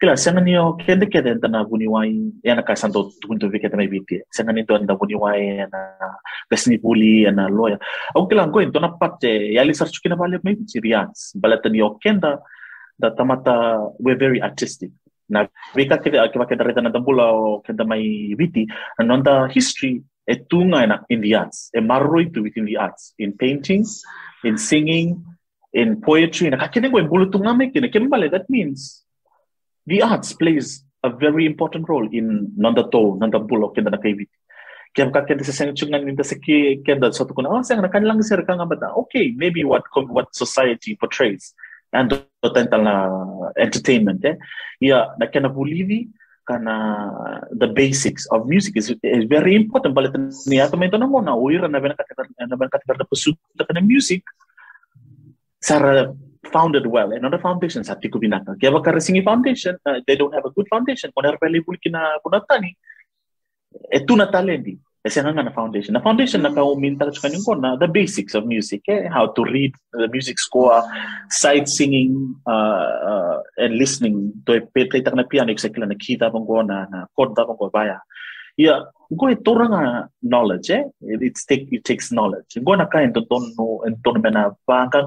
kila 0.00 0.18
sanga 0.18 0.42
niyo 0.42 0.74
kende 0.82 1.06
kende 1.06 1.38
ita 1.38 1.48
na 1.48 1.62
buni 1.62 1.86
wai 1.86 2.10
yana 2.42 2.66
ka 2.66 2.74
santo 2.74 3.14
tukunto 3.22 3.46
vike 3.46 3.70
ta 3.70 3.78
mai 3.78 3.86
viti 3.86 4.18
sanga 4.36 4.52
ni 4.52 4.66
to 4.66 4.74
ita 4.74 4.98
buni 4.98 5.14
wai 5.14 5.62
yana 5.62 5.80
gasni 6.50 6.76
buli 6.82 7.24
yana 7.26 7.46
loya. 7.48 7.78
Au 8.16 8.26
kila 8.26 8.50
ngo 8.50 8.58
ito 8.62 8.80
na 8.82 8.90
pate 9.00 9.54
yali 9.56 9.74
sar 9.74 9.88
chukina 9.94 10.18
vale 10.18 10.42
mai 10.42 10.58
viti 10.58 10.82
rians 10.82 11.32
balata 11.38 11.68
niyo 11.70 11.94
kenda 12.02 12.42
da 12.98 13.10
tamata 13.10 13.54
we're 14.02 14.18
very 14.18 14.42
artistic. 14.42 14.90
Na 15.30 15.46
vika 15.74 15.96
ke 16.02 16.10
ke 16.10 16.36
va 16.42 16.46
kedare 16.50 16.74
na 16.82 16.90
tambula 16.90 17.30
o 17.30 17.62
kenda 17.62 17.86
mai 17.86 18.34
on 18.98 19.22
the 19.22 19.34
history 19.54 20.02
e 20.26 20.34
tunga 20.50 20.86
na 20.86 20.96
in 21.08 21.20
the 21.20 21.34
arts. 21.34 21.70
E 21.74 21.80
marroi 21.80 22.32
to 22.34 22.42
within 22.42 22.66
the 22.66 22.76
arts. 22.76 23.14
In 23.18 23.32
paintings 23.32 24.02
in 24.42 24.58
singing 24.58 25.24
in 25.74 26.00
poetry 26.00 26.50
that 26.50 28.44
means 28.56 28.80
the 29.86 29.98
arts 30.02 30.32
plays 30.32 30.84
a 31.02 31.10
very 31.10 31.44
important 31.52 31.84
role 31.92 32.08
in 32.18 32.26
nanda 32.56 32.84
to 32.94 33.02
nanda 33.20 33.38
bulo 33.50 33.68
kenda 33.76 33.90
na 33.94 34.00
kai 34.04 34.14
viti 34.20 34.36
kaya 34.94 35.10
ka 35.10 35.26
kenda 35.26 35.42
sa 35.42 35.50
sang 35.50 35.74
chungan 35.74 36.06
ninda 36.06 36.22
sa 36.22 36.38
kenda 36.38 37.10
sa 37.10 37.26
tukuna 37.26 37.50
oh 37.50 37.62
sang 37.66 37.82
na 37.82 37.90
kanilang 37.90 38.22
sir 38.22 38.38
ka 38.46 38.54
nga 38.54 38.94
okay 39.02 39.34
maybe 39.34 39.66
what 39.66 39.82
what 40.16 40.30
society 40.30 40.94
portrays. 40.94 41.52
And 41.94 42.10
total 42.42 42.82
na 42.82 42.94
entertainment 43.58 44.22
eh? 44.26 44.34
Yeah 44.82 45.14
na 45.18 45.26
kana 45.26 45.50
bulivi 45.50 46.10
kana 46.46 46.74
the 47.54 47.66
basics 47.66 48.26
of 48.34 48.46
music 48.46 48.76
is, 48.76 48.90
is 49.02 49.24
very 49.30 49.54
important. 49.54 49.94
Balit 49.94 50.14
ni 50.46 50.58
ato 50.58 50.78
may 50.78 50.90
na 50.90 51.06
mo 51.06 51.22
na 51.22 51.38
uira 51.38 51.70
na 51.70 51.78
bena 51.82 51.94
katakar 51.94 52.26
na 52.34 52.58
bena 52.58 52.70
katakar 52.70 52.98
na 52.98 53.06
pursuit 53.06 53.38
na 53.58 53.82
music 53.82 54.22
sara 55.68 56.12
founded 56.54 56.84
well 56.94 57.10
the 57.34 57.40
foundation 57.46 57.82
sa 57.88 57.96
tiku 57.96 58.20
binata 58.24 58.52
kaya 58.60 58.70
baka 58.76 58.92
rasingi 58.96 59.22
foundation 59.30 59.74
uh, 59.88 59.98
they 60.06 60.16
don't 60.20 60.34
have 60.36 60.46
a 60.50 60.52
good 60.56 60.68
foundation 60.68 61.08
kung 61.12 61.24
narapeli 61.24 61.64
kina 61.84 62.00
kunatani 62.24 62.70
etu 63.96 64.14
na 64.20 64.28
talendi 64.34 64.76
kasi 65.04 65.20
nga 65.20 65.36
na 65.36 65.52
foundation. 65.52 65.92
Na 65.92 66.00
foundation 66.00 66.40
mm. 66.40 66.48
nakauminta 66.48 67.04
sa 67.12 67.28
kanyang 67.28 67.60
na 67.60 67.76
the 67.76 67.84
basics 67.84 68.32
of 68.32 68.48
music, 68.48 68.88
eh? 68.88 69.04
how 69.12 69.28
to 69.36 69.44
read 69.44 69.76
the 69.92 70.08
music 70.08 70.40
score, 70.40 70.80
sight 71.28 71.68
singing, 71.68 72.32
uh, 72.48 72.88
uh, 73.04 73.36
and 73.60 73.76
listening. 73.76 74.32
To 74.48 74.64
play 74.72 74.88
na 75.12 75.28
piano, 75.28 75.52
exactly 75.52 75.84
na 75.84 75.92
kita 75.92 76.32
pang 76.32 76.48
ko 76.48 76.64
na 76.64 76.88
na 76.88 77.04
chord 77.12 77.36
pang 77.36 77.52
ko 77.52 77.68
baya. 77.68 78.00
Yeah, 78.56 78.86
go 79.10 79.26
ito 79.26 79.50
nga 79.54 80.08
knowledge, 80.22 80.70
eh? 80.70 80.84
It's 81.02 81.44
take, 81.44 81.66
it 81.74 81.82
takes 81.82 82.12
knowledge. 82.12 82.58
Go 82.62 82.74
na 82.74 82.86
kain 82.86 83.12
to 83.14 83.26
no 83.28 83.82
and 83.82 83.98
to 84.04 84.12
na 84.18 84.54
ba 84.66 84.86
ka 84.86 85.02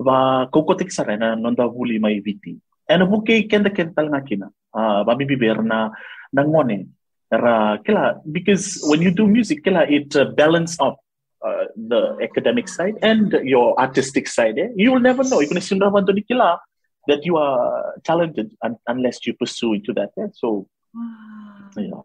ba 0.00 0.16
kokotik 0.48 0.90
sa 0.92 1.04
na 1.04 1.36
nonda 1.36 1.68
vuli 1.68 2.00
may 2.00 2.20
viti. 2.20 2.56
And 2.88 3.04
buke 3.08 3.48
kenda 3.48 3.68
kenda 3.68 4.08
nga 4.08 4.24
kina. 4.24 4.48
Ah, 4.72 5.04
babibiber 5.04 5.60
na 5.60 5.92
nangone 6.32 6.88
ra 7.32 7.76
kila 7.84 8.20
because 8.32 8.80
when 8.88 9.00
you 9.00 9.10
do 9.10 9.26
music 9.26 9.64
kila 9.64 9.84
it 9.88 10.14
uh, 10.16 10.24
balance 10.36 10.76
up 10.80 10.96
uh, 11.44 11.64
the 11.76 12.16
academic 12.22 12.68
side 12.68 12.96
and 13.02 13.32
your 13.44 13.78
artistic 13.80 14.28
side 14.28 14.58
eh? 14.58 14.68
you 14.76 14.92
will 14.92 15.00
never 15.00 15.24
know 15.24 15.40
even 15.40 15.56
if 15.56 15.70
you 15.70 15.76
never 15.76 16.00
to 16.00 16.12
kila 16.28 16.60
that 17.08 17.24
you 17.24 17.36
are 17.36 17.96
talented 18.04 18.52
un- 18.64 18.80
unless 18.86 19.24
you 19.26 19.32
pursue 19.34 19.72
into 19.72 19.92
that 19.92 20.10
eh? 20.20 20.28
so 20.32 20.68
yeah 21.76 22.00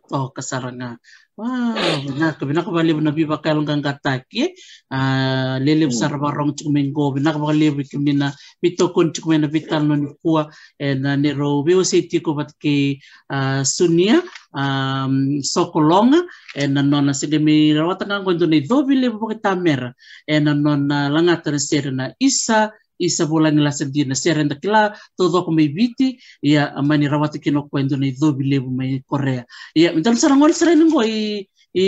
to 0.00 0.30
kasaranga 0.36 0.96
wow 1.34 1.74
na 2.14 2.34
ko 2.38 2.46
bina 2.46 2.62
ko 2.62 2.70
bali 2.70 2.94
na 2.94 3.10
biba 3.10 3.42
kay 3.42 3.54
lang 3.54 3.82
gataki 3.82 4.54
ah 4.94 5.58
lele 5.58 5.90
Hmm. 5.90 5.98
sar 5.98 6.14
barong 6.22 6.54
chumengo 6.54 7.10
bina 7.14 7.34
ko 7.34 7.42
bali 7.42 7.70
kimina 7.90 8.30
bito 8.62 8.94
kun 8.94 9.10
chumena 9.10 9.50
vital 9.50 9.82
non 9.82 10.14
kuwa 10.22 10.46
na 10.78 11.16
ne 11.16 11.30
ro 11.34 11.62
bi 11.66 11.74
se 11.84 12.06
ti 12.06 12.20
ko 12.22 12.34
bat 12.38 12.54
ke 12.54 13.02
ah, 13.30 13.66
sunia 13.66 14.22
um 14.54 15.42
sokolonga 15.42 16.22
e 16.54 16.66
na 16.66 16.82
nona 16.82 17.12
se 17.14 17.26
de 17.26 17.38
mi 17.38 17.74
rawata 17.74 18.06
nga 18.06 18.22
ngondo 18.22 18.46
ne 18.46 18.60
do 18.62 18.86
bile 18.86 19.10
bo 19.10 19.26
kita 19.26 19.58
mera. 19.58 19.90
E 20.26 20.38
na 20.38 20.54
nona 20.54 21.10
langata 21.10 21.50
na 21.50 21.58
sere 21.58 21.90
na 21.90 22.14
isa 22.18 22.70
isa 22.98 23.26
bulan 23.26 23.58
la 23.58 23.70
sendi 23.70 24.04
na 24.04 24.14
sere 24.14 24.44
nda 24.44 24.56
kila 24.58 24.94
todo 25.18 25.44
ko 25.44 25.50
may 25.50 25.68
biti 25.68 26.18
ya 26.42 26.72
amani 26.76 27.08
rawata 27.10 27.38
kino 27.42 27.66
kwendo 27.68 27.96
na 27.96 28.10
do 28.14 28.32
bile 28.32 28.60
bo 28.60 28.70
may 28.70 29.02
korea. 29.06 29.44
Ya 29.74 29.92
mintan 29.92 30.16
sarang 30.16 30.38
ngol 30.38 30.54
sere 30.54 30.76
ngo 30.78 31.02
i 31.02 31.46
i 31.74 31.86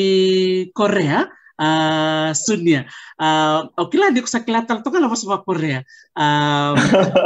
korea 0.74 1.26
ah 1.56 2.30
sunia. 2.36 2.84
Ah 3.16 3.64
okila 3.78 4.12
di 4.12 4.20
ko 4.20 4.28
sa 4.28 4.44
klatal 4.44 4.84
to 4.84 4.90
kala 4.92 5.08
sa 5.16 5.40
korea. 5.40 5.80
Um 6.16 6.76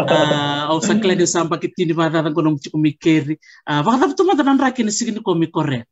ah 0.09 0.71
o 0.71 0.79
sa 0.81 0.95
klede 0.99 1.27
samba 1.27 1.59
kitini 1.59 1.97
ba 1.97 2.11
da 2.13 2.27
ko 2.31 2.41
nung 2.43 2.59
mikeri. 2.79 3.35
Ah 3.67 3.83
baka 3.83 4.07
tapos 4.07 4.17
tumadanan 4.19 4.61
rakin 4.61 4.93
sigini 4.93 5.23
ko 5.25 5.35
mi 5.35 5.51
korea? 5.51 5.83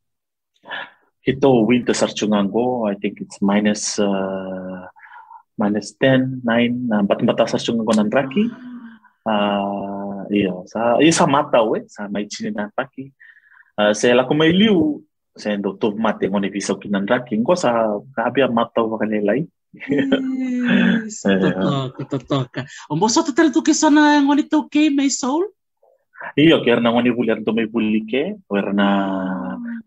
Ito 1.29 1.69
winter 1.69 1.93
sarchungango, 1.93 2.89
I 2.89 2.97
think 2.97 3.21
it's 3.21 3.43
minus 3.45 4.01
uh, 4.01 4.89
minus 5.59 5.93
10, 5.99 6.47
9, 6.47 6.89
na 6.89 7.03
bata-bata 7.03 7.51
sarchungango 7.51 7.93
ng 7.99 8.09
raki. 8.15 8.47
Ah, 9.27 10.25
iyo, 10.31 10.65
sa 10.71 10.97
iyo 11.03 11.13
sa 11.13 11.27
mata 11.27 11.61
we, 11.67 11.85
sa 11.91 12.07
may. 12.09 12.31
Ah, 13.75 13.93
sa 13.93 14.15
la 14.15 14.25
may 14.33 14.55
liu, 14.55 15.03
sa 15.35 15.53
endo 15.53 15.75
to 15.77 15.93
mate 15.99 16.31
ngoni 16.31 16.49
bisa 16.49 16.79
kinan 16.79 17.05
raki, 17.05 17.37
ko 17.43 17.59
sa 17.59 17.99
mata 18.49 18.81
wa 18.87 18.97
kanilay. 18.97 19.45
Totoka, 21.13 22.03
totoka. 22.09 22.61
O 22.89 22.97
mo 22.97 23.05
sa 23.13 23.21
total 23.21 23.53
tu 23.53 23.61
kisa 23.61 23.93
na 23.93 24.25
kay 24.73 24.89
may 24.89 25.13
soul? 25.13 25.45
Iyo, 26.35 26.65
kaya 26.65 26.83
na 26.83 26.91
to 27.45 27.55
may 27.55 27.69
bulike, 27.69 28.41
wala 28.51 28.71
na 28.75 28.89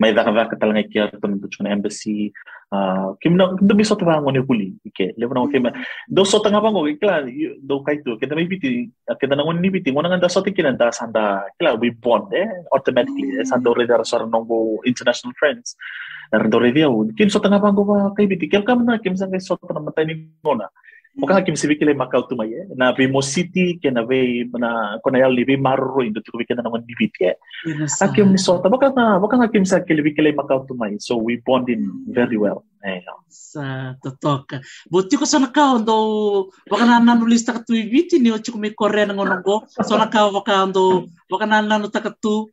may 0.02 0.18
daka-daka 0.18 0.58
talaga 0.58 0.82
kaya 0.90 1.14
to 1.14 1.30
ng 1.30 1.46
na 1.62 1.78
embassy. 1.78 2.34
Ah, 2.74 3.14
kim 3.22 3.38
na 3.38 3.54
kim 3.54 3.78
bisa 3.78 3.94
to 3.94 4.02
ba 4.02 4.18
ngoni 4.18 4.42
buli, 4.42 4.74
ike. 4.82 5.14
Levo 5.22 5.38
na 5.38 5.46
kim. 5.54 5.70
Do 6.10 6.26
so 6.26 6.42
tanga 6.42 6.58
bango, 6.58 6.90
ikla, 6.90 7.30
do 7.62 7.86
kay 7.86 8.02
to, 8.02 8.18
kita 8.18 8.34
may 8.34 8.50
biti, 8.50 8.90
kita 9.06 9.38
na 9.38 9.46
ngoni 9.46 9.70
biti, 9.70 9.94
mo 9.94 10.02
na 10.02 10.18
nga 10.18 10.26
so 10.26 10.42
tikinan 10.42 10.74
da 10.80 10.90
sanda, 10.90 11.46
kila 11.62 11.78
we 11.78 11.94
bond 11.94 12.34
eh 12.34 12.50
automatically, 12.74 13.38
eh, 13.38 13.46
sanda 13.46 13.70
ore 13.70 13.86
dar 13.86 14.02
sar 14.02 14.26
international 14.90 15.38
friends. 15.38 15.78
Dar 16.34 16.50
do 16.50 16.58
re 16.58 16.74
dia, 16.74 16.90
kim 17.14 17.30
so 17.30 17.38
tanga 17.38 17.62
bango 17.62 17.86
ba 17.86 18.10
kay 18.18 18.26
biti, 18.26 18.50
kim 18.50 18.66
kam 18.66 18.88
na 18.88 18.98
kim 18.98 19.14
sa 19.14 19.30
kay 19.30 19.38
so 19.38 19.54
tanga 19.62 19.86
matay 19.86 20.10
ni 20.10 20.32
ngona. 20.42 20.66
Maka 21.12 21.44
hakim 21.44 21.60
sibi 21.60 21.76
kile 21.76 21.92
makau 21.92 22.24
tu 22.24 22.40
mai 22.40 22.48
na 22.72 22.96
be 22.96 23.04
mo 23.04 23.20
city 23.20 23.76
ke 23.84 23.92
na 23.92 24.08
be 24.08 24.48
na 24.56 24.96
kona 25.04 25.20
yal 25.20 25.36
libi 25.36 25.60
marro 25.60 26.00
indo 26.00 26.24
tu 26.24 26.32
ke 26.40 26.56
na 26.56 26.64
ngon 26.64 26.88
dibiti 26.88 27.28
eh. 27.28 27.36
Hakim 28.00 28.32
ni 28.32 28.40
sota 28.40 28.72
baka 28.72 28.96
na 28.96 29.20
baka 29.20 29.36
hakim 29.44 29.68
sa 29.68 29.84
kile 29.84 30.00
kile 30.16 30.32
makau 30.32 30.64
tu 30.64 30.72
mai 30.72 30.96
so 31.04 31.20
we 31.20 31.36
bond 31.44 31.68
in 31.68 31.84
very 32.08 32.40
well. 32.40 32.64
Eh. 32.80 33.04
Sa 33.28 34.00
totoka. 34.00 34.64
Buti 34.88 35.20
ko 35.20 35.28
sa 35.28 35.44
nakao 35.44 35.84
do 35.84 35.98
baka 36.72 36.88
na 36.88 37.04
nanulis 37.04 37.44
ta 37.44 37.60
katu 37.60 37.76
ibiti 37.76 38.16
ni 38.16 38.32
ochu 38.32 38.56
may 38.56 38.72
korea 38.72 39.04
ng 39.04 39.20
onongo. 39.20 39.68
So 39.84 40.00
nakao 40.00 40.32
baka 40.32 40.64
do 40.72 41.12
baka 41.28 41.44
na 41.44 41.60
nanu 41.60 41.92
ta 41.92 42.00
katu. 42.00 42.48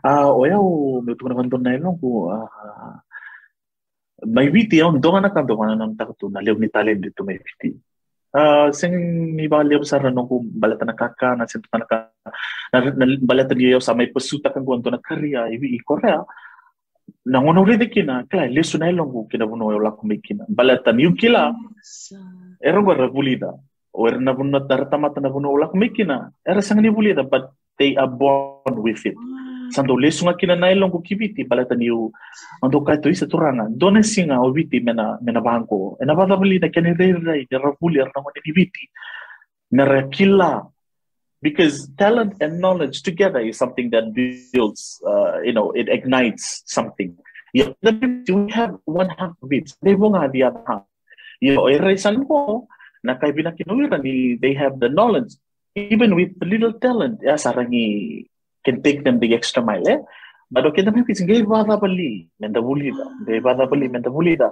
Ah, 0.00 0.32
oya 0.32 0.56
o 0.56 1.04
me 1.04 1.12
tu 1.12 1.28
na 1.28 1.36
kon 1.36 1.60
na 1.60 1.76
ilong 1.76 2.00
ko 2.00 2.32
ah 2.32 3.04
may 4.26 4.50
viti 4.50 4.82
on 4.82 4.98
do 4.98 5.14
na 5.20 5.30
kan 5.30 5.46
do 5.46 5.54
na 5.62 5.78
nam 5.78 5.94
ta 5.94 6.10
tu 6.18 6.26
na 6.26 6.42
lew 6.42 6.58
ni 6.58 6.68
talent 6.68 6.98
dito 6.98 7.22
may 7.22 7.38
viti. 7.38 7.70
Ah, 8.34 8.68
sing 8.74 8.92
ni 9.38 9.46
ba 9.46 9.62
lew 9.62 9.80
sa 9.86 10.02
ranong 10.02 10.28
ko 10.28 10.42
balata 10.42 10.84
na 10.84 10.92
kaka 10.92 11.38
na 11.38 11.46
sinto 11.46 11.70
na 11.72 11.86
ka 11.86 12.10
na, 12.74 12.78
na 12.92 13.04
balata 13.22 13.54
niyo 13.54 13.78
sa 13.78 13.94
may 13.94 14.10
pasuta 14.10 14.50
kan 14.50 14.66
kuanto 14.66 14.90
na 14.90 14.98
karya 14.98 15.46
ibi 15.54 15.78
i 15.78 15.80
Korea. 15.80 16.26
Na 17.28 17.38
ngono 17.40 17.64
rede 17.64 17.88
kina 17.88 18.26
kala 18.26 18.50
lesu 18.50 18.76
na 18.76 18.90
ilong 18.90 19.12
ko 19.12 19.18
kina 19.30 19.46
buno 19.46 19.70
wala 19.70 19.94
ko 19.94 20.02
may 20.02 20.18
kina. 20.18 20.44
Balata 20.50 20.90
niyo 20.90 21.14
kila 21.14 21.54
Sa 21.80 22.18
era 22.58 22.82
gua 22.82 23.06
bulida. 23.06 23.54
O 23.94 24.10
era 24.10 24.18
na 24.18 24.34
buno 24.34 24.58
tartamata 24.66 25.22
na 25.22 25.30
buno 25.30 25.54
wala 25.54 25.70
ko. 25.70 25.78
Era 26.42 26.60
sang 26.60 26.82
ni 26.82 26.90
bulida 26.90 27.22
but 27.22 27.54
they 27.78 27.94
are 27.94 28.10
born 28.10 28.82
with 28.82 29.00
it. 29.06 29.14
Sando 29.68 29.96
lesu 30.00 30.24
nga 30.24 30.38
kina 30.38 30.56
nailong 30.56 30.88
ko 30.88 31.04
kibiti 31.04 31.44
balata 31.44 31.76
niyo 31.76 32.12
ando 32.64 32.80
ka 32.80 32.96
to 32.96 33.12
isa 33.12 33.28
turanga 33.28 33.68
dona 33.68 34.00
singa 34.00 34.40
o 34.40 34.48
viti 34.48 34.80
mena 34.80 35.20
mena 35.20 35.44
banko 35.44 36.00
e 36.00 36.04
na 36.08 36.16
bada 36.16 36.40
bali 36.40 36.56
na 36.56 36.72
kene 36.72 36.96
re 36.96 37.12
re 37.12 37.44
de 37.44 37.56
rapuli 37.58 38.00
na 38.00 38.22
mo 38.22 38.32
ni 38.32 38.52
viti 38.52 38.88
na 39.76 39.84
rakila 39.84 40.64
because 41.44 41.86
talent 42.00 42.40
and 42.40 42.58
knowledge 42.58 43.02
together 43.02 43.38
is 43.44 43.60
something 43.60 43.90
that 43.90 44.10
builds 44.16 45.02
uh, 45.04 45.38
you 45.44 45.52
know 45.52 45.70
it 45.76 45.88
ignites 45.88 46.64
something. 46.66 47.14
Yeah 47.52 47.72
we 48.28 48.50
have 48.52 48.76
one 48.84 49.10
half 49.12 49.36
of 49.42 49.52
it. 49.52 49.72
They 49.84 49.94
won't 49.94 50.16
have 50.16 50.32
the 50.32 50.48
other 50.48 50.64
half. 50.66 50.88
You 51.44 51.54
know 51.54 51.68
erasan 51.68 52.24
ko 52.24 52.66
na 53.04 53.20
kay 53.20 53.36
binakinuwiran 53.36 54.00
ni 54.00 54.40
they 54.40 54.56
have 54.56 54.80
the 54.80 54.88
knowledge. 54.88 55.36
Even 55.76 56.16
with 56.16 56.34
little 56.42 56.74
talent 56.80 57.20
ya 57.22 57.36
sarangi 57.38 58.26
can 58.68 58.84
take 58.86 59.00
them 59.08 59.16
the 59.24 59.32
extra 59.38 59.64
mile 59.70 59.88
eh? 59.94 60.00
But 60.52 60.64
okay 60.68 60.84
na 60.84 60.92
maybe 60.92 61.16
sige 61.20 61.44
bada 61.54 61.76
bali 61.80 62.28
menda 62.40 62.60
bulida 62.68 63.06
de 63.24 63.40
bada 63.48 63.64
bali 63.72 63.88
menda 63.94 64.12
bulida 64.18 64.48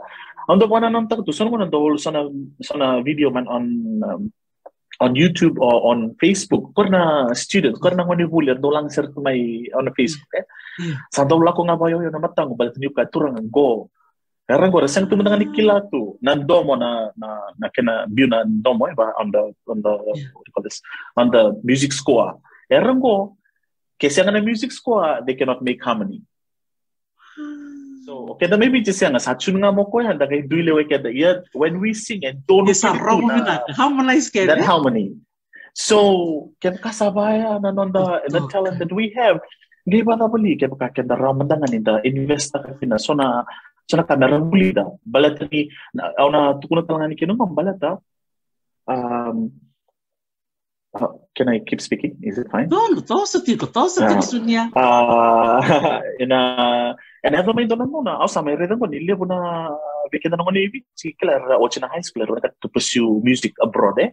ando 0.49 0.69
wana 0.73 0.93
non 0.97 1.09
tak 1.13 1.25
tu 1.29 1.33
sono 1.37 1.53
kono 1.53 1.69
do 1.75 1.81
sana 2.07 2.21
sana 2.69 2.89
video 3.09 3.31
man 3.37 3.49
on 3.57 3.65
um, 4.09 4.23
on 5.01 5.13
YouTube 5.17 5.57
or 5.61 5.93
on 5.93 6.17
Facebook. 6.21 6.73
Karena 6.77 7.33
student 7.37 7.77
karena 7.81 8.05
ngoni 8.05 8.29
bulir 8.29 8.57
do 8.61 8.73
lang 8.73 8.89
sir 8.89 9.09
may 9.21 9.69
on 9.77 9.89
Facebook 9.97 10.33
eh? 10.37 10.45
Yeah. 10.77 11.01
sa 11.09 11.25
daw 11.25 11.41
la 11.41 11.57
ko 11.57 11.65
nga 11.65 11.81
bayo 11.81 12.05
yo 12.05 12.13
na 12.13 12.21
matang 12.21 12.53
balit 12.53 12.77
niyo 12.77 12.93
ka 12.93 13.09
turang 13.09 13.41
go. 13.49 13.89
Karena 14.45 14.69
ko 14.69 14.85
resang 14.85 15.09
tu 15.09 15.17
menang 15.17 15.41
ni 15.41 15.49
kila 15.57 15.81
tu 15.89 16.21
na 16.21 16.37
domo 16.37 16.77
na 16.77 17.09
na 17.17 17.29
na 17.57 17.67
kena 17.73 18.05
view 18.13 18.29
na 18.29 18.45
domo 18.45 18.85
eh 18.85 18.95
on 19.17 19.33
the 19.33 19.43
on 19.65 19.81
the 19.81 19.93
what 20.05 20.17
do 20.21 20.45
you 20.45 20.53
call 20.53 20.65
this? 20.65 20.85
On 21.17 21.33
the 21.33 21.57
music 21.65 21.97
score. 21.97 22.37
Erang 22.69 23.01
ko 23.01 23.41
kasi 23.97 24.21
ang 24.21 24.33
na 24.33 24.45
music 24.45 24.73
score 24.73 25.25
they 25.25 25.35
cannot 25.35 25.61
make 25.65 25.81
harmony 25.81 26.21
So, 28.07 28.39
okay 28.39 28.47
na 28.47 28.55
maybe 28.55 28.79
just 28.87 29.03
yan, 29.03 29.19
satsun 29.19 29.59
nga 29.59 29.75
mo 29.75 29.91
ko 29.91 29.99
yan, 29.99 30.15
dagay 30.15 30.47
duyle 30.47 30.79
we 30.79 30.87
kada, 30.87 31.11
yeah, 31.11 31.43
when 31.51 31.83
we 31.83 31.91
sing 31.91 32.23
and 32.23 32.39
don't 32.47 32.71
mo 32.71 33.35
na. 33.35 33.67
Harmonize 33.75 34.31
kay. 34.31 34.47
that 34.47 34.63
harmony. 34.63 35.19
So, 35.75 36.55
can 36.63 36.79
kasabaya 36.79 37.59
na 37.59 37.75
non 37.75 37.91
the, 37.91 38.31
talent 38.47 38.79
that 38.79 38.95
we 38.95 39.11
have, 39.19 39.43
di 39.83 40.07
ba 40.07 40.15
na 40.15 40.31
bali, 40.31 40.55
kaya 40.55 40.71
baka 40.71 41.03
kaya 41.03 41.19
ramandangan 41.19 41.67
nila, 41.67 41.99
invest 42.07 42.55
na 42.55 42.63
kasi 42.63 42.87
na, 42.87 42.97
so 43.03 43.11
na, 43.11 43.43
so 43.91 43.99
na 43.99 44.07
kamera 44.07 44.39
muli 44.39 44.71
da, 44.71 44.87
balat 45.03 45.43
ni, 45.51 45.67
na, 45.91 46.15
aw 46.15 46.31
na 46.31 46.55
tukuna 46.63 46.87
talaga 46.87 47.11
ni 47.11 47.19
kinong, 47.19 47.43
balat 47.59 47.75
da, 47.75 47.99
um, 48.87 49.51
Uh, 50.97 51.13
can 51.37 51.49
I 51.49 51.59
keep 51.59 51.81
speaking? 51.81 52.17
Is 52.23 52.39
it 52.39 52.49
fine? 52.51 52.69
Don't 52.69 53.05
توصل 53.05 53.45
فيك 53.45 53.65
توصل 53.65 54.09
فيك 54.09 54.35
الدنيا. 54.35 54.71
أنا 56.23 56.97
أنا 57.27 57.41
هذا 57.41 57.53
ما 57.53 57.63
يدلنا 57.63 58.01
أنا 58.01 58.25
أصلا 58.25 58.45
ما 58.45 58.53
يريد 58.53 58.73
أقول 58.73 58.95
اللي 58.95 59.13
أنا 59.13 59.79
بكذا 60.13 60.35
أنا 60.35 60.45
أنا 60.49 60.71
particular 60.73 61.61
وأنا 61.61 61.89
high 61.89 62.01
school 62.01 62.23
I 62.23 62.49
to 62.63 62.69
pursue 62.69 63.21
music 63.23 63.53
abroad 63.63 63.99
eh. 63.99 64.11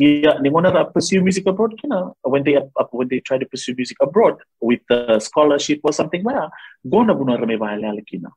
Iya, 0.00 0.42
they 0.42 0.50
want 0.50 0.66
pursue 0.92 1.22
music 1.22 1.46
abroad. 1.46 1.72
You 1.82 2.14
when 2.22 2.42
they 2.42 2.58
when 2.90 3.08
they 3.08 3.20
try 3.20 3.38
to 3.38 3.46
pursue 3.46 3.74
music 3.78 3.96
abroad 4.02 4.36
with 4.60 4.82
a 4.90 5.20
scholarship 5.20 5.80
or 5.84 5.92
something, 5.92 6.22
well, 6.24 6.50
go 6.82 7.02
na 7.04 7.14
buno 7.14 7.38
rame 7.38 7.56
ba 7.58 7.66
halal 7.66 8.02
kina. 8.04 8.30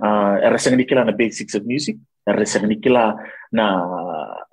Ah, 0.00 0.40
uh, 0.40 0.50
Rasanemi 0.52 0.88
na 0.90 1.12
basics 1.12 1.54
of 1.54 1.66
music. 1.66 1.96
Resenikila 2.26 3.16
na 3.52 3.66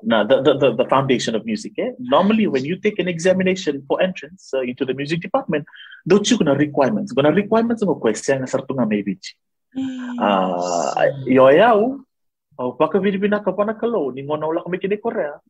na 0.03 0.23
the, 0.23 0.41
the, 0.41 0.75
the 0.77 0.85
foundation 0.85 1.33
of 1.35 1.45
music. 1.45 1.73
Eh? 1.79 1.91
Normally, 1.99 2.47
when 2.47 2.65
you 2.65 2.77
take 2.77 2.99
an 2.99 3.07
examination 3.07 3.83
for 3.87 4.01
entrance 4.01 4.51
uh, 4.53 4.61
into 4.61 4.85
the 4.85 4.93
music 4.93 5.21
department, 5.21 5.65
dochu 6.07 6.37
kuna 6.37 6.53
requirements. 6.53 7.11
Kuna 7.13 7.31
requirements 7.31 7.83
mo 7.83 7.95
question 7.95 8.41
na 8.41 8.45
sartunga 8.45 8.85
mebichi. 8.85 9.33
Hmm. 9.73 10.19
Ah, 10.21 10.93
uh, 10.93 11.25
yoyau, 11.25 11.97
au 12.59 12.69
oh, 12.69 12.71
paka 12.77 12.99
viribina 12.99 13.41
kapana 13.43 13.73
kalo, 13.73 14.11
ningona 14.13 14.47
ula 14.47 14.61
kamikini 14.61 15.01
Korea. 15.01 15.41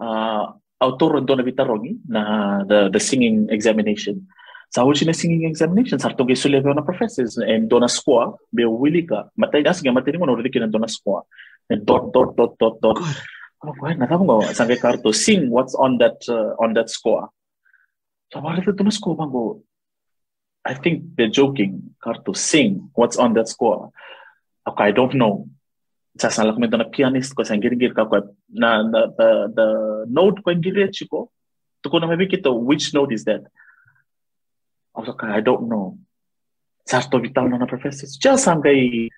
Ah, 0.00 0.04
uh, 0.04 0.44
autoron 0.82 1.26
dona 1.26 1.42
rogi 1.42 1.98
na 2.08 2.64
the, 2.64 2.90
the 2.90 3.00
singing 3.00 3.48
examination. 3.50 4.26
Sa 4.70 4.82
huli 4.82 4.96
siya 4.96 5.14
singing 5.14 5.48
examination, 5.48 5.98
sa 5.98 6.12
itong 6.12 6.32
isulay 6.32 6.62
ko 6.62 6.72
na 6.72 6.84
professors, 6.84 7.36
and 7.40 7.68
doon 7.68 7.84
na 7.84 7.90
squaw, 7.90 8.36
may 8.52 8.64
wili 8.64 9.04
ka. 9.04 9.28
Matay, 9.36 9.66
ah, 9.66 9.74
sige, 9.74 9.90
matay 9.92 10.16
mo, 10.16 10.26
narinig 10.26 10.54
na 10.60 10.70
doon 10.70 10.86
na 10.86 10.90
squaw. 10.90 11.22
And 11.68 11.84
dot, 11.86 12.12
dot, 12.12 12.36
dot, 12.36 12.58
dot, 12.58 12.80
dot. 12.80 12.98
I'm 13.64 13.72
going 13.72 13.96
to 13.96 14.52
sa 14.52 14.68
kay 14.68 14.76
Carto, 14.76 15.14
sing 15.14 15.48
what's 15.48 15.74
on 15.74 15.96
that, 15.98 16.20
uh, 16.28 16.52
on 16.60 16.76
that 16.76 16.92
score. 16.92 17.32
So, 18.28 18.40
wala 18.40 18.60
ito 18.60 18.76
doon 18.76 18.88
na 18.88 18.94
squaw, 18.94 19.16
score," 19.16 19.64
I 20.64 20.74
think 20.74 21.16
they're 21.16 21.32
joking, 21.32 21.96
Carto, 22.02 22.36
sing 22.36 22.90
what's 22.94 23.16
on 23.16 23.32
that 23.34 23.48
score. 23.48 23.92
Okay, 24.68 24.84
I 24.84 24.92
don't 24.92 25.14
know. 25.14 25.48
sa 26.14 26.30
sala 26.30 26.54
ko 26.54 26.62
a 26.62 26.86
pianist 26.86 27.34
ko 27.34 27.42
sa 27.42 27.58
girgir 27.58 27.90
ka 27.94 28.06
ko 28.06 28.22
the, 28.54 29.02
the, 29.18 29.30
the 29.50 29.68
note 30.06 30.38
ko 30.46 30.54
girgir 30.54 30.90
ko 31.10 31.30
to 31.82 31.90
ko 31.90 31.98
na 31.98 32.06
mabiki 32.06 32.38
to 32.38 32.52
which 32.54 32.94
note 32.94 33.12
is 33.12 33.24
that 33.24 33.42
I 34.94 35.00
was 35.00 35.08
like, 35.08 35.24
I 35.24 35.40
don't 35.40 35.68
know. 35.68 35.98
Sarto 36.86 37.18
vital 37.18 37.48
na 37.48 37.66
professor. 37.66 38.06
Just 38.06 38.48
kay 38.62 39.10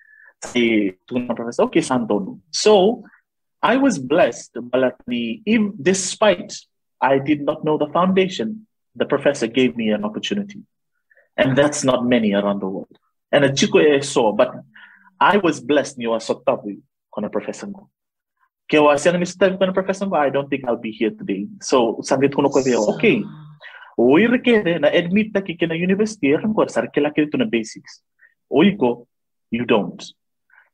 say 0.43 0.95
na 1.11 1.33
professor. 1.33 1.63
Okay, 1.63 1.81
santo. 1.81 2.39
So 2.51 3.03
I 3.61 3.77
was 3.77 3.99
blessed, 3.99 4.57
but 4.61 4.97
despite 5.81 6.53
I 7.01 7.19
did 7.19 7.41
not 7.41 7.63
know 7.63 7.77
the 7.77 7.87
foundation, 7.87 8.67
the 8.95 9.05
professor 9.05 9.47
gave 9.47 9.75
me 9.75 9.89
an 9.89 10.05
opportunity. 10.05 10.61
And 11.35 11.57
that's 11.57 11.83
not 11.83 12.05
many 12.05 12.33
around 12.33 12.61
the 12.61 12.67
world. 12.67 12.97
And 13.31 13.45
a 13.45 13.53
chico 13.53 13.77
eh, 13.77 13.97
I 13.97 13.99
saw, 13.99 14.31
but 14.31 14.53
I 15.19 15.37
was 15.37 15.59
blessed 15.59 15.97
ni 15.97 16.07
wa 16.07 16.17
sotabu 16.17 16.81
kono 17.13 17.31
professor 17.31 17.67
mo. 17.67 17.89
Kaya 18.69 18.83
wa 18.83 18.95
siya 18.95 19.13
ni 19.17 19.25
sotabu 19.25 19.59
kono 19.59 19.73
professor 19.73 20.07
mo, 20.07 20.15
I 20.15 20.29
don't 20.29 20.49
think 20.49 20.65
I'll 20.65 20.77
be 20.77 20.91
here 20.91 21.11
today. 21.11 21.45
So, 21.61 22.01
sangit 22.01 22.33
ko 22.33 22.49
ko 22.49 22.61
okay. 22.95 23.21
Oi 23.99 24.27
requere 24.27 24.79
na 24.79 24.89
admit 24.89 25.33
na 25.33 25.41
kiki 25.41 25.65
na 25.65 25.75
university, 25.75 26.35
ko 26.37 26.67
sar 26.67 26.87
kila 26.87 27.11
kito 27.11 27.37
na 27.37 27.45
basics. 27.45 28.01
Ko, 28.49 29.07
you 29.49 29.65
don't. 29.65 30.03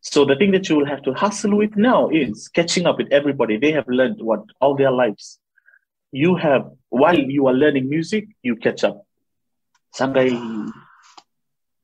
So 0.01 0.25
the 0.25 0.35
thing 0.35 0.51
that 0.51 0.67
you 0.67 0.75
will 0.75 0.85
have 0.85 1.01
to 1.03 1.13
hustle 1.13 1.55
with 1.55 1.77
now 1.77 2.09
is 2.09 2.49
catching 2.49 2.85
up 2.85 2.97
with 2.97 3.07
everybody. 3.11 3.57
They 3.57 3.71
have 3.71 3.87
learned 3.87 4.17
what 4.19 4.41
all 4.59 4.75
their 4.75 4.91
lives. 4.91 5.39
You 6.11 6.35
have 6.35 6.69
while 6.89 7.17
you 7.17 7.47
are 7.47 7.53
learning 7.53 7.89
music, 7.89 8.27
you 8.43 8.57
catch 8.57 8.83
up. 8.83 9.05
Sangay. 9.95 10.71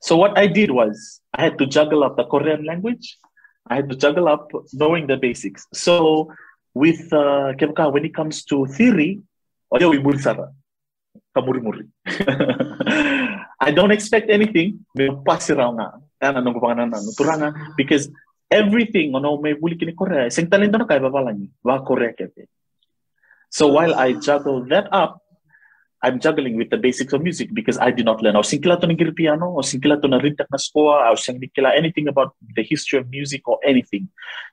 So 0.02 0.18
what 0.18 0.38
I 0.38 0.48
did 0.48 0.72
was 0.72 1.22
I 1.34 1.44
had 1.44 1.58
to 1.60 1.66
juggle 1.66 2.04
up 2.04 2.18
the 2.18 2.26
Korean 2.26 2.66
language. 2.66 3.18
I 3.68 3.76
had 3.76 3.90
to 3.90 3.96
juggle 3.96 4.28
up 4.28 4.52
knowing 4.74 5.08
the 5.08 5.16
basics. 5.16 5.66
So 5.74 6.34
with 6.74 7.14
uh, 7.14 7.54
when 7.92 8.04
it 8.04 8.14
comes 8.14 8.44
to 8.46 8.66
theory, 8.66 9.22
I 13.60 13.72
don't 13.72 13.92
expect 13.92 14.30
anything. 14.30 14.86
Because 17.78 18.12
everything 18.52 19.16
ono 19.16 19.38
may 19.38 19.54
buli 19.54 19.76
kini 19.76 19.94
Korea. 19.94 20.30
Sing 20.32 20.48
talento 20.48 20.78
na 20.78 20.86
kay 20.86 21.00
babalangi. 21.00 21.50
Wa 21.64 21.80
Korea 21.82 22.14
kete. 22.14 22.48
So 23.50 23.68
while 23.68 23.96
I 23.96 24.14
juggle 24.14 24.66
that 24.70 24.88
up, 24.94 25.22
I'm 26.02 26.20
juggling 26.20 26.56
with 26.56 26.70
the 26.70 26.78
basics 26.78 27.12
of 27.12 27.22
music 27.22 27.54
because 27.54 27.78
I 27.78 27.92
did 27.92 28.06
not 28.06 28.22
learn. 28.24 28.36
I 28.36 28.40
was 28.40 28.50
to 28.50 28.60
nagir 28.60 29.14
piano, 29.16 29.52
I 29.52 29.56
was 29.60 29.72
to 29.72 30.08
na 30.08 30.20
rintak 30.20 30.48
na 30.50 30.58
score, 30.58 30.98
I 30.98 31.10
was 31.10 31.28
kila 31.28 31.76
anything 31.76 32.08
about 32.08 32.36
the 32.56 32.64
history 32.64 33.00
of 33.00 33.10
music 33.10 33.46
or 33.48 33.60
anything. 33.66 34.08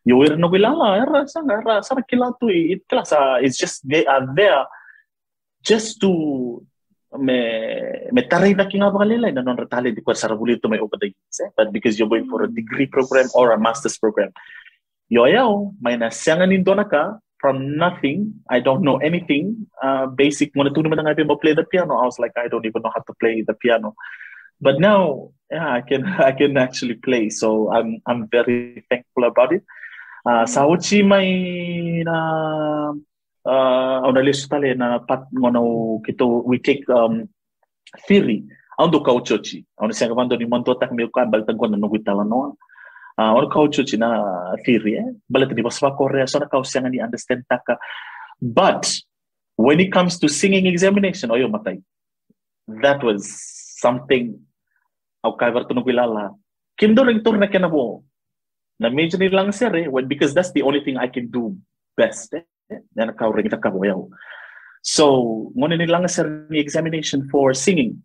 You 0.04 0.16
were 0.16 0.34
no 0.34 0.48
kilala, 0.48 0.82
ah, 0.82 0.94
era 0.94 1.28
sang 1.28 1.48
era 1.48 1.84
sana 1.84 2.02
kila 2.02 2.34
tu 2.40 2.48
it 2.48 2.82
it's 2.90 3.58
just 3.58 3.88
they 3.88 4.04
are 4.06 4.26
there 4.34 4.66
just 5.66 6.00
to 6.02 6.10
me 7.26 7.38
me 8.14 8.22
taray 8.30 8.52
na 8.54 8.70
kinga 8.70 8.94
bakalila 8.94 9.34
na 9.34 9.42
non 9.42 9.58
retali 9.62 9.94
di 9.96 10.04
kwar 10.06 10.16
sarabuli 10.22 10.60
to 10.62 10.68
may 10.70 10.78
over 10.78 10.98
eh? 11.02 11.50
but 11.56 11.72
because 11.76 11.98
you're 11.98 12.12
going 12.14 12.28
for 12.30 12.42
a 12.46 12.50
degree 12.60 12.86
program 12.86 13.26
or 13.34 13.50
a 13.52 13.58
master's 13.58 13.98
program. 13.98 14.30
Yo 15.08 15.24
yo, 15.26 15.72
may 15.80 15.94
nasyangan 15.96 16.50
nindo 16.50 16.74
na 16.74 16.82
ka, 16.82 17.02
from 17.40 17.76
nothing. 17.76 18.34
I 18.50 18.60
don't 18.60 18.82
know 18.82 18.96
anything. 18.98 19.66
Uh, 19.82 20.06
basic. 20.06 20.50
When 20.54 20.66
I 20.66 20.70
play 20.74 21.54
the 21.54 21.66
piano, 21.70 21.94
I 21.94 22.04
was 22.04 22.18
like, 22.18 22.32
I 22.36 22.48
don't 22.48 22.66
even 22.66 22.82
know 22.82 22.90
how 22.94 23.02
to 23.06 23.14
play 23.20 23.42
the 23.46 23.54
piano. 23.54 23.94
But 24.60 24.80
now, 24.80 25.30
yeah, 25.50 25.70
I 25.78 25.80
can 25.80 26.04
I 26.28 26.32
can 26.32 26.56
actually 26.56 26.94
play. 26.94 27.30
So 27.30 27.72
I'm 27.72 28.02
I'm 28.06 28.28
very 28.28 28.84
thankful 28.90 29.24
about 29.24 29.52
it. 29.52 29.62
Uh, 30.26 30.44
sa 30.46 30.66
uchi 30.66 31.02
may 31.02 32.02
na 32.02 32.92
uh, 33.46 34.02
on 34.02 34.18
list 34.24 34.50
tale 34.50 34.74
na 34.74 34.98
pat 34.98 35.30
ngono 35.32 36.02
kito 36.02 36.42
we 36.44 36.58
take 36.58 36.82
um, 36.90 37.28
theory. 38.06 38.44
Ando 38.78 39.00
kauchochi. 39.00 39.64
Ano 39.80 39.92
siya 39.94 40.10
kamando 40.10 40.36
ni 40.36 40.44
manto 40.44 40.74
tak 40.74 40.92
mi 40.92 41.06
ka 41.08 41.24
baltag 41.24 41.56
ko 41.56 41.66
na 41.66 41.78
nugitala 41.78 42.26
no. 42.26 42.58
Uh, 43.16 43.32
ono 43.32 43.48
kaucho 43.48 43.86
china 43.86 44.52
theory, 44.64 44.98
eh? 44.98 45.08
Balat 45.30 45.54
di 45.54 45.62
baswa 45.62 45.96
Korea, 45.96 46.26
so 46.26 46.38
na 46.38 46.46
kausiangan 46.46 46.90
ni 46.92 47.00
understand 47.00 47.44
taka. 47.48 47.78
But 48.42 48.84
when 49.56 49.80
it 49.80 49.92
comes 49.92 50.18
to 50.20 50.28
singing 50.28 50.66
examination, 50.66 51.30
oyo 51.30 51.48
matay. 51.48 51.80
That 52.82 53.02
was 53.02 53.24
something 53.80 54.36
au 55.24 55.36
kay 55.36 55.50
varto 55.50 55.72
nagwilala. 55.72 56.36
Kindo 56.76 57.06
ring 57.06 57.24
tur 57.24 57.38
na 57.38 57.46
kinabo. 57.46 58.04
Na 58.78 58.90
medyo 58.90 59.16
ni 59.18 59.30
lang 59.32 59.52
sir 59.52 59.72
eh, 59.76 59.88
because 60.06 60.34
that's 60.34 60.52
the 60.52 60.60
only 60.60 60.84
thing 60.84 60.98
I 60.98 61.08
can 61.08 61.30
do 61.30 61.56
best. 61.96 62.34
Eh? 62.34 62.44
Na 62.94 63.10
nakaw 63.10 63.30
ring 63.34 63.50
takaboyaw. 63.50 64.06
So, 64.82 65.04
ngunit 65.58 65.82
nilang 65.82 66.06
sir 66.06 66.46
ni 66.50 66.62
examination 66.62 67.26
for 67.30 67.54
singing. 67.54 68.02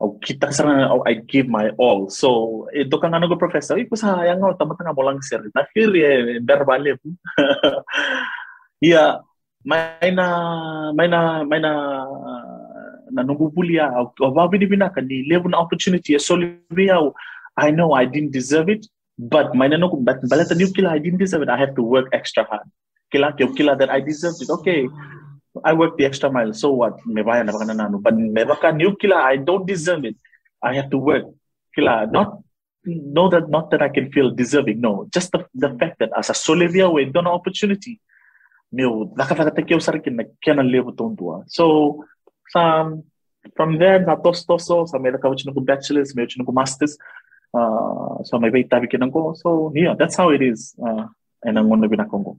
o 0.00 0.16
kita 0.16 0.48
sana 0.48 0.88
o 0.88 1.04
I 1.04 1.20
give 1.20 1.46
my 1.46 1.68
all. 1.76 2.08
So, 2.08 2.64
ito 2.72 2.96
kang 2.96 3.12
ano 3.12 3.28
professor, 3.36 3.76
iko 3.76 3.94
sayang 4.00 4.40
nga, 4.40 4.56
tama 4.56 4.72
nga 4.72 4.96
mo 4.96 5.04
lang 5.04 5.20
sir. 5.20 5.44
Nakir 5.52 5.92
eh, 6.00 6.40
verbal 6.40 6.88
Yeah, 8.80 9.20
may 9.60 10.08
na, 10.08 10.26
may 10.96 11.04
na, 11.04 11.44
may 11.44 11.60
na, 11.60 11.72
na 13.12 13.20
nungubulya, 13.20 13.92
o 13.92 14.32
babi 14.32 14.56
ni 14.56 14.72
binaka, 14.72 15.04
ni 15.04 15.28
level 15.28 15.52
opportunity, 15.52 16.16
so 16.16 16.40
I 17.60 17.68
know 17.68 17.92
I 17.92 18.08
didn't 18.08 18.32
deserve 18.32 18.72
it, 18.72 18.88
but 19.20 19.52
may 19.52 19.68
na 19.68 19.76
nung, 19.76 20.00
but 20.00 20.24
balata 20.24 20.56
niyo 20.56 20.72
kila, 20.72 20.96
I 20.96 21.00
didn't 21.04 21.20
deserve 21.20 21.44
it, 21.44 21.52
I 21.52 21.60
have 21.60 21.76
to 21.76 21.84
work 21.84 22.08
extra 22.16 22.48
hard. 22.48 22.64
Kila, 23.10 23.34
kila 23.34 23.76
that 23.76 23.90
I 23.90 24.00
deserved 24.00 24.42
it, 24.42 24.50
okay. 24.50 24.86
I 25.64 25.72
work 25.74 25.98
the 25.98 26.06
extra 26.06 26.30
mile. 26.30 26.54
So 26.54 26.70
what? 26.70 26.94
May 27.06 27.22
bayan 27.22 27.46
na. 27.46 27.88
But 27.98 28.14
may 28.16 28.44
baka 28.44 28.72
new 28.72 28.94
kila, 28.96 29.16
I 29.16 29.36
don't 29.36 29.66
deserve 29.66 30.04
it. 30.04 30.16
I 30.62 30.74
have 30.74 30.90
to 30.90 30.98
work. 30.98 31.26
Kila, 31.74 32.06
not 32.06 32.38
know 32.86 33.28
that 33.28 33.48
not 33.50 33.70
that 33.70 33.82
I 33.82 33.88
can 33.88 34.10
feel 34.12 34.30
deserving. 34.30 34.80
No, 34.80 35.08
just 35.12 35.32
the, 35.32 35.44
the 35.54 35.76
fact 35.78 35.98
that 35.98 36.10
as 36.16 36.30
a 36.30 36.32
solivia 36.32 36.92
we 36.92 37.04
don't 37.04 37.26
opportunity. 37.26 38.00
Meu, 38.72 39.10
nakakata 39.18 39.66
kyo 39.66 39.82
sa 39.82 39.92
rin 39.92 40.14
na 40.14 40.24
kaya 40.38 40.54
na 40.54 40.62
levo 40.62 40.94
tong 40.94 41.16
tua. 41.18 41.42
So, 41.48 42.04
um, 42.54 43.02
from 43.56 43.78
there, 43.78 43.98
na 43.98 44.14
tos 44.14 44.46
toso, 44.46 44.86
sa 44.86 44.98
may 44.98 45.10
nakawach 45.10 45.42
na 45.44 45.52
bachelor's, 45.52 46.14
na 46.14 46.44
ko 46.46 46.52
master's. 46.52 46.96
Uh, 47.50 48.22
so 48.22 48.38
may 48.38 48.50
bay 48.50 48.62
tabi 48.62 48.86
kinang 48.86 49.10
ko. 49.10 49.34
So, 49.34 49.72
yeah, 49.74 49.98
that's 49.98 50.14
how 50.14 50.30
it 50.30 50.40
is. 50.40 50.74
Uh, 50.78 51.10
and 51.42 51.58
ang 51.58 51.66
muna 51.66 51.90
binakong 51.90 52.38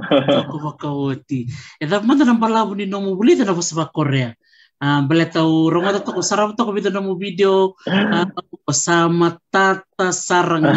ko. 0.00 0.16
Ako 0.16 0.56
makauti. 0.64 1.46
E 1.80 1.84
da 1.86 2.00
mana 2.00 2.24
nang 2.24 2.40
palabu 2.40 2.74
ni 2.74 2.86
nomu 2.88 3.16
buli 3.16 3.36
na 3.36 3.48
sa 3.60 3.86
Korea. 3.88 4.34
Uh, 4.80 5.04
bale 5.04 5.28
tau 5.28 5.68
ronga 5.68 6.00
to 6.00 6.08
ko 6.08 6.24
sarap 6.24 6.56
to 6.56 6.64
ko 6.64 6.72
bida 6.72 6.88
nomu 6.88 7.12
video 7.20 7.76
uh, 7.84 8.24
sama 8.72 9.36
tata 9.52 10.08
saranga 10.08 10.72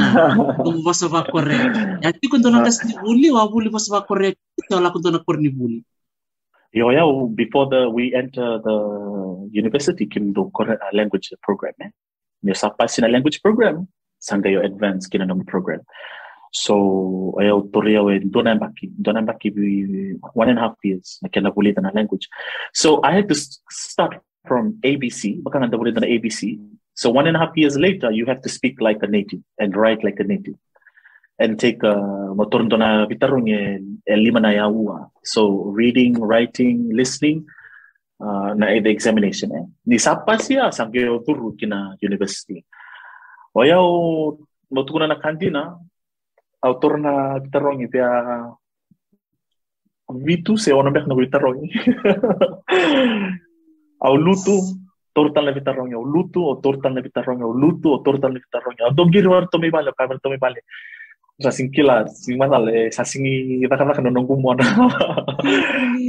basa 0.83 1.07
ba 1.07 1.23
Korea. 1.23 1.71
Ya 2.03 2.11
ti 2.11 2.27
kun 2.27 2.43
donan 2.43 2.67
kas 2.67 2.83
buli 2.99 3.31
wa 3.31 3.47
buli 3.47 3.71
ba 3.71 4.03
Korea 4.03 4.35
to 4.67 4.83
la 4.83 4.91
kun 4.91 5.01
donan 5.01 5.23
ni 5.39 5.49
buli. 5.49 5.79
Yo 6.75 6.91
before 7.31 7.71
the 7.71 7.87
we 7.87 8.11
enter 8.11 8.59
the 8.59 8.77
university 9.55 10.03
kim 10.03 10.33
do 10.33 10.51
Korean 10.51 10.81
language 10.91 11.31
program 11.39 11.73
eh. 11.79 11.91
Ni 12.43 12.51
sa 12.51 12.75
pa 12.75 12.91
sina 12.91 13.07
language 13.07 13.39
program 13.39 13.87
sangga 14.19 14.51
yo 14.51 14.59
advance 14.59 15.07
kina 15.07 15.23
program. 15.47 15.79
So 16.53 17.33
I 17.41 17.49
autoria 17.49 18.05
we 18.05 18.19
dona 18.19 18.55
baki 18.55 18.93
dona 19.01 19.23
baki 19.23 19.49
one 20.33 20.49
and 20.49 20.59
a 20.59 20.61
half 20.61 20.77
years 20.83 21.17
na 21.21 21.29
kena 21.29 21.49
boleh 21.49 21.73
na 21.81 21.89
language. 21.93 22.29
So 22.73 23.01
I 23.03 23.11
had 23.11 23.27
to 23.29 23.35
start 23.35 24.21
from 24.45 24.77
ABC, 24.85 25.41
baka 25.41 25.57
nga 25.57 25.67
na 25.67 26.05
ABC. 26.05 26.61
So 26.93 27.09
one 27.09 27.25
and 27.25 27.35
a 27.35 27.41
half 27.41 27.57
years 27.57 27.73
later, 27.75 28.11
you 28.11 28.29
have 28.29 28.41
to 28.45 28.49
speak 28.49 28.77
like 28.79 29.01
a 29.01 29.09
native 29.09 29.41
and 29.57 29.75
write 29.75 30.03
like 30.03 30.19
a 30.19 30.23
native. 30.23 30.53
And 31.39 31.57
take 31.57 31.81
a 31.81 31.97
uh, 31.97 32.37
motor 32.37 32.61
na 32.61 33.09
bitarong 33.09 33.49
e, 33.49 33.81
e 34.05 34.15
lima 34.15 34.39
na 34.39 34.53
yawa. 34.53 35.09
So 35.25 35.73
reading, 35.73 36.21
writing, 36.21 36.93
listening, 36.93 37.49
uh, 38.21 38.53
na 38.53 38.69
the 38.77 38.93
examination 38.93 39.49
eh. 39.57 39.65
Ni 39.89 39.97
sapa 39.97 40.37
siya 40.37 40.69
sa 40.69 40.85
turu 40.85 41.57
kina 41.57 41.97
university. 42.05 42.61
Wayaw, 43.57 44.37
motukunan 44.69 45.09
na 45.09 45.17
kantina, 45.17 45.81
autorna 46.63 47.39
tarong 47.51 47.83
te 47.91 47.99
a 47.99 48.11
mitu 50.13 50.57
se 50.57 50.71
ono 50.71 50.91
mek 50.91 51.05
no 51.07 51.15
tarong 51.33 51.59
au 54.07 54.15
lutu 54.25 54.55
tortan 55.15 55.45
le 55.45 55.61
tarong 55.67 55.93
au 55.93 56.05
lutu 56.13 56.39
o 56.51 56.55
tortan 56.63 56.93
le 56.95 57.09
tarong 57.15 57.41
au 57.43 57.53
lutu 57.61 57.87
o 57.95 57.97
tortan 58.05 58.31
le 58.33 58.39
tarong 58.51 58.77
au 58.87 58.91
dom 58.97 59.11
gir 59.11 59.25
to 59.51 59.57
me 59.59 59.69
vale 59.69 59.91
ka 59.97 60.07
to 60.23 60.29
me 60.29 60.37
vale. 60.37 60.61
Ra 61.43 61.51
sin 61.51 61.71
que 61.71 61.81
la 61.81 62.07
sin 62.07 62.37
más 62.37 62.49
dale 62.49 62.89
y 63.15 63.67
da 63.67 64.01
no 64.01 64.09
nungu 64.11 64.35
mon 64.37 64.57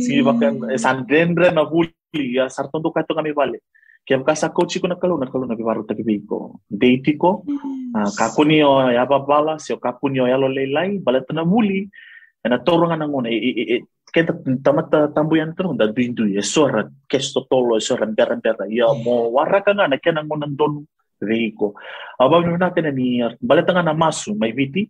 sin 0.04 0.20
va 0.26 0.32
kan 0.40 0.54
san 0.78 1.06
na 1.54 1.62
buli 1.64 2.34
ya 2.36 2.48
sarton 2.48 2.82
do 2.82 2.92
ka 2.92 3.22
me 3.22 3.32
vale. 3.32 3.58
Coach 4.04 4.76
ko 4.80 4.86
na 4.86 5.00
kalu 5.00 5.16
na 5.16 5.26
kalu 5.26 5.48
na 5.48 5.56
bibaru 5.56 5.88
tapi 5.88 6.04
biko. 6.04 6.60
Date 6.68 7.16
ko. 7.16 7.44
Uh, 7.94 8.10
kakuni 8.18 8.60
o 8.60 8.84
yaba 8.92 9.24
bala 9.24 9.56
si 9.58 9.72
o 9.72 9.80
kakuni 9.80 10.20
o 10.20 10.28
yalo 10.28 10.48
leilai 10.48 11.00
bala 11.00 11.24
tana 11.24 11.44
muli. 11.44 11.88
Na 12.44 12.60
torongan 12.60 13.00
ang 13.00 13.16
una. 13.16 13.32
Kaya 14.14 14.30
tamata 14.62 15.10
tambuyan 15.10 15.56
terus 15.58 15.74
da 15.74 15.90
bindu 15.90 16.28
ya 16.30 16.38
suara 16.38 16.86
kesto 17.10 17.50
tolo 17.50 17.80
suara 17.82 18.06
bera 18.06 18.38
bera 18.38 18.62
ya 18.70 18.86
mo 18.94 19.26
waraka 19.34 19.74
nga 19.74 19.90
na 19.90 19.98
kaya 19.98 20.20
nang 20.20 20.30
unang 20.30 20.54
don 20.54 20.86
veiko. 21.18 21.74
Aba 22.20 22.44
ni 22.44 22.54
natin 22.54 22.94
ni 22.94 23.24
bala 23.42 23.64
tanga 23.64 23.82
na 23.82 23.96
masu 23.96 24.36
may 24.36 24.52
viti. 24.52 24.86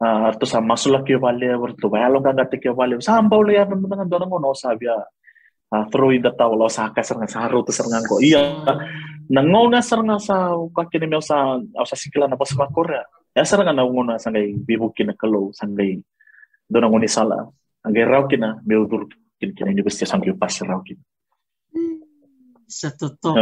Arto 0.00 0.44
sa 0.44 0.60
masu 0.60 0.90
la 0.90 1.00
kyo 1.06 1.22
vale 1.22 1.46
arto 1.54 1.88
bayalo 1.88 2.20
nga 2.20 2.34
ngate 2.34 2.58
kyo 2.60 2.74
vale. 2.74 2.98
Sa 3.00 3.16
ambaw 3.16 3.40
le 3.46 3.56
yan 3.56 3.70
nang 3.70 4.10
don 4.10 4.26
ngono 4.26 4.52
sabia 4.52 4.98
uh, 4.98 5.06
throw 5.90 6.10
in 6.10 6.22
the 6.22 6.34
towel 6.34 6.66
sa 6.66 6.90
ka 6.90 7.02
sarang 7.06 7.30
sa 7.30 7.46
haro 7.46 7.62
to 7.62 7.70
sarang 7.70 8.02
ko 8.02 8.18
iya 8.18 8.66
na 9.30 9.78
sarang 9.78 10.18
sa 10.18 10.50
ka 10.74 10.82
kini 10.90 11.06
mo 11.06 11.22
sa 11.22 11.56
au 11.58 11.86
sa 11.86 11.94
sikila 11.94 12.26
na 12.26 12.34
pas 12.34 12.50
Korea 12.74 13.06
ya 13.34 13.46
sarang 13.46 13.70
na 13.70 13.86
bibukin 14.66 15.10
na 15.10 15.14
kalo 15.14 15.54
sa 15.54 15.70
ngay 15.70 16.02
do 16.70 16.78
na 16.78 16.86
ngoni 16.86 17.10
sala. 17.10 17.50
Ang 17.82 17.96
raw 18.06 18.22
kina 18.30 18.62
me 18.62 18.74
udur 18.78 19.10
kin 19.38 19.50
kina 19.54 19.74
university 19.74 20.06
sa 20.06 20.18
ngay 20.18 20.34
pas 20.38 20.54
raw 20.66 20.78
kin 20.82 20.98
sa 22.70 22.94
totoo 22.94 23.34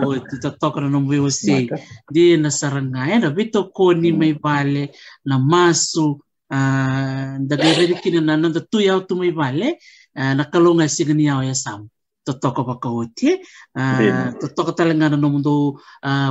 ko 0.00 0.08
ito 0.16 0.34
totoo 0.40 0.68
ko 0.72 0.78
na 0.80 0.88
nung 0.88 1.04
si 1.28 1.68
di 2.08 2.40
na 2.40 2.48
sarangay 2.48 3.20
na 3.20 3.28
bito 3.28 3.68
ko 3.68 3.92
ni 3.92 4.08
may 4.08 4.32
bale 4.32 4.96
na 5.20 5.36
masu 5.36 6.16
uh, 6.48 7.36
dagay 7.44 7.92
kina 8.00 8.24
na 8.24 8.40
nanda 8.40 8.64
tuyaw 8.64 9.04
tu 9.04 9.20
may 9.20 9.36
bale 9.36 9.76
uh, 10.16 10.34
nakalunga 10.34 10.88
sigani 10.88 11.26
yao 11.26 11.42
ya 11.42 11.54
sam. 11.54 11.88
Totoko 12.20 12.64
pakauti 12.68 13.40
uh, 13.74 14.32
totoko 14.36 14.76
talangana 14.76 15.16
no 15.16 15.28
mundo 15.30 15.80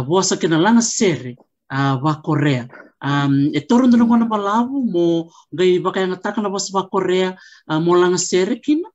wasa 0.08 0.38
kina 0.38 0.58
langa 0.58 0.82
sere 0.82 1.36
wa 1.70 2.22
Korea 2.22 2.70
um, 3.02 3.50
e 3.54 3.60
toro 3.62 3.88
ndono 3.88 4.06
ngona 4.06 4.26
malavu 4.26 4.86
mo 4.86 5.32
gai 5.52 5.80
baka 5.80 6.02
yang 6.02 6.14
ataka 6.14 6.42
na 6.42 6.50
wasa 6.50 6.70
wa 6.78 6.86
Korea 6.86 7.36
mo 7.82 7.96
langa 7.96 8.18
sere 8.18 8.62
kina? 8.62 8.88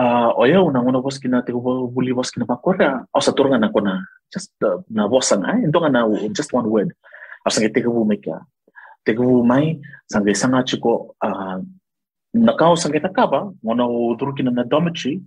Uh, 0.00 0.32
o 0.32 0.48
ya 0.48 0.62
una 0.64 0.80
una 0.80 1.00
bos 1.00 1.20
kina 1.20 1.42
te 1.44 1.52
buli 1.52 2.12
bos 2.12 2.30
kina 2.32 2.46
pa 2.46 2.56
Korea 2.56 3.04
o 3.12 3.20
sa 3.20 3.32
turanga 3.32 3.60
na 3.60 3.68
kona 3.68 4.00
just 4.32 4.50
uh, 4.64 4.80
na 4.88 5.06
bosa 5.06 5.36
nga 5.36 5.54
endo 5.54 5.76
na 5.86 6.08
just 6.32 6.52
one 6.52 6.66
word. 6.66 6.90
Asa 7.46 7.60
ngete 7.60 7.84
ko 7.84 8.04
mai 8.04 8.16
ka 8.16 8.42
te 9.04 9.12
ko 9.14 9.44
mai 9.44 9.76
sangai 10.08 10.34
sanga 10.34 10.64
chiko 10.64 11.14
uh, 11.20 11.60
na 12.34 12.52
kausa 12.52 12.88
ngeta 12.88 13.08
kapa 13.08 13.52
ngono 13.64 14.14
turuki 14.18 14.42
na 14.42 14.64
dormitory 14.64 15.20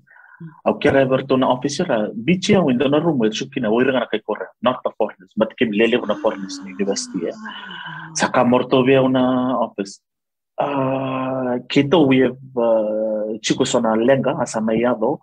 au 0.66 0.80
kera 0.80 1.02
everton 1.02 1.40
na 1.40 1.48
officer 1.48 1.88
bichi 2.16 2.56
au 2.56 2.72
ndo 2.72 2.88
na 2.90 3.00
room 3.00 3.20
with 3.20 3.34
shukina 3.34 3.70
wo 3.70 3.82
iranga 3.82 4.08
kai 4.12 4.20
korra 4.20 4.48
not 4.62 4.78
the 4.84 4.92
foreigners 4.98 5.32
but 5.36 5.56
kem 5.58 5.72
lele 5.72 5.98
una 5.98 6.16
foreigners 6.16 6.62
ni 6.64 6.72
university 6.74 7.26
ya 7.26 7.34
saka 8.14 8.44
morto 8.44 8.82
una 8.82 9.58
office. 9.58 10.02
Ah, 10.60 10.66
uh, 10.66 11.66
kito 11.68 12.08
we 12.08 12.20
have 12.20 12.38
uh, 12.56 13.38
chiko 13.42 13.66
sona 13.66 13.96
lenga 13.96 14.38
asa 14.40 14.62
mayado 14.62 15.20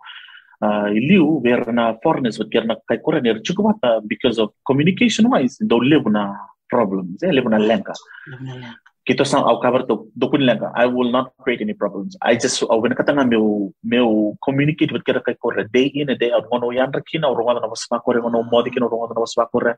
uh, 0.61 0.67
ah, 0.67 0.87
iliu 0.91 1.39
vera 1.39 1.71
na 1.71 1.95
foreigners 2.03 2.39
wo 2.39 2.45
kera 2.45 2.75
kai 2.87 2.97
korra 2.97 3.21
ni 3.21 3.33
chiko 3.41 3.63
mata 3.63 4.01
because 4.05 4.37
of 4.43 4.49
communication 4.67 5.25
wise 5.31 5.57
ndo 5.63 5.79
live 5.79 6.09
na 6.09 6.35
problems 6.69 7.23
ya 7.23 7.31
live 7.31 7.49
na 7.49 7.57
lenga. 7.57 7.93
Lenga. 8.27 8.75
que 9.05 9.25
são 9.25 9.47
ao 9.47 9.59
cover 9.59 9.83
do 9.87 10.11
do 10.15 10.29
kunlanga 10.29 10.71
i 10.75 10.85
will 10.85 11.11
not 11.11 11.33
create 11.43 11.61
any 11.61 11.73
problems. 11.73 12.15
I 12.21 12.35
just 12.35 12.61
uh, 12.61 12.77
when 12.77 12.93
katanga 12.93 13.27
meu 13.27 13.73
meu 13.83 14.37
communicate 14.45 14.91
with 14.91 15.03
kera 15.03 15.21
kai 15.25 15.33
corre 15.33 15.65
day 15.73 15.87
in 15.95 16.09
a 16.09 16.15
day 16.15 16.31
out. 16.31 16.45
Mono 16.51 16.69
yandra 16.69 17.01
kina 17.03 17.27
o 17.27 17.35
ronga 17.35 17.61
na 17.61 17.67
wasma 17.67 18.01
corre 18.03 18.21
mono 18.21 18.43
modi 18.43 18.69
kina 18.69 18.85
o 18.85 18.89
ronga 18.89 19.15
na 19.15 19.21
wasma 19.21 19.49
corre 19.51 19.73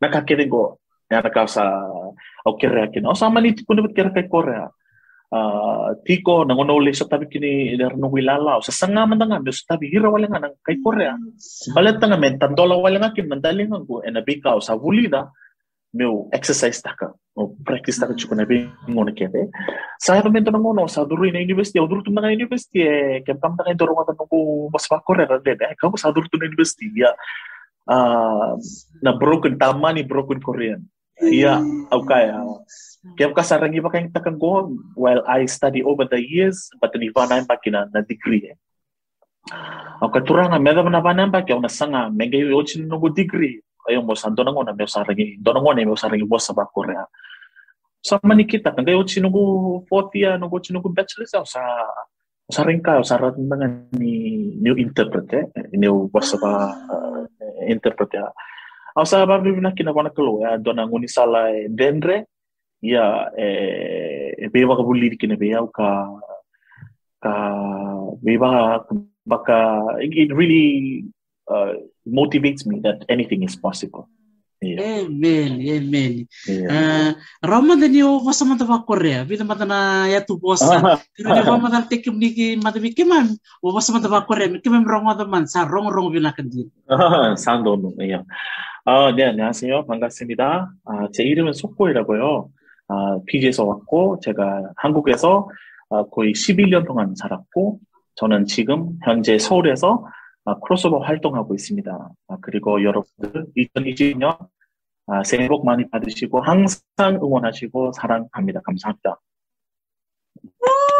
na 0.00 0.08
ka 0.08 0.20
kede 0.20 0.48
go 0.50 0.78
na 1.10 1.22
na 1.22 1.30
ka 1.30 1.46
sa 1.46 1.64
o 2.44 2.52
kera 2.60 2.92
kina. 2.92 3.08
O 3.08 3.14
sa 3.14 3.30
mani 3.30 3.54
tikuni 3.54 3.82
with 3.82 3.96
kera 3.96 4.12
kai 4.12 4.28
corre 4.28 4.68
ah, 5.32 5.88
tiko 6.06 6.44
na 6.44 6.52
ngono 6.54 6.76
le 6.84 6.92
sa 6.92 7.06
tabi 7.08 7.32
kini 7.32 7.78
der 7.78 7.96
no 7.96 8.12
wilala 8.12 8.60
sa 8.60 8.72
sanga 8.72 9.08
mandanga 9.08 9.40
meu 9.40 9.56
tabi 9.70 9.88
hira 9.88 10.12
wala 10.12 10.28
nga 10.28 10.40
nang 10.44 10.56
kai 10.66 10.76
corre 10.84 11.08
balet 11.74 11.96
nga 11.96 12.20
mentandola 12.20 12.76
wala 12.76 13.00
nga 13.00 13.14
kin 13.16 13.26
mandalinga 13.32 13.80
go. 13.88 14.02
And 14.04 14.18
a 14.18 14.22
big 14.22 14.44
house 14.44 14.68
a 14.68 14.76
vulida 14.76 15.32
meu 15.96 16.28
exercise 16.36 16.84
taka 16.84 17.08
o 17.32 17.56
practice 17.64 17.96
taka 17.96 18.12
chuko 18.12 18.36
na 18.36 18.44
be 18.44 18.68
ngone 18.84 19.16
kete 19.16 19.48
sa 19.96 20.16
ha 20.16 20.20
momento 20.20 20.52
na 20.52 20.60
ngono 20.60 20.84
sa 20.84 21.08
duru 21.08 21.24
na 21.32 21.40
university 21.40 21.80
o 21.80 21.88
duru 21.88 22.04
tu 22.04 22.12
na 22.12 22.28
university 22.28 22.84
e 22.84 23.24
kem 23.24 23.40
kam 23.40 23.56
taka 23.56 23.72
duru 23.72 23.96
ngata 23.96 24.12
nungu 24.12 24.68
mas 24.68 24.84
pa 24.84 25.00
correr 25.00 25.28
de 25.40 25.56
de 25.56 25.66
kam 25.80 25.96
sa 25.96 26.12
duru 26.12 26.28
tu 26.28 26.36
na 26.36 26.44
university 26.52 26.92
ya 26.92 27.16
uh, 27.88 28.52
na 29.00 29.16
broken 29.16 29.56
tama 29.56 29.96
ni 29.96 30.04
broken 30.04 30.36
korean 30.44 30.84
ya 31.24 31.64
au 31.88 32.04
kaya 32.04 32.44
kem 33.16 33.32
ka 33.32 33.40
sarang 33.40 33.72
iba 33.72 33.88
kayong 33.88 34.12
takang 34.12 34.36
go 34.36 34.76
while 34.92 35.24
i 35.24 35.48
study 35.48 35.80
over 35.80 36.04
the 36.04 36.20
years 36.20 36.68
but 36.76 36.92
ni 37.00 37.08
va 37.08 37.24
na 37.24 37.40
pakina 37.48 37.88
na 37.88 38.04
degree 38.04 38.52
eh. 38.52 38.58
Au 40.02 40.10
katuranga 40.10 40.58
meda 40.58 40.82
na 40.82 41.00
ba 41.00 41.14
na 41.16 41.30
pa 41.30 41.40
kaya 41.40 41.56
na 41.62 41.70
sanga 41.72 42.12
mega 42.12 42.36
nungu 42.36 43.08
degree 43.14 43.64
ayong 43.88 44.06
mo 44.06 44.14
sa 44.18 44.30
doon 44.30 44.50
ang 44.50 44.58
una 44.60 44.72
may 44.74 44.86
usaring 44.86 45.38
doon 45.40 45.56
ang 45.58 45.66
una 45.66 45.80
may 45.82 45.90
usaring 45.90 46.26
boss 46.26 46.50
sa 46.50 46.66
Korea 46.68 47.06
sa 48.06 48.22
manikita 48.22 48.70
kan 48.70 48.86
kayo 48.86 49.02
chinugo 49.02 49.82
40 49.90 50.22
ya 50.22 50.30
ah, 50.30 50.36
nugo 50.38 50.62
chinugo 50.62 50.90
bachelor 50.94 51.26
ah, 51.26 51.42
sa 51.42 51.42
sa 51.42 51.62
usaring 52.46 52.78
ka 52.78 53.02
sa 53.02 53.18
usarat 53.18 53.34
mga 53.34 53.90
ni 53.98 54.54
new 54.62 54.78
interpret 54.78 55.26
eh 55.34 55.46
new 55.74 56.06
boss 56.06 56.30
sa 56.34 56.38
ah, 56.38 57.26
interpret 57.66 58.14
ya 58.14 58.30
ang 58.96 59.04
sa 59.04 59.26
babi 59.26 59.52
na 59.58 59.74
kinawa 59.74 60.06
na 60.06 60.14
kalo 60.14 60.40
ya 60.40 60.54
doon 60.56 60.78
ang 60.80 60.94
unisala 60.94 61.50
eh, 61.50 61.66
dendre 61.66 62.30
ya 62.78 63.28
eh 63.34 64.46
beba 64.54 64.78
ka 64.78 64.86
bulid 64.86 65.18
kinabayaw 65.18 65.66
ka 65.74 65.90
ka 67.18 67.34
beba 68.22 68.80
baka 69.26 69.58
eh, 69.98 70.14
it 70.14 70.30
really 70.30 71.02
uh, 71.50 71.74
motivates 72.06 72.64
me 72.66 72.80
that 72.80 73.04
anything 73.08 73.42
is 73.42 73.56
possible. 73.56 74.08
Yeah. 74.62 75.04
Amen, 75.04 75.60
amen. 75.60 76.12
Yeah. 76.48 76.72
Uh, 76.72 77.10
Rama 77.44 77.76
dan 77.76 77.92
yo 77.92 78.24
masa 78.24 78.48
mata 78.48 78.64
ba 78.64 78.80
Korea, 78.88 79.20
bida 79.28 79.44
mata 79.44 79.68
na 79.68 80.08
ya 80.08 80.24
tu 80.24 80.40
bosa. 80.40 80.80
Pero 81.12 81.28
ni 81.28 81.42
ba 81.44 81.60
mata 81.60 81.84
tek 81.84 82.08
ni 82.08 82.32
ki 82.32 82.56
mata 82.56 82.80
bi 82.80 82.96
keman, 82.96 83.36
o 83.60 83.68
masa 83.76 83.92
mata 83.92 84.08
ba 84.08 84.24
Korea, 84.24 84.48
mi 84.48 84.64
keman 84.64 84.88
rong 84.88 85.04
mata 85.04 85.28
man 85.28 85.44
sa 85.44 85.68
rong 85.68 85.92
rong 85.92 86.08
bina 86.08 86.32
kan 86.32 86.48
din. 86.48 86.72
상도 87.36 87.76
예. 88.00 88.22
아, 88.88 89.12
네, 89.12 89.24
안녕하세요. 89.24 89.84
반갑습니다. 89.86 90.70
아, 90.84 91.08
제 91.12 91.24
이름은 91.24 91.52
속고이라고요. 91.52 92.48
아, 92.88 93.18
피지에서 93.26 93.64
왔고 93.64 94.20
제가 94.22 94.62
한국에서 94.76 95.48
아, 95.90 96.04
거의 96.04 96.32
11년 96.32 96.86
동안 96.86 97.14
살았고 97.16 97.80
저는 98.14 98.44
지금 98.46 98.96
현재 99.04 99.38
서울에서 99.38 100.04
아, 100.06 100.10
크로스오버 100.54 100.98
활동하고 100.98 101.54
있습니다. 101.54 102.10
아, 102.28 102.36
그리고 102.40 102.82
여러분들 102.82 103.46
2020년 103.56 104.48
아, 105.08 105.22
새해 105.24 105.46
복 105.48 105.64
많이 105.64 105.88
받으시고 105.90 106.40
항상 106.40 107.16
응원하시고 107.22 107.92
사랑합니다. 107.92 108.60
감사합니다. 108.62 109.20
Ah. 110.68 110.96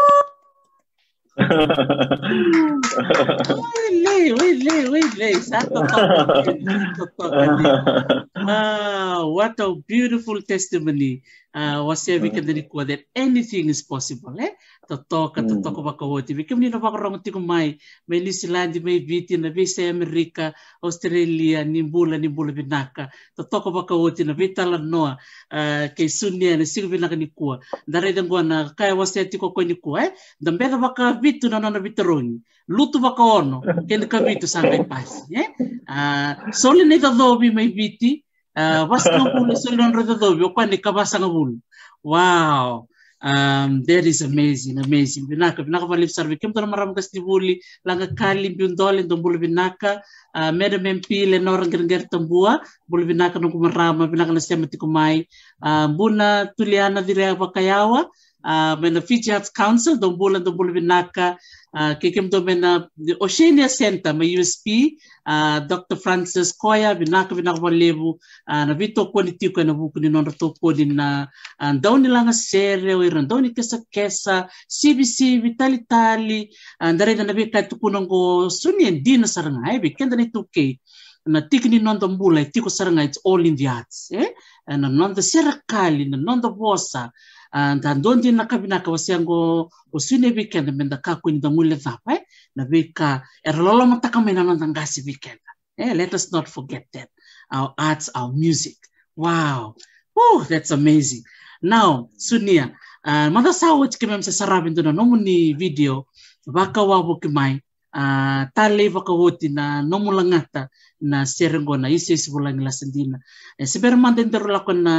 uh, 11.57 11.87
wasia 11.87 12.21
wika 12.21 12.41
dani 12.41 12.61
kua 12.61 12.85
that 12.85 13.01
anything 13.15 13.69
is 13.69 13.81
possible 13.81 14.33
eh? 14.39 14.53
To 14.87 14.97
talk 14.97 15.35
to 15.35 15.41
mm. 15.41 15.63
toka 15.63 15.81
waka 15.81 16.05
woti 16.05 16.33
wika 16.33 16.55
mni 16.55 16.69
na 16.69 16.77
waka 16.77 16.97
rongo 16.97 17.17
tiku 17.17 17.39
my 17.39 17.77
mai 18.07 18.19
New 18.19 18.31
Zealand 18.31 18.83
be 18.83 19.25
in 19.29 19.41
the 19.41 19.49
visa 19.49 19.89
america 19.89 20.53
Australia 20.83 21.63
nimbula 21.65 22.17
nimbula 22.17 22.51
binaka 22.51 23.09
to 23.35 23.43
talk 23.43 23.65
about 23.65 23.89
what 23.91 24.19
na 24.19 24.33
vita 24.33 24.65
la 24.65 24.77
noa 24.77 25.17
uh, 25.51 25.87
kei 25.95 26.09
sunia 26.09 26.57
na 26.57 26.65
siku 26.65 26.87
binaka 26.87 27.15
ni 27.15 27.27
kua 27.27 27.59
ndare 27.87 28.13
dangua 28.13 28.43
na 28.43 28.69
kaya 28.69 28.95
wasia 28.95 29.25
tiko 29.25 29.51
koi 29.51 29.65
ni 29.65 29.75
kua 29.75 30.03
eh? 30.05 30.11
Better 30.39 30.79
waka 30.79 31.13
vitu 31.13 31.49
na 31.49 31.59
nana 31.59 31.79
vitarongi 31.79 32.41
lutu 32.67 33.03
waka 33.03 33.23
ono 33.23 33.61
kenda 33.87 34.07
ka 34.07 34.19
vitu 34.19 34.47
sangai 34.47 34.83
pasi 34.83 35.35
eh? 35.35 35.49
Uh, 35.87 36.51
soli 36.51 36.85
nei 36.85 36.99
tadhobi 36.99 37.51
mai 37.51 37.67
Viti 37.67 38.26
uh, 38.57 38.89
wow. 42.03 42.87
Um, 43.19 43.81
that 43.89 44.05
is 44.05 44.21
amazing 44.21 44.77
amazing. 44.77 45.25
Binaka 45.25 45.65
binaka 45.65 45.89
valif 45.89 46.11
sarve 46.11 46.39
kem 46.39 46.53
tona 46.53 46.67
maram 46.69 46.93
kas 46.93 47.09
tibuli 47.09 47.59
langa 47.85 48.15
kali 48.15 48.55
biundole 48.55 49.03
ndombul 49.03 49.39
binaka 49.41 50.01
uh, 50.35 50.51
madam 50.51 50.85
mp 50.85 51.25
le 51.25 51.39
nor 51.39 51.65
gerger 51.65 52.05
tambua 52.11 52.61
bul 52.87 53.05
binaka 53.05 53.41
no 53.41 53.49
kumarama 53.49 54.07
binaka 54.07 54.33
na 54.33 54.39
sema 54.39 54.67
tikumai 54.67 55.25
uh, 55.65 55.87
buna 55.87 56.45
tuliana 56.57 57.01
dire 57.01 57.33
bakayawa 57.33 58.05
mena 58.43 59.01
Fiji 59.01 59.31
Arts 59.31 59.49
Council 59.49 59.97
dong 59.97 60.17
bulan 60.17 60.43
dong 60.43 60.57
bulan 60.57 60.73
binaka 60.73 61.37
uh, 61.73 61.93
kikim 61.95 62.29
do 62.29 62.41
mena 62.41 62.87
Oceania 63.21 63.69
Center 63.69 64.13
ma 64.13 64.23
USP 64.23 64.97
uh, 65.25 65.59
Dr. 65.59 65.95
Francis 65.95 66.53
Koya 66.53 66.95
binaka 66.95 67.35
binaka 67.35 67.59
mo 67.59 67.69
lebu 67.69 68.09
uh, 68.47 68.65
na 68.65 68.73
vito 68.73 69.11
ni 69.23 69.31
tiko 69.31 69.63
na 69.63 69.73
buku 69.73 69.99
ni 69.99 70.09
nonra 70.09 70.31
to 70.37 70.53
ko 70.61 70.73
din 70.73 70.95
na 70.95 71.27
uh, 71.59 71.73
daw 71.73 71.97
nila 71.97 72.23
nga 72.25 72.33
sere 72.33 72.95
o 72.95 73.03
iran 73.03 73.27
daw 73.27 73.39
ni 73.39 73.53
kesa 73.53 73.81
kesa 73.91 74.47
CBC 74.69 75.41
vitali 75.41 75.83
tali 75.87 76.49
uh, 76.81 76.93
dare 76.93 77.15
na 77.15 77.23
nabi 77.23 77.51
kay 77.51 77.67
tukunong 77.67 78.07
ko 78.07 78.49
sunien 78.49 79.03
di 79.03 79.17
na 79.17 79.27
saranga 79.27 79.67
ay 79.67 79.79
bi 79.79 79.91
kenda 79.95 80.15
ni 80.15 80.29
tuke 80.31 80.79
na 81.27 81.41
tiki 81.41 81.67
ni 81.69 81.79
nondo 81.79 82.07
mbula 82.07 82.45
tiko 82.45 82.69
saranga 82.69 83.03
it's 83.03 83.19
all 83.25 83.43
in 83.43 83.55
the 83.55 83.67
arts 83.67 84.11
eh 84.15 84.31
na 84.67 84.87
nondo 84.87 85.21
serakali 85.21 86.07
na 86.07 86.17
nondo 86.17 86.55
bosa 86.55 87.11
nda 87.53 87.93
ndondi 87.93 88.31
na 88.31 88.45
kabinaka 88.45 88.91
wasiango 88.91 89.71
usine 89.93 90.27
weekend 90.27 90.69
menda 90.75 90.97
ka 90.97 91.15
kwini 91.15 91.39
da 91.39 91.49
mule 91.49 91.75
thapa 91.75 92.13
eh 92.13 92.21
na 92.55 92.65
bika 92.65 93.27
erlolo 93.43 93.85
mataka 93.85 94.21
mena 94.21 94.43
nanda 94.43 94.67
ngasi 94.67 95.01
weekend 95.05 95.39
eh 95.77 95.93
let 95.95 96.13
us 96.13 96.31
not 96.31 96.47
forget 96.47 96.85
that. 96.93 97.09
Our 97.51 97.73
arts 97.77 98.09
our 98.15 98.33
music. 98.33 98.75
Wow. 99.15 99.75
Oh 100.17 100.45
that's 100.49 100.71
amazing. 100.71 101.23
Now 101.61 102.09
sunia 102.17 102.75
uh, 103.05 103.29
manda 103.29 103.53
sawo 103.53 103.87
chike 103.87 104.23
sa 104.23 104.31
sarabin 104.31 104.75
do 104.75 104.81
na 104.81 104.91
nomuni 104.91 105.55
video 105.57 106.07
baka 106.45 106.83
wabo 106.83 107.19
kimai 107.21 107.61
Ah, 107.93 108.43
uh, 108.43 108.43
tale 108.53 108.89
vakaoti 108.91 109.47
na 109.49 109.81
nomulangata 109.81 110.67
na 111.01 111.23
serengo 111.25 111.77
na 111.79 111.87
isu 111.87 112.13
isu 112.13 112.35
vulangi 112.35 112.59
la 112.59 112.71
sendina 112.71 113.17
e 113.55 113.63
eh, 113.63 113.67
sebera 113.67 113.95
mandendero 113.95 114.51
lako 114.51 114.73
na 114.73 114.95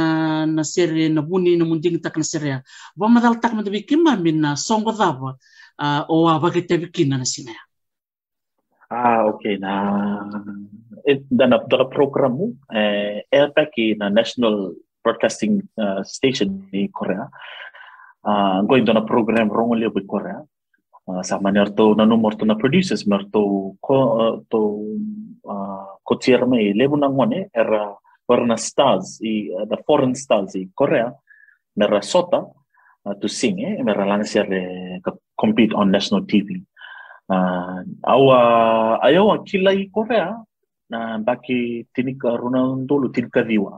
na 0.49 0.63
sere 0.63 1.05
na 1.09 1.21
buni 1.21 1.53
na 1.55 1.69
mundingi 1.69 2.01
tak 2.01 2.17
na 2.17 2.25
serea 2.25 2.57
vamadal 2.97 3.37
tak 3.37 3.53
madavi 3.53 3.85
kimami 3.85 4.31
na 4.33 4.55
songo 4.55 4.91
dava 4.91 5.31
uh, 5.31 5.37
ah, 5.77 6.01
o 6.09 6.27
a 6.27 6.41
vakatavikina 6.41 7.15
na 7.21 7.27
sinaya 7.29 7.61
Ah, 8.89 9.21
okay 9.29 9.61
na 9.61 9.71
eh, 11.05 11.21
it 11.21 11.21
dana 11.29 11.61
dara 11.69 11.85
program 11.85 12.33
mo 12.41 12.47
eh 12.73 13.21
airpa 13.29 13.69
na 14.01 14.09
National 14.09 14.73
Broadcasting 15.05 15.61
uh, 15.77 16.01
Station 16.01 16.65
ni 16.73 16.89
Korea. 16.89 17.29
Ah, 18.25 18.59
uh, 18.59 18.65
going 18.65 18.83
dana 18.89 19.05
program 19.05 19.53
rongolio 19.53 19.93
bi 19.93 20.01
Korea. 20.09 20.41
Uh, 21.09 21.21
sa 21.25 21.41
maner 21.41 21.73
to 21.73 21.97
na 21.97 22.05
numor 22.05 22.37
to 22.37 22.45
na 22.45 22.53
producers 22.53 23.09
mer 23.09 23.25
to 23.33 23.73
ko 23.81 23.95
uh, 24.21 24.35
to 24.51 24.59
kotier 26.05 26.45
mai 26.45 26.73
lebu 26.77 26.95
na 26.97 27.09
ngone 27.09 27.49
era 27.53 27.97
warna 28.29 28.57
stars 28.57 29.17
i 29.25 29.49
uh, 29.49 29.65
the 29.65 29.77
foreign 29.87 30.13
stars 30.13 30.53
i 30.55 30.69
Korea 30.77 31.09
mera 31.75 32.01
sota 32.05 32.45
uh, 33.05 33.15
to 33.21 33.27
sing 33.27 33.57
eh 33.65 33.81
mera 33.81 34.05
lansir 34.05 34.45
le 34.45 34.61
compete 35.33 35.73
on 35.73 35.89
national 35.89 36.21
TV 36.29 36.61
uh, 37.33 37.81
awa 38.05 38.39
ayawa 39.01 39.41
kila 39.49 39.73
i 39.73 39.89
Korea 39.89 40.37
na 40.89 41.17
baki 41.21 41.85
tinika 41.93 42.33
Ronaldo 42.33 43.13
tinika 43.13 43.45
viwa. 43.45 43.77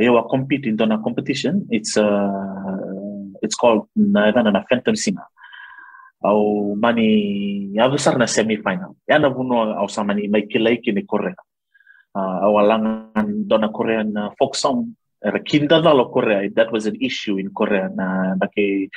Ayawa 0.00 0.28
compete 0.28 0.66
in 0.66 0.76
the 0.76 0.86
competition 0.98 1.66
it's 1.70 1.96
uh, 1.96 3.30
it's 3.42 3.54
called 3.54 3.86
na 3.94 4.30
na 4.30 4.62
Phantom 4.68 4.96
Singer 4.96 5.24
او 6.26 6.74
ماني 6.74 7.10
يابسرنا 7.74 8.26
سيمي 8.26 8.56
فاينال 8.56 8.92
يعني 9.08 9.28
بنو 9.28 9.72
او 9.78 9.86
ساماني 9.86 10.28
مايكلايكي 10.28 10.90
ني 10.92 11.02
كوريا 11.02 11.34
او 12.16 12.60
لان 12.60 13.12
دونا 13.48 13.66
كوريا 13.66 14.30
فوكسون 14.40 14.94
كيندا 15.46 15.80
دالو 15.80 16.10
Korea. 16.10 16.48
that 16.56 16.72
was 16.72 16.86
an 16.86 16.96
issue 17.00 17.36
in 17.38 17.48
Korea 17.54 17.88
na 17.88 18.34
dake 18.40 18.90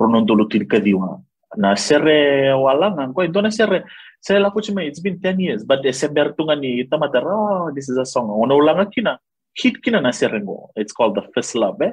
ronondolo 0.00 0.44
tilkadiwa 0.44 1.20
na 1.56 1.76
serre 1.76 2.52
walanga 2.52 3.12
ko 3.14 3.26
dona 3.26 3.50
serre 3.50 3.84
serre 4.20 4.40
la 4.40 4.50
kuchima 4.50 4.82
it's 4.84 5.00
been 5.00 5.18
10 5.18 5.40
years 5.40 5.64
but 5.64 5.82
december 5.82 6.34
tunga 6.36 6.56
ni 6.56 6.84
tamata 6.90 7.20
oh, 7.24 7.70
this 7.74 7.88
is 7.88 7.96
a 7.96 8.04
song. 8.04 8.28
Ona 8.30 8.54
ulanga 8.54 8.90
kina 8.92 9.18
hit 9.54 9.80
kina 9.82 10.00
na 10.00 10.10
serre 10.10 10.40
ngo. 10.40 10.70
It's 10.76 10.92
called 10.92 11.14
the 11.14 11.24
first 11.34 11.54
love 11.54 11.80
eh? 11.82 11.92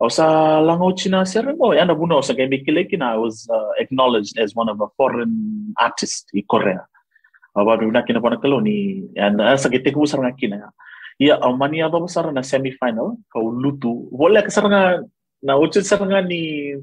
O 0.00 0.08
sa 0.08 0.60
lango 0.60 0.92
china 0.96 1.24
seremo 1.24 1.74
yana 1.74 1.94
buno 1.94 2.22
sa 2.22 2.34
game 2.34 2.58
kilekina 2.66 3.14
I 3.14 3.18
was 3.18 3.48
uh, 3.50 3.70
acknowledged 3.78 4.38
as 4.38 4.54
one 4.54 4.68
of 4.68 4.80
a 4.80 4.88
foreign 4.96 5.74
artists 5.78 6.26
in 6.32 6.42
Korea 6.50 6.82
aba 7.56 7.76
na 7.78 8.02
kina 8.02 8.20
pona 8.20 8.36
koloni 8.42 9.06
and 9.16 9.40
uh, 9.40 9.56
sa 9.56 9.68
gete 9.68 9.94
ku 9.94 10.06
saranga 10.06 10.38
kina 10.38 10.70
ya 11.18 11.38
au 11.40 11.56
mani 11.56 11.82
aba 11.82 12.00
besar 12.00 12.32
na 12.32 12.42
semi 12.42 12.72
final 12.82 13.16
kau 13.32 13.54
lutu 13.54 14.10
boleh 14.10 14.42
ke 14.42 14.50
saranga 14.50 15.06
na 15.42 15.54
ucu 15.54 15.80
saranga 15.84 16.20
ni 16.26 16.74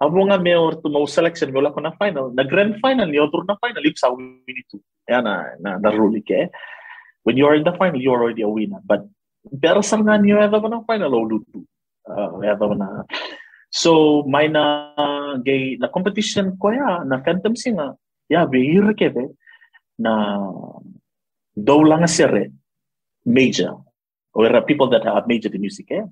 abo 0.00 0.28
nga 0.28 0.36
me 0.36 0.52
or 0.52 0.76
to 0.76 0.88
mau 0.92 1.08
selection 1.08 1.52
bola 1.52 1.72
ko 1.72 1.80
na 1.80 1.96
final. 1.96 2.28
Na 2.32 2.44
grand 2.44 2.76
final 2.84 3.08
ni 3.08 3.18
otro 3.18 3.40
na 3.48 3.56
final 3.56 3.80
ip 3.80 3.96
sa 3.96 4.12
win 4.12 4.44
itu 4.44 4.76
ya 5.08 5.24
na 5.24 5.56
na 5.60 5.80
na 5.80 5.88
rule 5.88 6.20
ke 6.20 6.52
when 7.24 7.36
you 7.36 7.48
are 7.48 7.56
in 7.56 7.64
the 7.64 7.72
final 7.80 7.96
you 8.00 8.12
are 8.12 8.20
already 8.20 8.44
a 8.44 8.48
winner. 8.48 8.80
But 8.84 9.08
pero 9.48 9.80
saranga 9.80 10.20
ni 10.20 10.36
aba 10.36 10.68
na 10.68 10.84
final 10.84 11.10
lutu 11.10 11.64
uh, 12.06 12.74
na? 12.74 13.02
So 13.70 14.22
may 14.24 14.48
na 14.48 14.94
gay 15.44 15.76
na 15.76 15.88
competition 15.88 16.56
ko 16.56 16.70
ya 16.70 17.04
na 17.04 17.20
Phantom 17.22 17.54
Singer. 17.54 17.94
Ya 18.30 18.46
behir 18.46 18.94
kebe 18.94 19.34
na 19.98 20.38
daw 21.56 21.80
lang 21.82 22.06
major. 23.24 23.74
Or 24.36 24.60
people 24.68 24.90
that 24.90 25.04
have 25.04 25.26
majored 25.26 25.54
in 25.54 25.62
music 25.62 25.90
eh? 25.90 26.04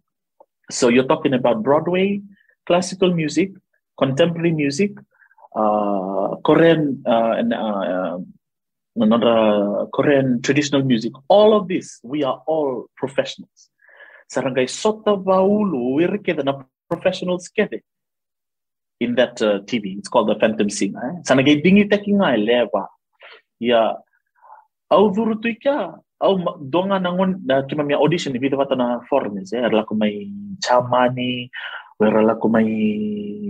so 0.70 0.88
you're 0.88 1.04
talking 1.04 1.34
about 1.34 1.62
Broadway 1.62 2.22
classical 2.66 3.12
music 3.12 3.52
contemporary 3.98 4.52
music 4.52 4.92
uh, 5.54 6.36
Korean 6.42 7.04
uh, 7.06 7.34
and 7.36 7.52
uh, 7.52 8.18
another 8.96 9.86
Korean 9.92 10.40
traditional 10.40 10.82
music. 10.82 11.12
All 11.28 11.54
of 11.54 11.68
this 11.68 12.00
we 12.02 12.24
are 12.24 12.42
all 12.46 12.86
professionals 12.96 13.68
sarangay 14.28 14.66
sota 14.66 15.16
baulu 15.16 15.96
wirke 15.98 16.32
na 16.44 16.64
professionals 16.88 17.48
kete 17.48 17.80
in 19.00 19.14
that 19.16 19.40
uh, 19.42 19.60
TV. 19.60 19.98
It's 19.98 20.08
called 20.08 20.28
the 20.28 20.38
Phantom 20.38 20.70
Singer. 20.70 21.00
Eh? 21.00 21.14
Sanagay 21.26 21.62
dingi 21.64 21.90
taking 21.90 22.18
nga 22.18 22.36
lewa. 22.36 22.86
Ya 23.60 23.96
au 24.90 25.10
duru 25.10 25.40
tu 25.40 25.54
ka 25.62 25.98
au 26.20 26.34
donga 26.60 26.98
nangon 27.00 27.42
na 27.44 27.62
kima 27.62 27.84
mi 27.84 27.94
audition 27.94 28.32
ni 28.32 28.38
video 28.38 28.62
na 28.74 29.00
foreigners 29.08 29.52
eh 29.52 29.62
erla 29.66 29.84
ko 29.86 29.94
chamani 30.62 31.50
erla 32.00 32.38
ko 32.40 32.48
may 32.48 32.68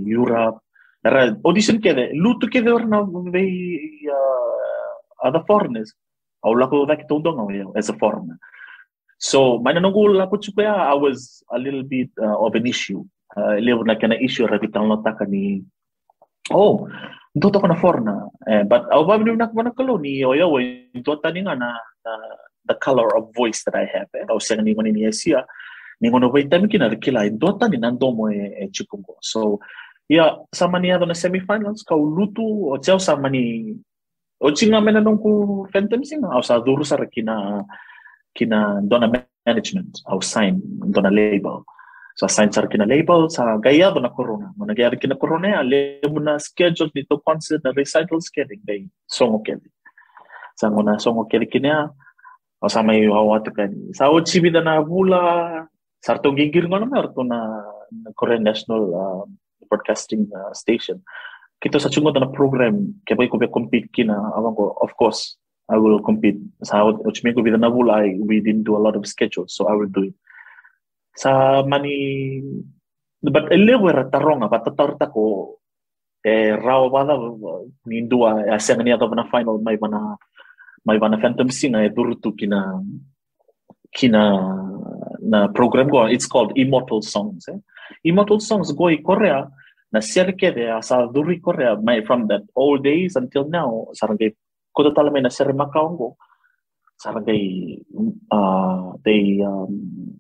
Europe 0.07 0.61
era 1.05 1.37
audition 1.45 1.81
kede 1.81 2.13
lutu 2.17 2.49
kede 2.49 2.71
orna 2.73 3.05
may 3.05 3.51
uh, 4.09 5.27
other 5.27 5.43
foreigners 5.47 5.93
au 6.45 6.55
la 6.55 6.67
ko 6.67 6.87
vak 6.87 7.09
to 7.09 7.21
donga 7.21 7.45
as 7.77 7.89
a 7.89 7.95
foreigner 7.95 8.39
So 9.25 9.57
mananungul 9.57 10.21
ako 10.21 10.37
chukaya, 10.37 10.77
I 10.77 10.93
was 11.01 11.41
a 11.49 11.57
little 11.57 11.81
bit 11.81 12.13
uh, 12.21 12.45
of 12.45 12.53
an 12.53 12.69
issue. 12.69 13.01
Uh, 13.33 13.57
Levo 13.57 13.81
na 13.81 13.97
kana 13.97 14.21
issue 14.21 14.45
rabitan 14.45 14.85
lo 14.85 15.01
taka 15.01 15.25
ni 15.25 15.65
Oh, 16.53 16.85
ndoto 17.33 17.57
ko 17.57 17.67
na 17.73 17.81
forna. 17.81 18.29
Eh, 18.45 18.69
but 18.69 18.85
aw 18.93 19.01
ba 19.09 19.17
na 19.17 19.49
ko 19.49 19.65
na 19.65 19.73
kalo 19.73 19.97
ni 19.97 20.21
oyo 20.21 20.53
we 20.53 20.93
ndoto 20.93 21.33
ni 21.33 21.41
nga 21.41 21.57
na, 21.57 21.73
the 22.69 22.77
color 22.77 23.17
of 23.17 23.33
voice 23.33 23.65
that 23.65 23.73
I 23.73 23.89
have. 23.89 24.13
Eh. 24.13 24.29
Aw 24.29 24.37
sa 24.37 24.61
ni 24.61 24.77
ngoni 24.77 24.93
ni 24.93 25.09
Asia. 25.09 25.41
Ni 26.05 26.13
ngono 26.13 26.29
wait 26.29 26.53
time 26.53 26.69
kina 26.69 26.93
kila 26.93 27.25
ndoto 27.33 27.65
ni 27.73 27.81
nando 27.81 28.13
mo 28.13 28.29
e, 28.29 28.53
e 28.61 28.69
chikungo. 28.69 29.17
So 29.25 29.57
yeah, 30.05 30.37
sama 30.53 30.77
ni 30.77 30.93
na 30.93 31.17
semifinals 31.17 31.81
ka 31.81 31.97
lutu 31.97 32.45
o 32.45 32.77
chao 32.77 33.01
sama 33.01 33.33
ni 33.33 33.73
o 34.37 34.53
chinga 34.53 34.85
mena 34.85 35.01
ku 35.17 35.65
Phantom 35.73 36.05
Sing 36.05 36.21
aw 36.21 36.45
sa 36.45 36.61
duru 36.61 36.85
sa 36.85 37.01
kina 37.09 37.65
kina 38.35 38.81
dona 38.83 39.09
management 39.47 40.01
au 40.07 40.21
sign 40.21 40.61
dona 40.91 41.11
label. 41.11 41.65
So 42.17 42.27
sign 42.27 42.53
sar 42.53 42.67
kina 42.69 42.87
label 42.87 43.29
sa 43.31 43.59
gaya 43.59 43.91
dona 43.95 44.11
corona? 44.11 44.53
Mana 44.57 44.75
gaya 44.75 44.97
kina 44.97 45.17
corona 45.17 45.49
ya 45.49 45.63
le 45.63 46.01
muna 46.07 46.41
schedule 46.41 46.91
ni 46.95 47.05
to 47.05 47.19
concert 47.27 47.63
na 47.65 47.73
recital 47.77 48.21
scheduling 48.21 48.65
day 48.65 48.89
songo 49.11 49.43
keli 49.47 49.71
sa 50.57 50.71
ngona 50.71 50.99
songo 51.05 51.29
keli 51.31 51.47
kina 51.51 51.91
o 52.63 52.69
sa 52.69 52.83
mai 52.83 53.03
awat 53.07 53.47
kan 53.57 53.73
sa 53.93 54.11
o 54.11 54.21
chibi 54.21 54.53
dana 54.53 54.83
bula 54.83 55.67
sarto 56.07 56.31
gigir 56.39 56.67
ngona 56.71 56.87
mer 56.91 57.07
to 57.15 57.23
na 57.23 57.39
Korean 58.17 58.43
National 58.43 58.83
uh, 58.95 59.25
Broadcasting 59.71 60.27
uh, 60.35 60.53
Station. 60.53 61.03
Kita 61.63 61.81
sa 61.81 61.89
chungo 61.89 62.13
dana 62.15 62.29
program 62.31 62.95
kaya 63.07 63.29
ko 63.31 63.39
be 63.39 63.49
compete 63.49 63.91
kina 63.93 64.15
awang 64.39 64.55
ko 64.55 64.79
of 64.83 64.95
course 64.95 65.37
I 65.71 65.77
will 65.77 66.01
compete. 66.01 66.39
Sa 66.63 66.85
Uchimiko 66.85 67.43
with 67.43 67.55
Navul, 67.55 67.91
I 67.91 68.17
we 68.21 68.41
didn't 68.41 68.65
do 68.65 68.77
a 68.77 68.83
lot 68.83 68.97
of 68.97 69.07
schedules, 69.07 69.55
so 69.55 69.67
I 69.67 69.75
will 69.75 69.89
do 69.89 70.13
it. 70.13 70.15
Sa 71.17 71.63
mani 71.63 72.43
but 73.23 73.49
elevo 73.51 73.89
era 73.89 74.05
taronga 74.11 74.51
but 74.51 74.65
tatarta 74.65 75.09
ko 75.09 75.57
eh 76.25 76.57
raw 76.57 76.85
bada 76.89 77.17
ni 77.87 78.05
dua 78.05 78.45
asa 78.53 78.77
ni 78.77 78.93
na 78.93 79.25
final 79.31 79.59
may 79.61 79.77
bana 79.77 80.17
may 80.85 80.99
bana 80.99 81.17
phantom 81.21 81.49
singer 81.49 81.85
e 81.85 81.89
durtu 81.89 82.37
kina 82.37 82.81
kina 83.95 84.23
na 85.23 85.49
program 85.49 85.89
ko 85.89 86.05
it's 86.05 86.27
called 86.27 86.53
immortal 86.57 87.01
songs 87.01 87.49
eh 87.49 87.61
Ima 88.05 88.25
tol 88.25 88.41
songs 88.41 88.73
go 88.73 88.89
i 88.89 89.01
Korea 89.01 89.49
na 89.93 90.01
serke 90.01 90.53
de 90.55 90.69
asa 90.69 91.09
duri 91.13 91.41
Korea 91.41 91.77
my 91.77 92.01
from 92.05 92.27
that 92.29 92.43
old 92.57 92.85
days 92.85 93.17
until 93.17 93.49
now 93.49 93.89
sarangay 93.93 94.33
ko 94.75 94.91
tala 94.91 95.15
may 95.15 95.23
na 95.23 95.31
ser 95.31 95.49
makaongo 95.55 96.19
sarangay 97.05 97.77
uh, 98.31 98.97
they 99.05 99.41
um, 99.45 99.71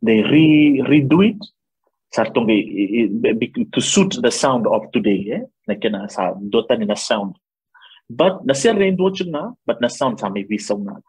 they 0.03 0.21
re 0.23 0.47
redo 0.85 1.25
it. 1.25 1.41
Sartong 2.15 2.47
to 2.47 3.81
suit 3.83 4.23
the 4.23 4.31
sound 4.31 4.71
of 4.71 4.87
today 4.95 5.35
eh? 5.35 5.43
Na 5.67 5.75
kena 5.75 6.07
sa 6.07 6.31
dota 6.39 6.79
ni 6.79 6.87
na 6.87 6.95
sound. 6.95 7.35
But 8.07 8.47
na 8.47 8.55
ser 8.55 8.79
rin 8.79 8.95
do 8.95 9.11
na 9.27 9.51
but 9.67 9.81
na 9.81 9.89
sound 9.89 10.21
sa 10.21 10.31
may 10.31 10.47
visaw 10.47 10.79
na. 10.79 11.03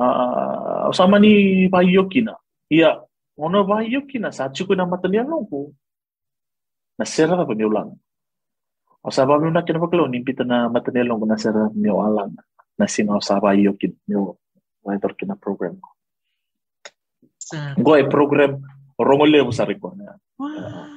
Uh, 0.00 0.88
sama 0.96 1.20
ni 1.20 1.68
Bayoki 1.68 2.24
na. 2.24 2.40
Iya 2.72 3.04
ono 3.36 3.68
Bayoki 3.68 4.16
na 4.16 4.32
sa 4.32 4.48
chuko 4.48 4.72
na 4.72 4.88
matanian 4.88 5.28
ko 5.28 5.76
nasira 6.96 7.44
pa 7.44 7.52
niyo 7.52 7.68
lang. 7.68 7.92
O 9.04 9.12
ba 9.12 9.36
na 9.36 9.60
kina 9.60 9.76
paglo 9.76 10.08
nimpita 10.08 10.48
na 10.48 10.72
matanelong 10.72 11.20
ko 11.20 11.26
na 11.28 11.36
nascino 12.78 13.20
sa 13.22 13.40
bayo 13.40 13.74
kin 13.78 13.94
yo 14.08 14.36
program. 15.40 15.78
Ah. 17.54 17.74
Ko 17.76 17.94
program 18.08 18.60
ko 19.80 19.92
na 19.96 20.16
ah, 20.40 20.88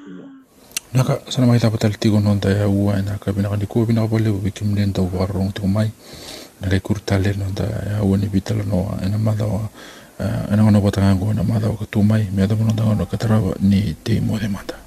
naka 0.93 1.19
sana 1.31 1.47
tigo 1.99 2.19
non 2.23 2.39
da 2.39 2.49
na 3.03 3.17
ka 3.19 3.31
bina 3.31 3.51
ni 3.55 3.65
ko 3.67 3.85
bina 3.85 4.07
kim 4.51 4.75
len 4.75 4.91
da 4.91 5.01
war 5.03 5.27
rong 5.27 5.51
na 6.61 6.67
ka 6.79 7.17
non 7.37 7.53
da 7.53 7.65
ni 8.17 8.27
bital 8.27 8.63
no 8.65 8.89
na 9.01 9.17
ma 9.17 9.33
da 9.35 9.45
ana 10.49 10.63
ona 10.65 10.79
na 11.33 11.43
ma 11.43 11.59
da 11.59 11.69
tu 11.91 12.01
mai. 12.01 12.27
Me 12.31 12.47
da 12.47 12.55
da 12.55 13.05
ka 13.05 13.17
ni 13.61 13.93
te 14.03 14.19
de 14.39 14.47
mata. 14.47 14.86